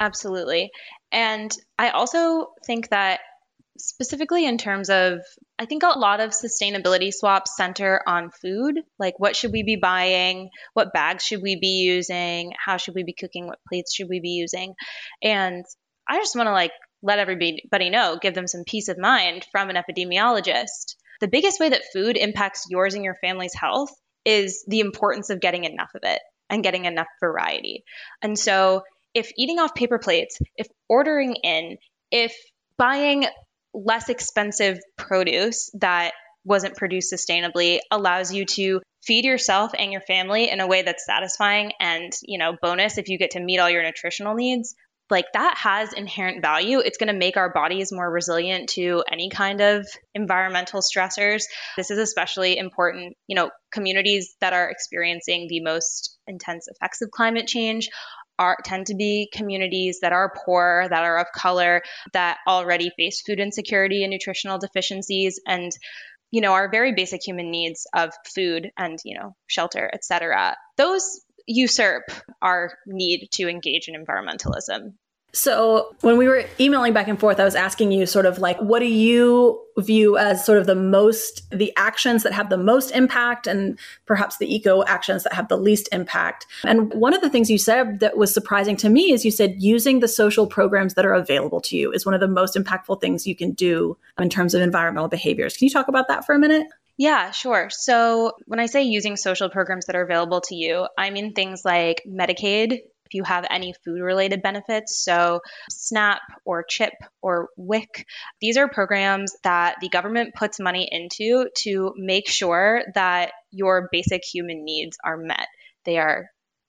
Absolutely. 0.00 0.70
And 1.12 1.54
I 1.78 1.90
also 1.90 2.48
think 2.64 2.88
that 2.88 3.20
specifically 3.76 4.46
in 4.46 4.56
terms 4.56 4.88
of 4.88 5.20
I 5.58 5.64
think 5.64 5.82
a 5.82 5.98
lot 5.98 6.20
of 6.20 6.30
sustainability 6.30 7.12
swaps 7.12 7.56
center 7.56 8.02
on 8.06 8.30
food. 8.30 8.80
Like, 8.98 9.14
what 9.18 9.36
should 9.36 9.52
we 9.52 9.62
be 9.62 9.76
buying? 9.76 10.50
What 10.74 10.92
bags 10.92 11.24
should 11.24 11.40
we 11.42 11.58
be 11.58 11.82
using? 11.84 12.52
How 12.62 12.76
should 12.76 12.94
we 12.94 13.04
be 13.04 13.14
cooking? 13.14 13.46
What 13.46 13.58
plates 13.68 13.94
should 13.94 14.08
we 14.08 14.20
be 14.20 14.30
using? 14.30 14.74
And 15.22 15.64
I 16.08 16.18
just 16.18 16.36
want 16.36 16.48
to 16.48 16.52
like 16.52 16.72
let 17.02 17.18
everybody 17.18 17.90
know, 17.90 18.18
give 18.20 18.34
them 18.34 18.46
some 18.46 18.64
peace 18.66 18.88
of 18.88 18.98
mind 18.98 19.46
from 19.50 19.70
an 19.70 19.76
epidemiologist. 19.76 20.96
The 21.20 21.28
biggest 21.28 21.58
way 21.58 21.70
that 21.70 21.92
food 21.92 22.16
impacts 22.16 22.66
yours 22.68 22.94
and 22.94 23.04
your 23.04 23.16
family's 23.22 23.54
health 23.54 23.90
is 24.24 24.64
the 24.66 24.80
importance 24.80 25.30
of 25.30 25.40
getting 25.40 25.64
enough 25.64 25.90
of 25.94 26.02
it 26.02 26.20
and 26.50 26.62
getting 26.62 26.84
enough 26.84 27.06
variety. 27.20 27.84
And 28.20 28.38
so, 28.38 28.82
if 29.14 29.32
eating 29.38 29.58
off 29.58 29.74
paper 29.74 29.98
plates, 29.98 30.38
if 30.56 30.66
ordering 30.88 31.36
in, 31.36 31.78
if 32.10 32.36
buying 32.76 33.24
less 33.76 34.08
expensive 34.08 34.78
produce 34.96 35.70
that 35.80 36.12
wasn't 36.44 36.76
produced 36.76 37.12
sustainably 37.12 37.80
allows 37.90 38.32
you 38.32 38.46
to 38.46 38.80
feed 39.04 39.24
yourself 39.24 39.72
and 39.78 39.92
your 39.92 40.00
family 40.00 40.50
in 40.50 40.60
a 40.60 40.66
way 40.66 40.82
that's 40.82 41.04
satisfying 41.04 41.72
and, 41.78 42.12
you 42.22 42.38
know, 42.38 42.56
bonus 42.62 42.98
if 42.98 43.08
you 43.08 43.18
get 43.18 43.32
to 43.32 43.40
meet 43.40 43.58
all 43.58 43.70
your 43.70 43.82
nutritional 43.82 44.34
needs. 44.34 44.74
Like 45.08 45.26
that 45.34 45.56
has 45.58 45.92
inherent 45.92 46.42
value. 46.42 46.80
It's 46.80 46.98
going 46.98 47.12
to 47.12 47.18
make 47.18 47.36
our 47.36 47.52
bodies 47.52 47.92
more 47.92 48.10
resilient 48.10 48.70
to 48.70 49.04
any 49.10 49.30
kind 49.30 49.60
of 49.60 49.86
environmental 50.14 50.80
stressors. 50.80 51.44
This 51.76 51.92
is 51.92 51.98
especially 51.98 52.58
important, 52.58 53.14
you 53.28 53.36
know, 53.36 53.50
communities 53.70 54.34
that 54.40 54.52
are 54.52 54.68
experiencing 54.68 55.46
the 55.48 55.60
most 55.60 56.18
intense 56.26 56.66
effects 56.66 57.02
of 57.02 57.10
climate 57.12 57.46
change 57.46 57.88
are 58.38 58.56
tend 58.64 58.86
to 58.86 58.94
be 58.94 59.28
communities 59.32 60.00
that 60.02 60.12
are 60.12 60.32
poor, 60.44 60.86
that 60.88 61.04
are 61.04 61.18
of 61.18 61.26
color, 61.34 61.82
that 62.12 62.38
already 62.46 62.90
face 62.96 63.22
food 63.22 63.40
insecurity 63.40 64.02
and 64.02 64.10
nutritional 64.10 64.58
deficiencies 64.58 65.40
and 65.46 65.72
you 66.30 66.40
know 66.40 66.52
our 66.52 66.70
very 66.70 66.92
basic 66.92 67.20
human 67.24 67.50
needs 67.50 67.86
of 67.94 68.12
food 68.34 68.70
and 68.76 68.98
you 69.04 69.18
know 69.18 69.34
shelter 69.46 69.88
etc 69.92 70.56
those 70.76 71.20
usurp 71.46 72.02
our 72.42 72.72
need 72.86 73.28
to 73.30 73.48
engage 73.48 73.88
in 73.88 73.94
environmentalism 73.94 74.94
so 75.36 75.94
when 76.00 76.16
we 76.16 76.28
were 76.28 76.46
emailing 76.58 76.94
back 76.94 77.08
and 77.08 77.20
forth, 77.20 77.38
I 77.38 77.44
was 77.44 77.54
asking 77.54 77.92
you 77.92 78.06
sort 78.06 78.24
of 78.24 78.38
like, 78.38 78.58
what 78.58 78.78
do 78.78 78.86
you 78.86 79.60
view 79.76 80.16
as 80.16 80.42
sort 80.42 80.56
of 80.56 80.64
the 80.66 80.74
most, 80.74 81.42
the 81.50 81.70
actions 81.76 82.22
that 82.22 82.32
have 82.32 82.48
the 82.48 82.56
most 82.56 82.90
impact 82.92 83.46
and 83.46 83.78
perhaps 84.06 84.38
the 84.38 84.52
eco 84.52 84.82
actions 84.84 85.24
that 85.24 85.34
have 85.34 85.48
the 85.48 85.58
least 85.58 85.90
impact? 85.92 86.46
And 86.64 86.90
one 86.94 87.12
of 87.12 87.20
the 87.20 87.28
things 87.28 87.50
you 87.50 87.58
said 87.58 88.00
that 88.00 88.16
was 88.16 88.32
surprising 88.32 88.76
to 88.78 88.88
me 88.88 89.12
is 89.12 89.26
you 89.26 89.30
said 89.30 89.56
using 89.58 90.00
the 90.00 90.08
social 90.08 90.46
programs 90.46 90.94
that 90.94 91.04
are 91.04 91.12
available 91.12 91.60
to 91.60 91.76
you 91.76 91.92
is 91.92 92.06
one 92.06 92.14
of 92.14 92.20
the 92.20 92.28
most 92.28 92.54
impactful 92.54 93.02
things 93.02 93.26
you 93.26 93.36
can 93.36 93.52
do 93.52 93.98
in 94.18 94.30
terms 94.30 94.54
of 94.54 94.62
environmental 94.62 95.08
behaviors. 95.08 95.54
Can 95.54 95.66
you 95.66 95.70
talk 95.70 95.88
about 95.88 96.08
that 96.08 96.24
for 96.24 96.34
a 96.34 96.38
minute? 96.38 96.66
Yeah, 96.96 97.30
sure. 97.30 97.68
So 97.68 98.32
when 98.46 98.58
I 98.58 98.66
say 98.66 98.84
using 98.84 99.16
social 99.16 99.50
programs 99.50 99.84
that 99.84 99.96
are 99.96 100.02
available 100.02 100.40
to 100.42 100.54
you, 100.54 100.88
I 100.96 101.10
mean 101.10 101.34
things 101.34 101.62
like 101.62 102.02
Medicaid 102.08 102.78
if 103.06 103.14
you 103.14 103.22
have 103.24 103.46
any 103.50 103.74
food 103.84 104.00
related 104.00 104.42
benefits. 104.42 105.02
So, 105.02 105.40
SNAP 105.70 106.20
or 106.44 106.64
CHIP 106.68 106.92
or 107.22 107.48
WIC, 107.56 108.06
these 108.40 108.56
are 108.56 108.68
programs 108.68 109.34
that 109.44 109.76
the 109.80 109.88
government 109.88 110.34
puts 110.34 110.60
money 110.60 110.88
into 110.90 111.48
to 111.58 111.94
make 111.96 112.28
sure 112.28 112.82
that 112.94 113.32
your 113.50 113.88
basic 113.90 114.22
human 114.24 114.64
needs 114.64 114.98
are 115.04 115.16
met. 115.16 115.46
They 115.84 115.98
are 115.98 116.26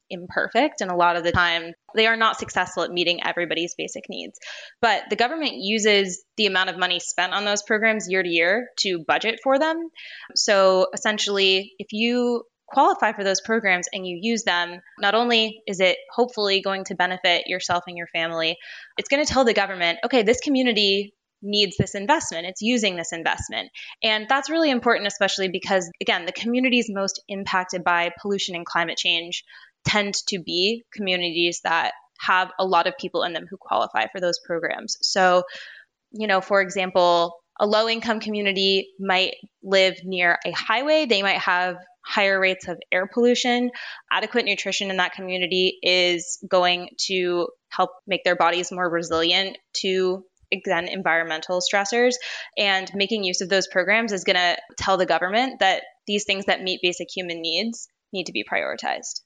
imperfect 0.09 0.81
and 0.81 0.89
a 0.89 0.95
lot 0.95 1.15
of 1.17 1.23
the 1.23 1.31
time 1.31 1.73
they 1.95 2.07
are 2.07 2.15
not 2.15 2.39
successful 2.39 2.83
at 2.83 2.91
meeting 2.91 3.19
everybody's 3.25 3.75
basic 3.75 4.05
needs. 4.09 4.39
But 4.81 5.03
the 5.09 5.15
government 5.15 5.55
uses 5.55 6.23
the 6.37 6.45
amount 6.45 6.69
of 6.69 6.77
money 6.77 6.99
spent 6.99 7.33
on 7.33 7.45
those 7.45 7.63
programs 7.63 8.09
year 8.09 8.23
to 8.23 8.29
year 8.29 8.67
to 8.79 9.03
budget 9.05 9.39
for 9.43 9.59
them. 9.59 9.89
So 10.35 10.87
essentially, 10.93 11.73
if 11.79 11.87
you 11.91 12.43
qualify 12.67 13.13
for 13.13 13.23
those 13.23 13.41
programs 13.41 13.87
and 13.93 14.05
you 14.05 14.19
use 14.21 14.43
them, 14.43 14.81
not 14.99 15.15
only 15.15 15.61
is 15.67 15.79
it 15.79 15.97
hopefully 16.13 16.61
going 16.61 16.83
to 16.85 16.95
benefit 16.95 17.47
yourself 17.47 17.83
and 17.87 17.97
your 17.97 18.07
family, 18.07 18.57
it's 18.97 19.09
going 19.09 19.25
to 19.25 19.31
tell 19.31 19.45
the 19.45 19.53
government, 19.53 19.99
okay, 20.05 20.23
this 20.23 20.39
community 20.39 21.13
needs 21.41 21.77
this 21.77 21.95
investment. 21.95 22.47
It's 22.47 22.61
using 22.61 22.95
this 22.95 23.13
investment. 23.13 23.69
And 24.03 24.27
that's 24.27 24.49
really 24.49 24.71
important, 24.71 25.07
especially 25.07 25.49
because, 25.49 25.89
again, 26.01 26.25
the 26.25 26.31
communities 26.31 26.87
most 26.89 27.21
impacted 27.27 27.83
by 27.83 28.11
pollution 28.21 28.55
and 28.55 28.65
climate 28.65 28.97
change 28.97 29.43
tend 29.85 30.15
to 30.27 30.39
be 30.39 30.83
communities 30.91 31.61
that 31.63 31.93
have 32.19 32.51
a 32.59 32.65
lot 32.65 32.87
of 32.87 32.97
people 32.97 33.23
in 33.23 33.33
them 33.33 33.45
who 33.49 33.57
qualify 33.57 34.07
for 34.11 34.19
those 34.19 34.39
programs. 34.45 34.97
So, 35.01 35.43
you 36.11 36.27
know, 36.27 36.41
for 36.41 36.61
example, 36.61 37.35
a 37.59 37.67
low 37.67 37.87
income 37.87 38.19
community 38.19 38.89
might 38.99 39.35
live 39.63 39.97
near 40.03 40.37
a 40.45 40.51
highway. 40.51 41.05
They 41.05 41.21
might 41.21 41.39
have 41.39 41.77
higher 42.07 42.39
rates 42.39 42.67
of 42.67 42.77
air 42.91 43.07
pollution. 43.11 43.69
Adequate 44.11 44.45
nutrition 44.45 44.89
in 44.89 44.97
that 44.97 45.13
community 45.13 45.77
is 45.81 46.39
going 46.49 46.89
to 47.07 47.47
help 47.69 47.91
make 48.07 48.23
their 48.23 48.35
bodies 48.35 48.71
more 48.71 48.89
resilient 48.89 49.57
to 49.81 50.23
again 50.51 50.87
environmental 50.87 51.59
stressors 51.59 52.13
and 52.57 52.89
making 52.95 53.23
use 53.23 53.41
of 53.41 53.49
those 53.49 53.67
programs 53.67 54.13
is 54.13 54.23
going 54.23 54.37
to 54.37 54.57
tell 54.77 54.95
the 54.95 55.05
government 55.05 55.59
that 55.59 55.83
these 56.05 56.23
things 56.23 56.45
that 56.45 56.61
meet 56.61 56.79
basic 56.81 57.07
human 57.13 57.41
needs 57.41 57.89
need 58.13 58.25
to 58.25 58.31
be 58.31 58.45
prioritized. 58.49 59.21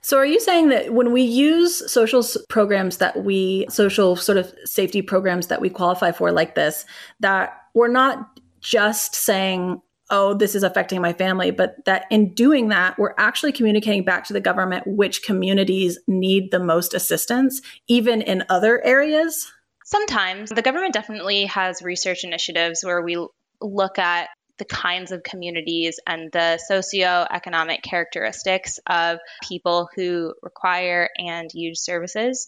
So, 0.00 0.18
are 0.18 0.26
you 0.26 0.38
saying 0.38 0.68
that 0.68 0.92
when 0.92 1.12
we 1.12 1.22
use 1.22 1.90
social 1.90 2.22
programs 2.48 2.98
that 2.98 3.24
we, 3.24 3.66
social 3.70 4.14
sort 4.14 4.38
of 4.38 4.54
safety 4.64 5.02
programs 5.02 5.46
that 5.48 5.60
we 5.60 5.70
qualify 5.70 6.12
for 6.12 6.30
like 6.30 6.54
this, 6.54 6.84
that 7.20 7.54
we're 7.74 7.88
not 7.88 8.38
just 8.60 9.14
saying, 9.14 9.80
oh, 10.10 10.34
this 10.34 10.54
is 10.54 10.62
affecting 10.62 11.00
my 11.00 11.12
family, 11.12 11.50
but 11.50 11.84
that 11.84 12.04
in 12.10 12.34
doing 12.34 12.68
that, 12.68 12.98
we're 12.98 13.14
actually 13.18 13.52
communicating 13.52 14.04
back 14.04 14.24
to 14.24 14.32
the 14.32 14.40
government 14.40 14.86
which 14.86 15.22
communities 15.22 15.98
need 16.06 16.50
the 16.50 16.60
most 16.60 16.94
assistance, 16.94 17.60
even 17.88 18.22
in 18.22 18.44
other 18.48 18.84
areas? 18.84 19.50
Sometimes 19.84 20.50
the 20.50 20.62
government 20.62 20.94
definitely 20.94 21.44
has 21.46 21.82
research 21.82 22.24
initiatives 22.24 22.82
where 22.82 23.02
we 23.02 23.24
look 23.60 23.98
at 23.98 24.28
the 24.58 24.64
kinds 24.64 25.12
of 25.12 25.22
communities 25.22 26.00
and 26.06 26.32
the 26.32 26.58
socioeconomic 26.70 27.82
characteristics 27.82 28.78
of 28.86 29.18
people 29.46 29.88
who 29.94 30.34
require 30.42 31.10
and 31.18 31.50
use 31.52 31.84
services. 31.84 32.46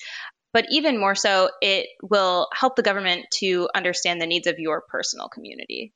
But 0.52 0.66
even 0.70 0.98
more 0.98 1.14
so, 1.14 1.50
it 1.60 1.88
will 2.02 2.48
help 2.54 2.76
the 2.76 2.82
government 2.82 3.26
to 3.34 3.68
understand 3.74 4.20
the 4.20 4.26
needs 4.26 4.46
of 4.46 4.58
your 4.58 4.82
personal 4.88 5.28
community. 5.28 5.92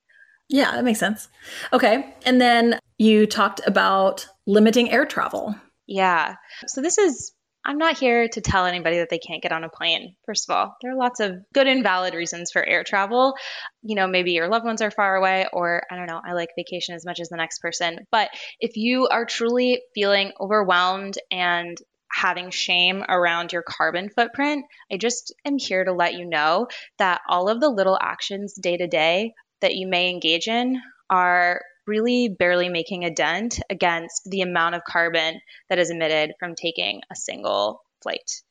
Yeah, 0.53 0.73
that 0.73 0.85
makes 0.85 1.01
sense. 1.01 1.29
Okay. 1.73 2.15
And 2.27 2.41
then 2.41 2.79
you 2.99 3.27
talked 3.27 3.63
about 3.67 4.29
limiting 4.47 4.91
air 4.91 5.07
travel. 5.07 5.57
Yeah. 5.87 6.37
So 6.67 6.83
this 6.83 6.99
is 6.99 7.33
I'm 7.65 7.79
not 7.79 7.97
here 7.97 8.29
to 8.29 8.41
tell 8.41 8.67
anybody 8.67 8.99
that 8.99 9.09
they 9.09 9.19
can't 9.19 9.43
get 9.43 9.53
on 9.53 9.65
a 9.65 9.69
plane. 9.69 10.17
First 10.27 10.49
of 10.49 10.57
all, 10.57 10.77
there 10.83 10.93
are 10.93 10.97
lots 10.97 11.21
of 11.21 11.37
good 11.55 11.69
and 11.69 11.83
valid 11.83 12.13
reasons 12.13 12.51
for 12.53 12.63
air 12.63 12.83
travel. 12.83 13.35
You 13.83 13.95
know, 13.95 14.09
maybe 14.09 14.33
your 14.33 14.49
loved 14.49 14.65
ones 14.65 14.83
are 14.83 14.91
far 14.91 15.15
away, 15.15 15.47
or 15.53 15.85
I 15.91 15.97
don't 15.97 16.09
know, 16.09 16.21
I 16.27 16.33
like 16.33 16.51
vacation 16.57 16.97
as 16.97 17.07
much 17.07 17.21
as 17.21 17.29
the 17.29 17.37
next 17.37 17.61
person. 17.61 18.01
But 18.11 18.31
if 18.59 18.77
you 18.77 19.07
are 19.09 19.25
truly 19.25 19.81
feeling 19.95 20.33
overwhelmed 20.41 21.19
and 21.31 21.79
having 22.11 22.51
shame 22.51 23.05
around 23.09 23.53
your 23.53 23.63
carbon 23.63 24.11
footprint, 24.11 24.67
I 24.91 24.97
just 24.97 25.33
am 25.45 25.57
here 25.57 25.85
to 25.85 25.93
let 25.93 26.15
you 26.15 26.27
know 26.27 26.67
that 26.99 27.21
all 27.29 27.49
of 27.49 27.61
the 27.61 27.71
little 27.71 27.99
actions 28.01 28.55
day 28.55 28.77
to 28.77 28.89
day 28.89 29.35
that 29.63 29.75
you 29.75 29.89
may 29.89 30.11
engage 30.11 30.47
in 30.47 30.81
are 31.11 31.63
really 31.87 32.29
barely 32.29 32.69
making 32.69 33.05
a 33.05 33.11
dent 33.11 33.59
against 33.71 34.23
the 34.27 34.43
amount 34.43 34.75
of 34.75 34.85
carbon 34.85 35.41
that 35.69 35.79
is 35.79 35.91
emitted 35.91 36.33
from 36.39 36.55
taking 36.55 37.01
a 37.11 37.17
single 37.17 37.83
flight. 38.03 38.43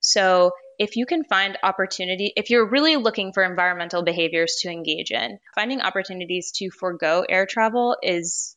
So, 0.00 0.52
if 0.78 0.96
you 0.96 1.04
can 1.04 1.24
find 1.24 1.58
opportunity, 1.62 2.32
if 2.36 2.48
you're 2.48 2.70
really 2.70 2.96
looking 2.96 3.32
for 3.34 3.42
environmental 3.42 4.02
behaviors 4.02 4.56
to 4.60 4.70
engage 4.70 5.10
in, 5.10 5.38
finding 5.54 5.82
opportunities 5.82 6.52
to 6.52 6.70
forego 6.70 7.22
air 7.28 7.44
travel 7.44 7.98
is 8.02 8.56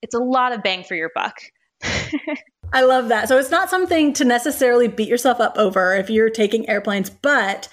it's 0.00 0.14
a 0.14 0.18
lot 0.18 0.52
of 0.52 0.62
bang 0.62 0.84
for 0.84 0.94
your 0.94 1.10
buck. 1.12 1.34
I 2.72 2.82
love 2.82 3.08
that. 3.08 3.26
So 3.28 3.36
it's 3.36 3.50
not 3.50 3.68
something 3.68 4.12
to 4.12 4.24
necessarily 4.24 4.86
beat 4.86 5.08
yourself 5.08 5.40
up 5.40 5.56
over 5.56 5.94
if 5.96 6.08
you're 6.08 6.30
taking 6.30 6.68
airplanes, 6.68 7.10
but 7.10 7.68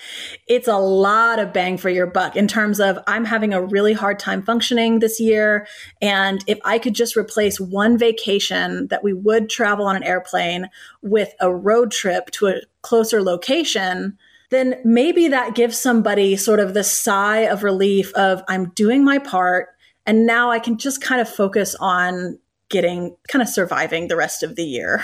it's 0.48 0.68
a 0.68 0.78
lot 0.78 1.38
of 1.38 1.54
bang 1.54 1.78
for 1.78 1.89
your 1.89 2.08
buck 2.08 2.36
in 2.36 2.48
terms 2.48 2.80
of 2.80 2.98
I'm 3.06 3.26
having 3.26 3.54
a 3.54 3.62
really 3.62 3.93
hard 3.93 4.18
time 4.18 4.41
functioning 4.41 4.98
this 4.98 5.20
year. 5.20 5.68
And 6.02 6.43
if 6.48 6.58
I 6.66 6.80
could 6.80 6.95
just 6.95 7.16
replace 7.16 7.60
one 7.60 7.95
vacation 7.98 8.88
that 8.88 9.04
we 9.04 9.14
would 9.14 9.52
travel 9.52 9.86
on 9.86 9.95
an 9.95 10.04
airplane 10.04 10.68
with 11.04 11.32
a 11.39 11.54
road 11.54 11.91
trip 11.91 12.32
to 12.32 12.48
a 12.48 12.62
closer 12.82 13.22
location, 13.22 14.18
then 14.50 14.80
maybe 14.84 15.28
that 15.28 15.54
gives 15.54 15.78
somebody 15.78 16.36
sort 16.36 16.60
of 16.60 16.74
the 16.74 16.84
sigh 16.84 17.41
of 17.41 17.64
relief 17.64 18.12
of 18.16 18.41
I'm 18.48 18.70
doing 18.72 19.04
my 19.04 19.20
part. 19.20 19.70
And 20.08 20.26
now 20.26 20.50
I 20.50 20.58
can 20.58 20.78
just 20.78 21.02
kind 21.02 21.22
of 21.22 21.30
focus 21.30 21.76
on 21.80 22.39
getting 22.70 23.15
kind 23.28 23.41
of 23.41 23.49
surviving 23.49 24.07
the 24.07 24.15
rest 24.15 24.43
of 24.43 24.55
the 24.55 24.63
year. 24.63 25.03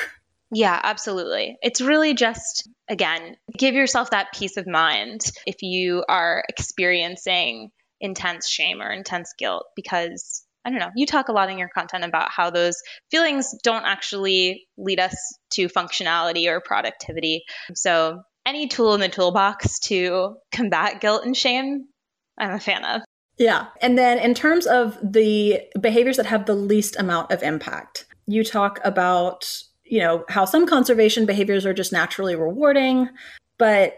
Yeah, 0.52 0.80
absolutely. 0.84 1.58
It's 1.62 1.82
really 1.82 2.14
just, 2.14 2.70
again, 2.88 3.38
give 3.58 3.74
yourself 3.74 4.12
that 4.12 4.34
peace 4.34 4.58
of 4.58 4.68
mind 4.68 5.22
if 5.48 5.56
you 5.62 6.04
are 6.08 6.44
experiencing 6.48 7.72
intense 8.00 8.48
shame 8.48 8.82
or 8.82 8.92
intense 8.92 9.34
guilt 9.38 9.66
because 9.76 10.44
I 10.66 10.70
don't 10.70 10.80
know, 10.80 10.92
you 10.96 11.06
talk 11.06 11.28
a 11.28 11.34
lot 11.34 11.50
in 11.50 11.58
your 11.58 11.70
content 11.70 12.06
about 12.06 12.32
how 12.32 12.50
those 12.50 12.78
feelings 13.12 13.54
don't 13.64 13.84
actually 13.84 14.68
lead 14.78 15.00
us 15.00 15.16
to 15.54 15.68
functionality 15.68 16.48
or 16.48 16.62
productivity. 16.62 17.44
So, 17.76 18.22
any 18.46 18.68
tool 18.68 18.94
in 18.94 19.02
the 19.02 19.10
toolbox 19.10 19.80
to 19.86 20.36
combat 20.54 21.02
guilt 21.02 21.26
and 21.26 21.36
shame, 21.36 21.86
I'm 22.38 22.52
a 22.52 22.60
fan 22.60 22.84
of. 22.86 23.02
Yeah. 23.38 23.68
And 23.82 23.98
then 23.98 24.20
in 24.20 24.34
terms 24.34 24.68
of 24.68 24.98
the 25.02 25.62
behaviors 25.80 26.18
that 26.18 26.26
have 26.28 26.46
the 26.46 26.56
least 26.56 26.96
amount 27.00 27.32
of 27.32 27.42
impact, 27.42 28.06
you 28.28 28.44
talk 28.44 28.80
about, 28.84 29.64
you 29.84 30.00
know, 30.00 30.24
how 30.30 30.46
some 30.46 30.68
conservation 30.68 31.26
behaviors 31.26 31.66
are 31.66 31.74
just 31.74 31.92
naturally 31.92 32.36
rewarding, 32.36 33.10
but, 33.58 33.96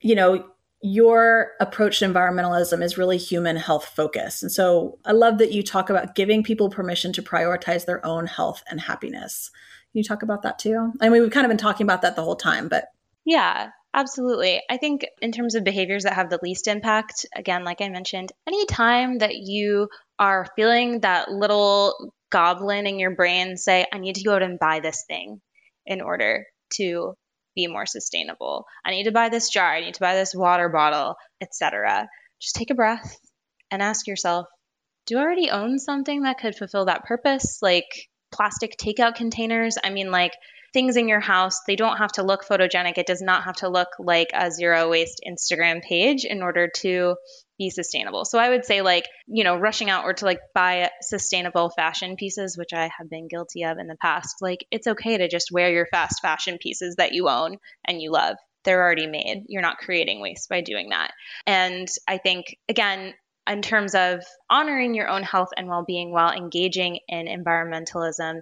you 0.00 0.14
know, 0.14 0.46
your 0.82 1.52
approach 1.60 1.98
to 1.98 2.04
environmentalism 2.06 2.82
is 2.82 2.96
really 2.96 3.16
human 3.16 3.56
health 3.56 3.86
focused. 3.86 4.42
And 4.42 4.52
so 4.52 4.98
I 5.04 5.12
love 5.12 5.38
that 5.38 5.52
you 5.52 5.62
talk 5.62 5.90
about 5.90 6.14
giving 6.14 6.44
people 6.44 6.70
permission 6.70 7.12
to 7.14 7.22
prioritize 7.22 7.86
their 7.86 8.04
own 8.06 8.26
health 8.26 8.62
and 8.70 8.80
happiness. 8.80 9.50
Can 9.90 9.98
you 9.98 10.04
talk 10.04 10.22
about 10.22 10.42
that 10.42 10.58
too? 10.58 10.92
I 11.00 11.08
mean, 11.08 11.22
we've 11.22 11.30
kind 11.30 11.44
of 11.44 11.50
been 11.50 11.58
talking 11.58 11.84
about 11.84 12.02
that 12.02 12.14
the 12.14 12.22
whole 12.22 12.36
time, 12.36 12.68
but. 12.68 12.84
Yeah, 13.24 13.70
absolutely. 13.96 14.60
I 14.70 14.76
think 14.76 15.06
in 15.20 15.32
terms 15.32 15.54
of 15.54 15.64
behaviors 15.64 16.04
that 16.04 16.12
have 16.12 16.30
the 16.30 16.38
least 16.42 16.68
impact, 16.68 17.26
again, 17.34 17.64
like 17.64 17.80
I 17.80 17.88
mentioned, 17.88 18.30
anytime 18.46 19.18
that 19.18 19.34
you 19.34 19.88
are 20.18 20.46
feeling 20.54 21.00
that 21.00 21.30
little 21.30 22.12
goblin 22.30 22.86
in 22.86 22.98
your 22.98 23.14
brain 23.16 23.56
say, 23.56 23.86
I 23.92 23.98
need 23.98 24.16
to 24.16 24.24
go 24.24 24.34
out 24.34 24.42
and 24.42 24.58
buy 24.58 24.80
this 24.80 25.04
thing 25.08 25.40
in 25.86 26.00
order 26.00 26.44
to 26.74 27.14
be 27.54 27.66
more 27.66 27.86
sustainable. 27.86 28.66
I 28.84 28.90
need 28.90 29.04
to 29.04 29.12
buy 29.12 29.30
this 29.30 29.48
jar, 29.48 29.72
I 29.72 29.80
need 29.80 29.94
to 29.94 30.00
buy 30.00 30.14
this 30.14 30.34
water 30.34 30.68
bottle, 30.68 31.14
etc. 31.40 32.06
Just 32.40 32.54
take 32.54 32.70
a 32.70 32.74
breath 32.74 33.16
and 33.70 33.82
ask 33.82 34.06
yourself, 34.06 34.46
do 35.06 35.16
I 35.18 35.22
already 35.22 35.50
own 35.50 35.78
something 35.78 36.22
that 36.22 36.38
could 36.38 36.54
fulfill 36.54 36.84
that 36.86 37.04
purpose? 37.04 37.60
Like 37.62 37.86
plastic 38.30 38.76
takeout 38.76 39.14
containers? 39.14 39.78
I 39.82 39.90
mean, 39.90 40.10
like 40.10 40.32
things 40.76 40.98
in 40.98 41.08
your 41.08 41.20
house, 41.20 41.62
they 41.66 41.74
don't 41.74 41.96
have 41.96 42.12
to 42.12 42.22
look 42.22 42.44
photogenic. 42.44 42.98
It 42.98 43.06
does 43.06 43.22
not 43.22 43.44
have 43.44 43.56
to 43.56 43.70
look 43.70 43.88
like 43.98 44.28
a 44.34 44.50
zero 44.50 44.90
waste 44.90 45.22
Instagram 45.26 45.80
page 45.80 46.26
in 46.26 46.42
order 46.42 46.68
to 46.80 47.16
be 47.56 47.70
sustainable. 47.70 48.26
So 48.26 48.38
I 48.38 48.50
would 48.50 48.66
say 48.66 48.82
like, 48.82 49.06
you 49.26 49.42
know, 49.42 49.56
rushing 49.56 49.88
out 49.88 50.04
or 50.04 50.12
to 50.12 50.26
like 50.26 50.40
buy 50.54 50.90
sustainable 51.00 51.70
fashion 51.70 52.16
pieces, 52.16 52.58
which 52.58 52.74
I 52.74 52.90
have 52.98 53.08
been 53.08 53.26
guilty 53.26 53.62
of 53.62 53.78
in 53.78 53.86
the 53.86 53.96
past. 54.02 54.36
Like 54.42 54.66
it's 54.70 54.86
okay 54.86 55.16
to 55.16 55.28
just 55.28 55.48
wear 55.50 55.72
your 55.72 55.86
fast 55.86 56.20
fashion 56.20 56.58
pieces 56.60 56.96
that 56.96 57.12
you 57.12 57.26
own 57.30 57.56
and 57.88 58.02
you 58.02 58.12
love. 58.12 58.36
They're 58.64 58.82
already 58.82 59.06
made. 59.06 59.44
You're 59.48 59.62
not 59.62 59.78
creating 59.78 60.20
waste 60.20 60.50
by 60.50 60.60
doing 60.60 60.90
that. 60.90 61.10
And 61.46 61.88
I 62.06 62.18
think 62.18 62.54
again, 62.68 63.14
in 63.48 63.62
terms 63.62 63.94
of 63.94 64.22
honoring 64.50 64.92
your 64.92 65.08
own 65.08 65.22
health 65.22 65.50
and 65.56 65.68
well-being 65.68 66.12
while 66.12 66.32
engaging 66.32 66.98
in 67.08 67.28
environmentalism, 67.28 68.40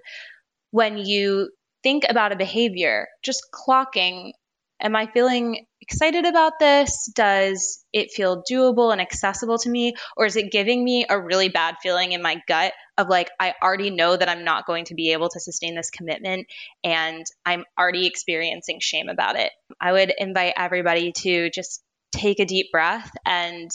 when 0.72 0.98
you 0.98 1.50
think 1.84 2.04
about 2.08 2.32
a 2.32 2.36
behavior, 2.36 3.06
just 3.22 3.44
clocking 3.52 4.32
Am 4.80 4.96
I 4.96 5.06
feeling 5.06 5.66
excited 5.80 6.26
about 6.26 6.58
this? 6.58 7.10
Does 7.14 7.84
it 7.92 8.10
feel 8.10 8.42
doable 8.50 8.92
and 8.92 9.00
accessible 9.00 9.56
to 9.58 9.70
me? 9.70 9.94
Or 10.16 10.26
is 10.26 10.36
it 10.36 10.50
giving 10.50 10.82
me 10.82 11.06
a 11.08 11.18
really 11.18 11.48
bad 11.48 11.76
feeling 11.82 12.12
in 12.12 12.20
my 12.20 12.42
gut 12.48 12.72
of 12.98 13.08
like, 13.08 13.30
I 13.38 13.54
already 13.62 13.90
know 13.90 14.16
that 14.16 14.28
I'm 14.28 14.44
not 14.44 14.66
going 14.66 14.86
to 14.86 14.94
be 14.94 15.12
able 15.12 15.28
to 15.28 15.40
sustain 15.40 15.74
this 15.74 15.90
commitment 15.90 16.48
and 16.82 17.24
I'm 17.46 17.64
already 17.78 18.06
experiencing 18.06 18.78
shame 18.80 19.08
about 19.08 19.36
it? 19.36 19.52
I 19.80 19.92
would 19.92 20.12
invite 20.18 20.54
everybody 20.56 21.12
to 21.12 21.50
just 21.50 21.82
take 22.12 22.40
a 22.40 22.44
deep 22.44 22.72
breath 22.72 23.10
and 23.24 23.70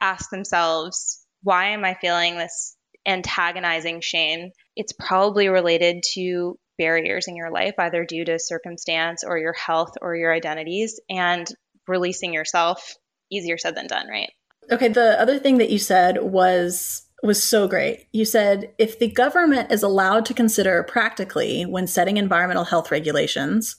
ask 0.00 0.30
themselves, 0.30 1.26
why 1.42 1.70
am 1.70 1.84
I 1.84 1.94
feeling 2.00 2.38
this 2.38 2.76
antagonizing 3.04 4.00
shame? 4.00 4.52
It's 4.76 4.92
probably 4.92 5.48
related 5.48 6.02
to 6.14 6.58
barriers 6.78 7.28
in 7.28 7.36
your 7.36 7.50
life, 7.50 7.74
either 7.78 8.04
due 8.04 8.24
to 8.24 8.38
circumstance 8.38 9.24
or 9.24 9.38
your 9.38 9.52
health 9.52 9.94
or 10.00 10.16
your 10.16 10.32
identities, 10.32 11.00
and 11.08 11.46
releasing 11.88 12.32
yourself. 12.32 12.94
Easier 13.30 13.58
said 13.58 13.74
than 13.74 13.88
done, 13.88 14.08
right? 14.08 14.30
Okay, 14.70 14.88
the 14.88 15.20
other 15.20 15.38
thing 15.38 15.58
that 15.58 15.70
you 15.70 15.78
said 15.78 16.22
was 16.22 17.02
was 17.22 17.42
so 17.42 17.66
great. 17.66 18.06
You 18.12 18.24
said 18.24 18.72
if 18.78 18.98
the 18.98 19.08
government 19.08 19.72
is 19.72 19.82
allowed 19.82 20.26
to 20.26 20.34
consider 20.34 20.82
practically 20.82 21.64
when 21.64 21.86
setting 21.86 22.18
environmental 22.18 22.64
health 22.64 22.90
regulations 22.90 23.76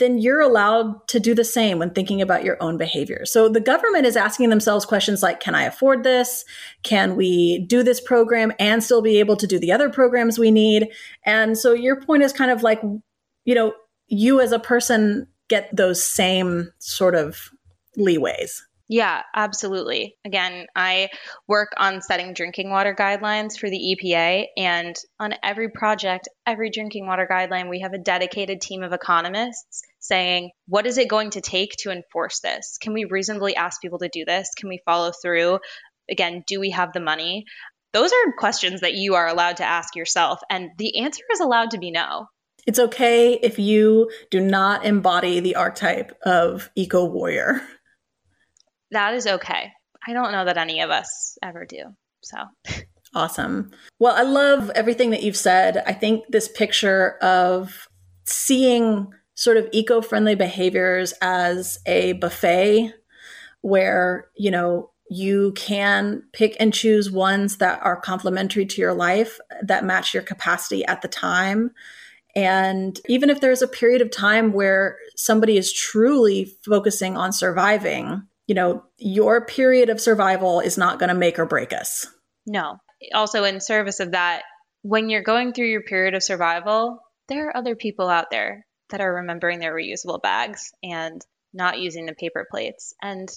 then 0.00 0.18
you're 0.18 0.40
allowed 0.40 1.06
to 1.08 1.20
do 1.20 1.34
the 1.34 1.44
same 1.44 1.78
when 1.78 1.90
thinking 1.90 2.20
about 2.20 2.42
your 2.42 2.60
own 2.60 2.76
behavior. 2.76 3.24
So 3.24 3.48
the 3.48 3.60
government 3.60 4.06
is 4.06 4.16
asking 4.16 4.50
themselves 4.50 4.84
questions 4.84 5.22
like 5.22 5.38
Can 5.38 5.54
I 5.54 5.62
afford 5.62 6.02
this? 6.02 6.44
Can 6.82 7.14
we 7.14 7.64
do 7.68 7.84
this 7.84 8.00
program 8.00 8.52
and 8.58 8.82
still 8.82 9.02
be 9.02 9.20
able 9.20 9.36
to 9.36 9.46
do 9.46 9.58
the 9.58 9.70
other 9.70 9.88
programs 9.88 10.38
we 10.38 10.50
need? 10.50 10.88
And 11.24 11.56
so 11.56 11.72
your 11.72 12.00
point 12.00 12.24
is 12.24 12.32
kind 12.32 12.50
of 12.50 12.64
like, 12.64 12.82
you 13.44 13.54
know, 13.54 13.74
you 14.08 14.40
as 14.40 14.50
a 14.50 14.58
person 14.58 15.28
get 15.48 15.74
those 15.74 16.04
same 16.04 16.72
sort 16.78 17.14
of 17.14 17.50
leeways. 17.96 18.60
Yeah, 18.92 19.22
absolutely. 19.36 20.16
Again, 20.24 20.66
I 20.74 21.10
work 21.46 21.68
on 21.76 22.02
setting 22.02 22.34
drinking 22.34 22.70
water 22.70 22.92
guidelines 22.92 23.56
for 23.56 23.70
the 23.70 23.96
EPA, 23.96 24.46
and 24.56 24.96
on 25.20 25.32
every 25.44 25.68
project, 25.68 26.28
every 26.44 26.70
drinking 26.70 27.06
water 27.06 27.28
guideline, 27.30 27.70
we 27.70 27.82
have 27.82 27.92
a 27.92 27.98
dedicated 27.98 28.60
team 28.60 28.82
of 28.82 28.92
economists 28.92 29.82
saying, 30.00 30.50
what 30.66 30.86
is 30.86 30.98
it 30.98 31.08
going 31.08 31.30
to 31.30 31.40
take 31.40 31.70
to 31.78 31.92
enforce 31.92 32.40
this? 32.40 32.78
Can 32.82 32.92
we 32.92 33.04
reasonably 33.04 33.54
ask 33.54 33.80
people 33.80 34.00
to 34.00 34.08
do 34.12 34.24
this? 34.24 34.48
Can 34.56 34.68
we 34.68 34.82
follow 34.84 35.12
through? 35.22 35.60
Again, 36.10 36.42
do 36.48 36.58
we 36.58 36.70
have 36.70 36.92
the 36.92 36.98
money? 36.98 37.44
Those 37.92 38.10
are 38.10 38.32
questions 38.38 38.80
that 38.80 38.94
you 38.94 39.14
are 39.14 39.28
allowed 39.28 39.58
to 39.58 39.64
ask 39.64 39.94
yourself, 39.94 40.40
and 40.50 40.70
the 40.78 40.98
answer 40.98 41.22
is 41.32 41.38
allowed 41.38 41.70
to 41.70 41.78
be 41.78 41.92
no. 41.92 42.26
It's 42.66 42.80
okay 42.80 43.34
if 43.34 43.60
you 43.60 44.10
do 44.32 44.40
not 44.40 44.84
embody 44.84 45.38
the 45.38 45.54
archetype 45.54 46.18
of 46.24 46.72
eco 46.74 47.04
warrior. 47.04 47.62
That 48.90 49.14
is 49.14 49.26
okay. 49.26 49.72
I 50.06 50.12
don't 50.12 50.32
know 50.32 50.44
that 50.44 50.56
any 50.56 50.80
of 50.80 50.90
us 50.90 51.38
ever 51.42 51.64
do. 51.64 51.94
So 52.22 52.38
awesome. 53.14 53.70
Well, 53.98 54.14
I 54.14 54.22
love 54.22 54.70
everything 54.74 55.10
that 55.10 55.22
you've 55.22 55.36
said. 55.36 55.82
I 55.86 55.92
think 55.92 56.24
this 56.28 56.48
picture 56.48 57.16
of 57.22 57.88
seeing 58.26 59.12
sort 59.34 59.56
of 59.56 59.68
eco 59.72 60.00
friendly 60.00 60.34
behaviors 60.34 61.12
as 61.22 61.78
a 61.86 62.12
buffet 62.14 62.94
where, 63.62 64.28
you 64.36 64.50
know, 64.50 64.90
you 65.10 65.52
can 65.52 66.22
pick 66.32 66.56
and 66.60 66.72
choose 66.72 67.10
ones 67.10 67.56
that 67.56 67.80
are 67.82 68.00
complementary 68.00 68.64
to 68.64 68.80
your 68.80 68.94
life 68.94 69.40
that 69.62 69.84
match 69.84 70.14
your 70.14 70.22
capacity 70.22 70.84
at 70.84 71.02
the 71.02 71.08
time. 71.08 71.72
And 72.36 73.00
even 73.08 73.28
if 73.28 73.40
there's 73.40 73.60
a 73.60 73.66
period 73.66 74.02
of 74.02 74.10
time 74.12 74.52
where 74.52 74.98
somebody 75.16 75.56
is 75.56 75.72
truly 75.72 76.52
focusing 76.64 77.16
on 77.16 77.32
surviving, 77.32 78.22
you 78.50 78.54
know, 78.54 78.82
your 78.98 79.46
period 79.46 79.90
of 79.90 80.00
survival 80.00 80.58
is 80.58 80.76
not 80.76 80.98
going 80.98 81.08
to 81.08 81.14
make 81.14 81.38
or 81.38 81.46
break 81.46 81.72
us. 81.72 82.08
No. 82.48 82.78
Also, 83.14 83.44
in 83.44 83.60
service 83.60 84.00
of 84.00 84.10
that, 84.10 84.42
when 84.82 85.08
you're 85.08 85.22
going 85.22 85.52
through 85.52 85.68
your 85.68 85.84
period 85.84 86.14
of 86.14 86.22
survival, 86.24 86.98
there 87.28 87.46
are 87.46 87.56
other 87.56 87.76
people 87.76 88.08
out 88.08 88.32
there 88.32 88.66
that 88.88 89.00
are 89.00 89.14
remembering 89.14 89.60
their 89.60 89.72
reusable 89.72 90.20
bags 90.20 90.72
and 90.82 91.24
not 91.54 91.78
using 91.78 92.06
the 92.06 92.12
paper 92.12 92.44
plates. 92.50 92.92
And, 93.00 93.28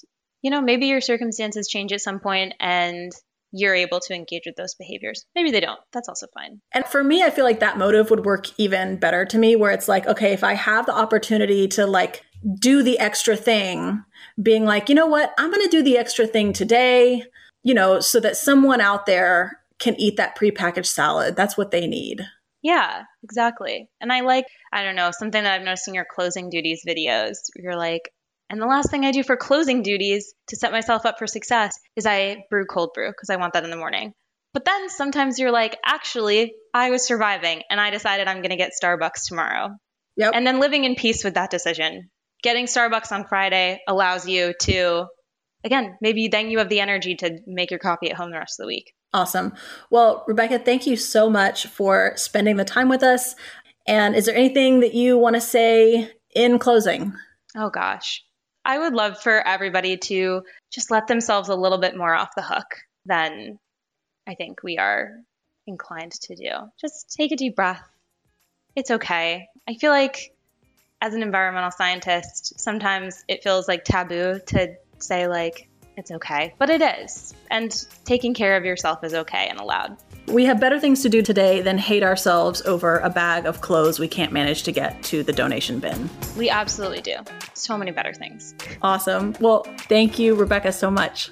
you 0.42 0.50
know, 0.50 0.62
maybe 0.62 0.88
your 0.88 1.00
circumstances 1.00 1.68
change 1.68 1.94
at 1.94 2.02
some 2.02 2.20
point 2.20 2.56
and 2.60 3.12
you're 3.52 3.76
able 3.76 4.00
to 4.08 4.16
engage 4.16 4.48
with 4.48 4.56
those 4.56 4.74
behaviors. 4.74 5.28
Maybe 5.36 5.52
they 5.52 5.60
don't. 5.60 5.80
That's 5.92 6.10
also 6.10 6.26
fine. 6.34 6.60
And 6.74 6.88
for 6.88 7.04
me, 7.04 7.22
I 7.22 7.30
feel 7.30 7.46
like 7.46 7.60
that 7.60 7.78
motive 7.78 8.10
would 8.10 8.26
work 8.26 8.48
even 8.58 8.98
better 8.98 9.26
to 9.26 9.38
me, 9.38 9.56
where 9.56 9.70
it's 9.70 9.88
like, 9.88 10.08
okay, 10.08 10.34
if 10.34 10.44
I 10.44 10.54
have 10.54 10.88
the 10.88 10.96
opportunity 10.96 11.68
to 11.68 11.86
like 11.86 12.24
do 12.60 12.84
the 12.84 13.00
extra 13.00 13.36
thing, 13.36 14.04
being 14.42 14.66
like, 14.66 14.90
you 14.90 14.96
know 14.96 15.08
what, 15.08 15.34
I'm 15.38 15.52
going 15.52 15.64
to 15.64 15.70
do 15.70 15.84
the 15.84 15.98
extra 15.98 16.28
thing 16.28 16.54
today, 16.54 17.24
you 17.64 17.74
know, 17.74 18.00
so 18.00 18.20
that 18.20 18.38
someone 18.38 18.82
out 18.82 19.06
there 19.06 19.60
can 19.80 20.00
eat 20.00 20.18
that 20.18 20.38
prepackaged 20.38 20.88
salad. 20.88 21.36
That's 21.36 21.58
what 21.58 21.72
they 21.72 21.88
need. 21.88 22.22
Yeah, 22.62 23.04
exactly. 23.24 23.90
And 24.00 24.12
I 24.12 24.22
like, 24.22 24.46
I 24.72 24.84
don't 24.84 24.96
know, 24.96 25.12
something 25.12 25.44
that 25.44 25.54
I've 25.54 25.66
noticed 25.66 25.88
in 25.88 25.94
your 25.94 26.06
closing 26.10 26.50
duties 26.50 26.84
videos. 26.88 27.36
You're 27.56 27.76
like, 27.76 28.10
and 28.50 28.62
the 28.62 28.68
last 28.68 28.90
thing 28.90 29.06
I 29.06 29.12
do 29.12 29.24
for 29.24 29.36
closing 29.36 29.84
duties 29.84 30.34
to 30.48 30.56
set 30.56 30.72
myself 30.72 31.06
up 31.06 31.20
for 31.20 31.28
success 31.28 31.78
is 31.96 32.06
I 32.06 32.46
brew 32.50 32.66
cold 32.66 32.92
brew 32.94 33.10
because 33.10 33.30
I 33.30 33.36
want 33.36 33.54
that 33.54 33.64
in 33.64 33.70
the 33.70 33.78
morning. 33.78 34.14
But 34.54 34.66
then 34.66 34.90
sometimes 34.90 35.40
you're 35.40 35.52
like, 35.52 35.78
actually, 35.84 36.54
I 36.74 36.92
was 36.92 37.06
surviving 37.06 37.64
and 37.70 37.82
I 37.82 37.90
decided 37.90 38.28
I'm 38.28 38.38
going 38.38 38.52
to 38.52 38.56
get 38.56 38.72
Starbucks 38.82 39.28
tomorrow. 39.28 39.70
Yep. 40.18 40.32
And 40.36 40.46
then 40.46 40.60
living 40.60 40.84
in 40.84 40.96
peace 40.96 41.24
with 41.24 41.34
that 41.34 41.50
decision 41.50 42.12
getting 42.44 42.66
Starbucks 42.66 43.12
on 43.12 43.26
Friday 43.26 43.82
allows 43.88 44.28
you 44.28 44.54
to, 44.62 45.08
again, 45.64 45.98
maybe 46.02 46.28
then 46.28 46.52
you 46.52 46.60
have 46.60 46.70
the 46.70 46.82
energy 46.82 47.16
to 47.16 47.40
make 47.48 47.72
your 47.72 47.80
coffee 47.80 48.12
at 48.12 48.18
home 48.18 48.30
the 48.30 48.38
rest 48.38 48.60
of 48.60 48.66
the 48.66 48.68
week. 48.68 48.94
Awesome. 49.14 49.54
Well, 49.90 50.24
Rebecca, 50.28 50.60
thank 50.60 50.86
you 50.86 50.96
so 50.96 51.30
much 51.30 51.68
for 51.68 52.14
spending 52.16 52.58
the 52.58 52.66
time 52.66 52.90
with 52.90 53.04
us. 53.04 53.36
And 53.88 54.16
is 54.16 54.26
there 54.26 54.36
anything 54.36 54.82
that 54.82 54.94
you 54.94 55.18
want 55.18 55.36
to 55.36 55.42
say 55.42 56.12
in 56.36 56.60
closing? 56.60 57.14
Oh, 57.56 57.70
gosh. 57.70 58.24
I 58.66 58.80
would 58.80 58.94
love 58.94 59.22
for 59.22 59.46
everybody 59.46 59.98
to 59.98 60.44
just 60.72 60.90
let 60.90 61.08
themselves 61.08 61.50
a 61.50 61.56
little 61.56 61.80
bit 61.80 61.98
more 61.98 62.14
off 62.14 62.36
the 62.36 62.42
hook 62.42 62.66
than 63.06 63.60
I 64.26 64.36
think 64.36 64.64
we 64.64 64.78
are 64.78 65.12
inclined 65.68 66.14
to 66.14 66.36
do. 66.36 66.50
Just 66.80 67.14
take 67.18 67.32
a 67.32 67.36
deep 67.36 67.56
breath. 67.56 67.84
It's 68.76 68.90
okay. 68.90 69.48
I 69.68 69.76
feel 69.76 69.92
like 69.92 70.33
as 71.04 71.14
an 71.14 71.22
environmental 71.22 71.70
scientist, 71.70 72.58
sometimes 72.58 73.26
it 73.28 73.44
feels 73.44 73.68
like 73.68 73.84
taboo 73.84 74.40
to 74.46 74.74
say, 75.00 75.28
like, 75.28 75.68
it's 75.98 76.12
okay, 76.12 76.56
but 76.58 76.70
it 76.70 76.82
is. 76.82 77.34
And 77.52 77.76
taking 78.06 78.34
care 78.34 78.56
of 78.56 78.64
yourself 78.64 79.04
is 79.04 79.14
okay 79.14 79.48
and 79.50 79.60
allowed. 79.60 79.98
We 80.28 80.46
have 80.46 80.62
better 80.62 80.80
things 80.80 81.02
to 81.02 81.10
do 81.10 81.22
today 81.22 81.60
than 81.60 81.78
hate 81.78 82.04
ourselves 82.04 82.62
over 82.62 83.00
a 83.00 83.10
bag 83.10 83.46
of 83.46 83.60
clothes 83.60 84.00
we 84.00 84.08
can't 84.08 84.32
manage 84.32 84.64
to 84.64 84.72
get 84.72 85.04
to 85.04 85.24
the 85.24 85.34
donation 85.34 85.80
bin. 85.80 86.10
We 86.38 86.50
absolutely 86.50 87.02
do. 87.02 87.18
So 87.54 87.78
many 87.78 87.92
better 87.92 88.14
things. 88.14 88.56
Awesome. 88.82 89.36
Well, 89.42 89.64
thank 89.90 90.18
you, 90.18 90.36
Rebecca, 90.36 90.72
so 90.72 90.90
much. 90.90 91.32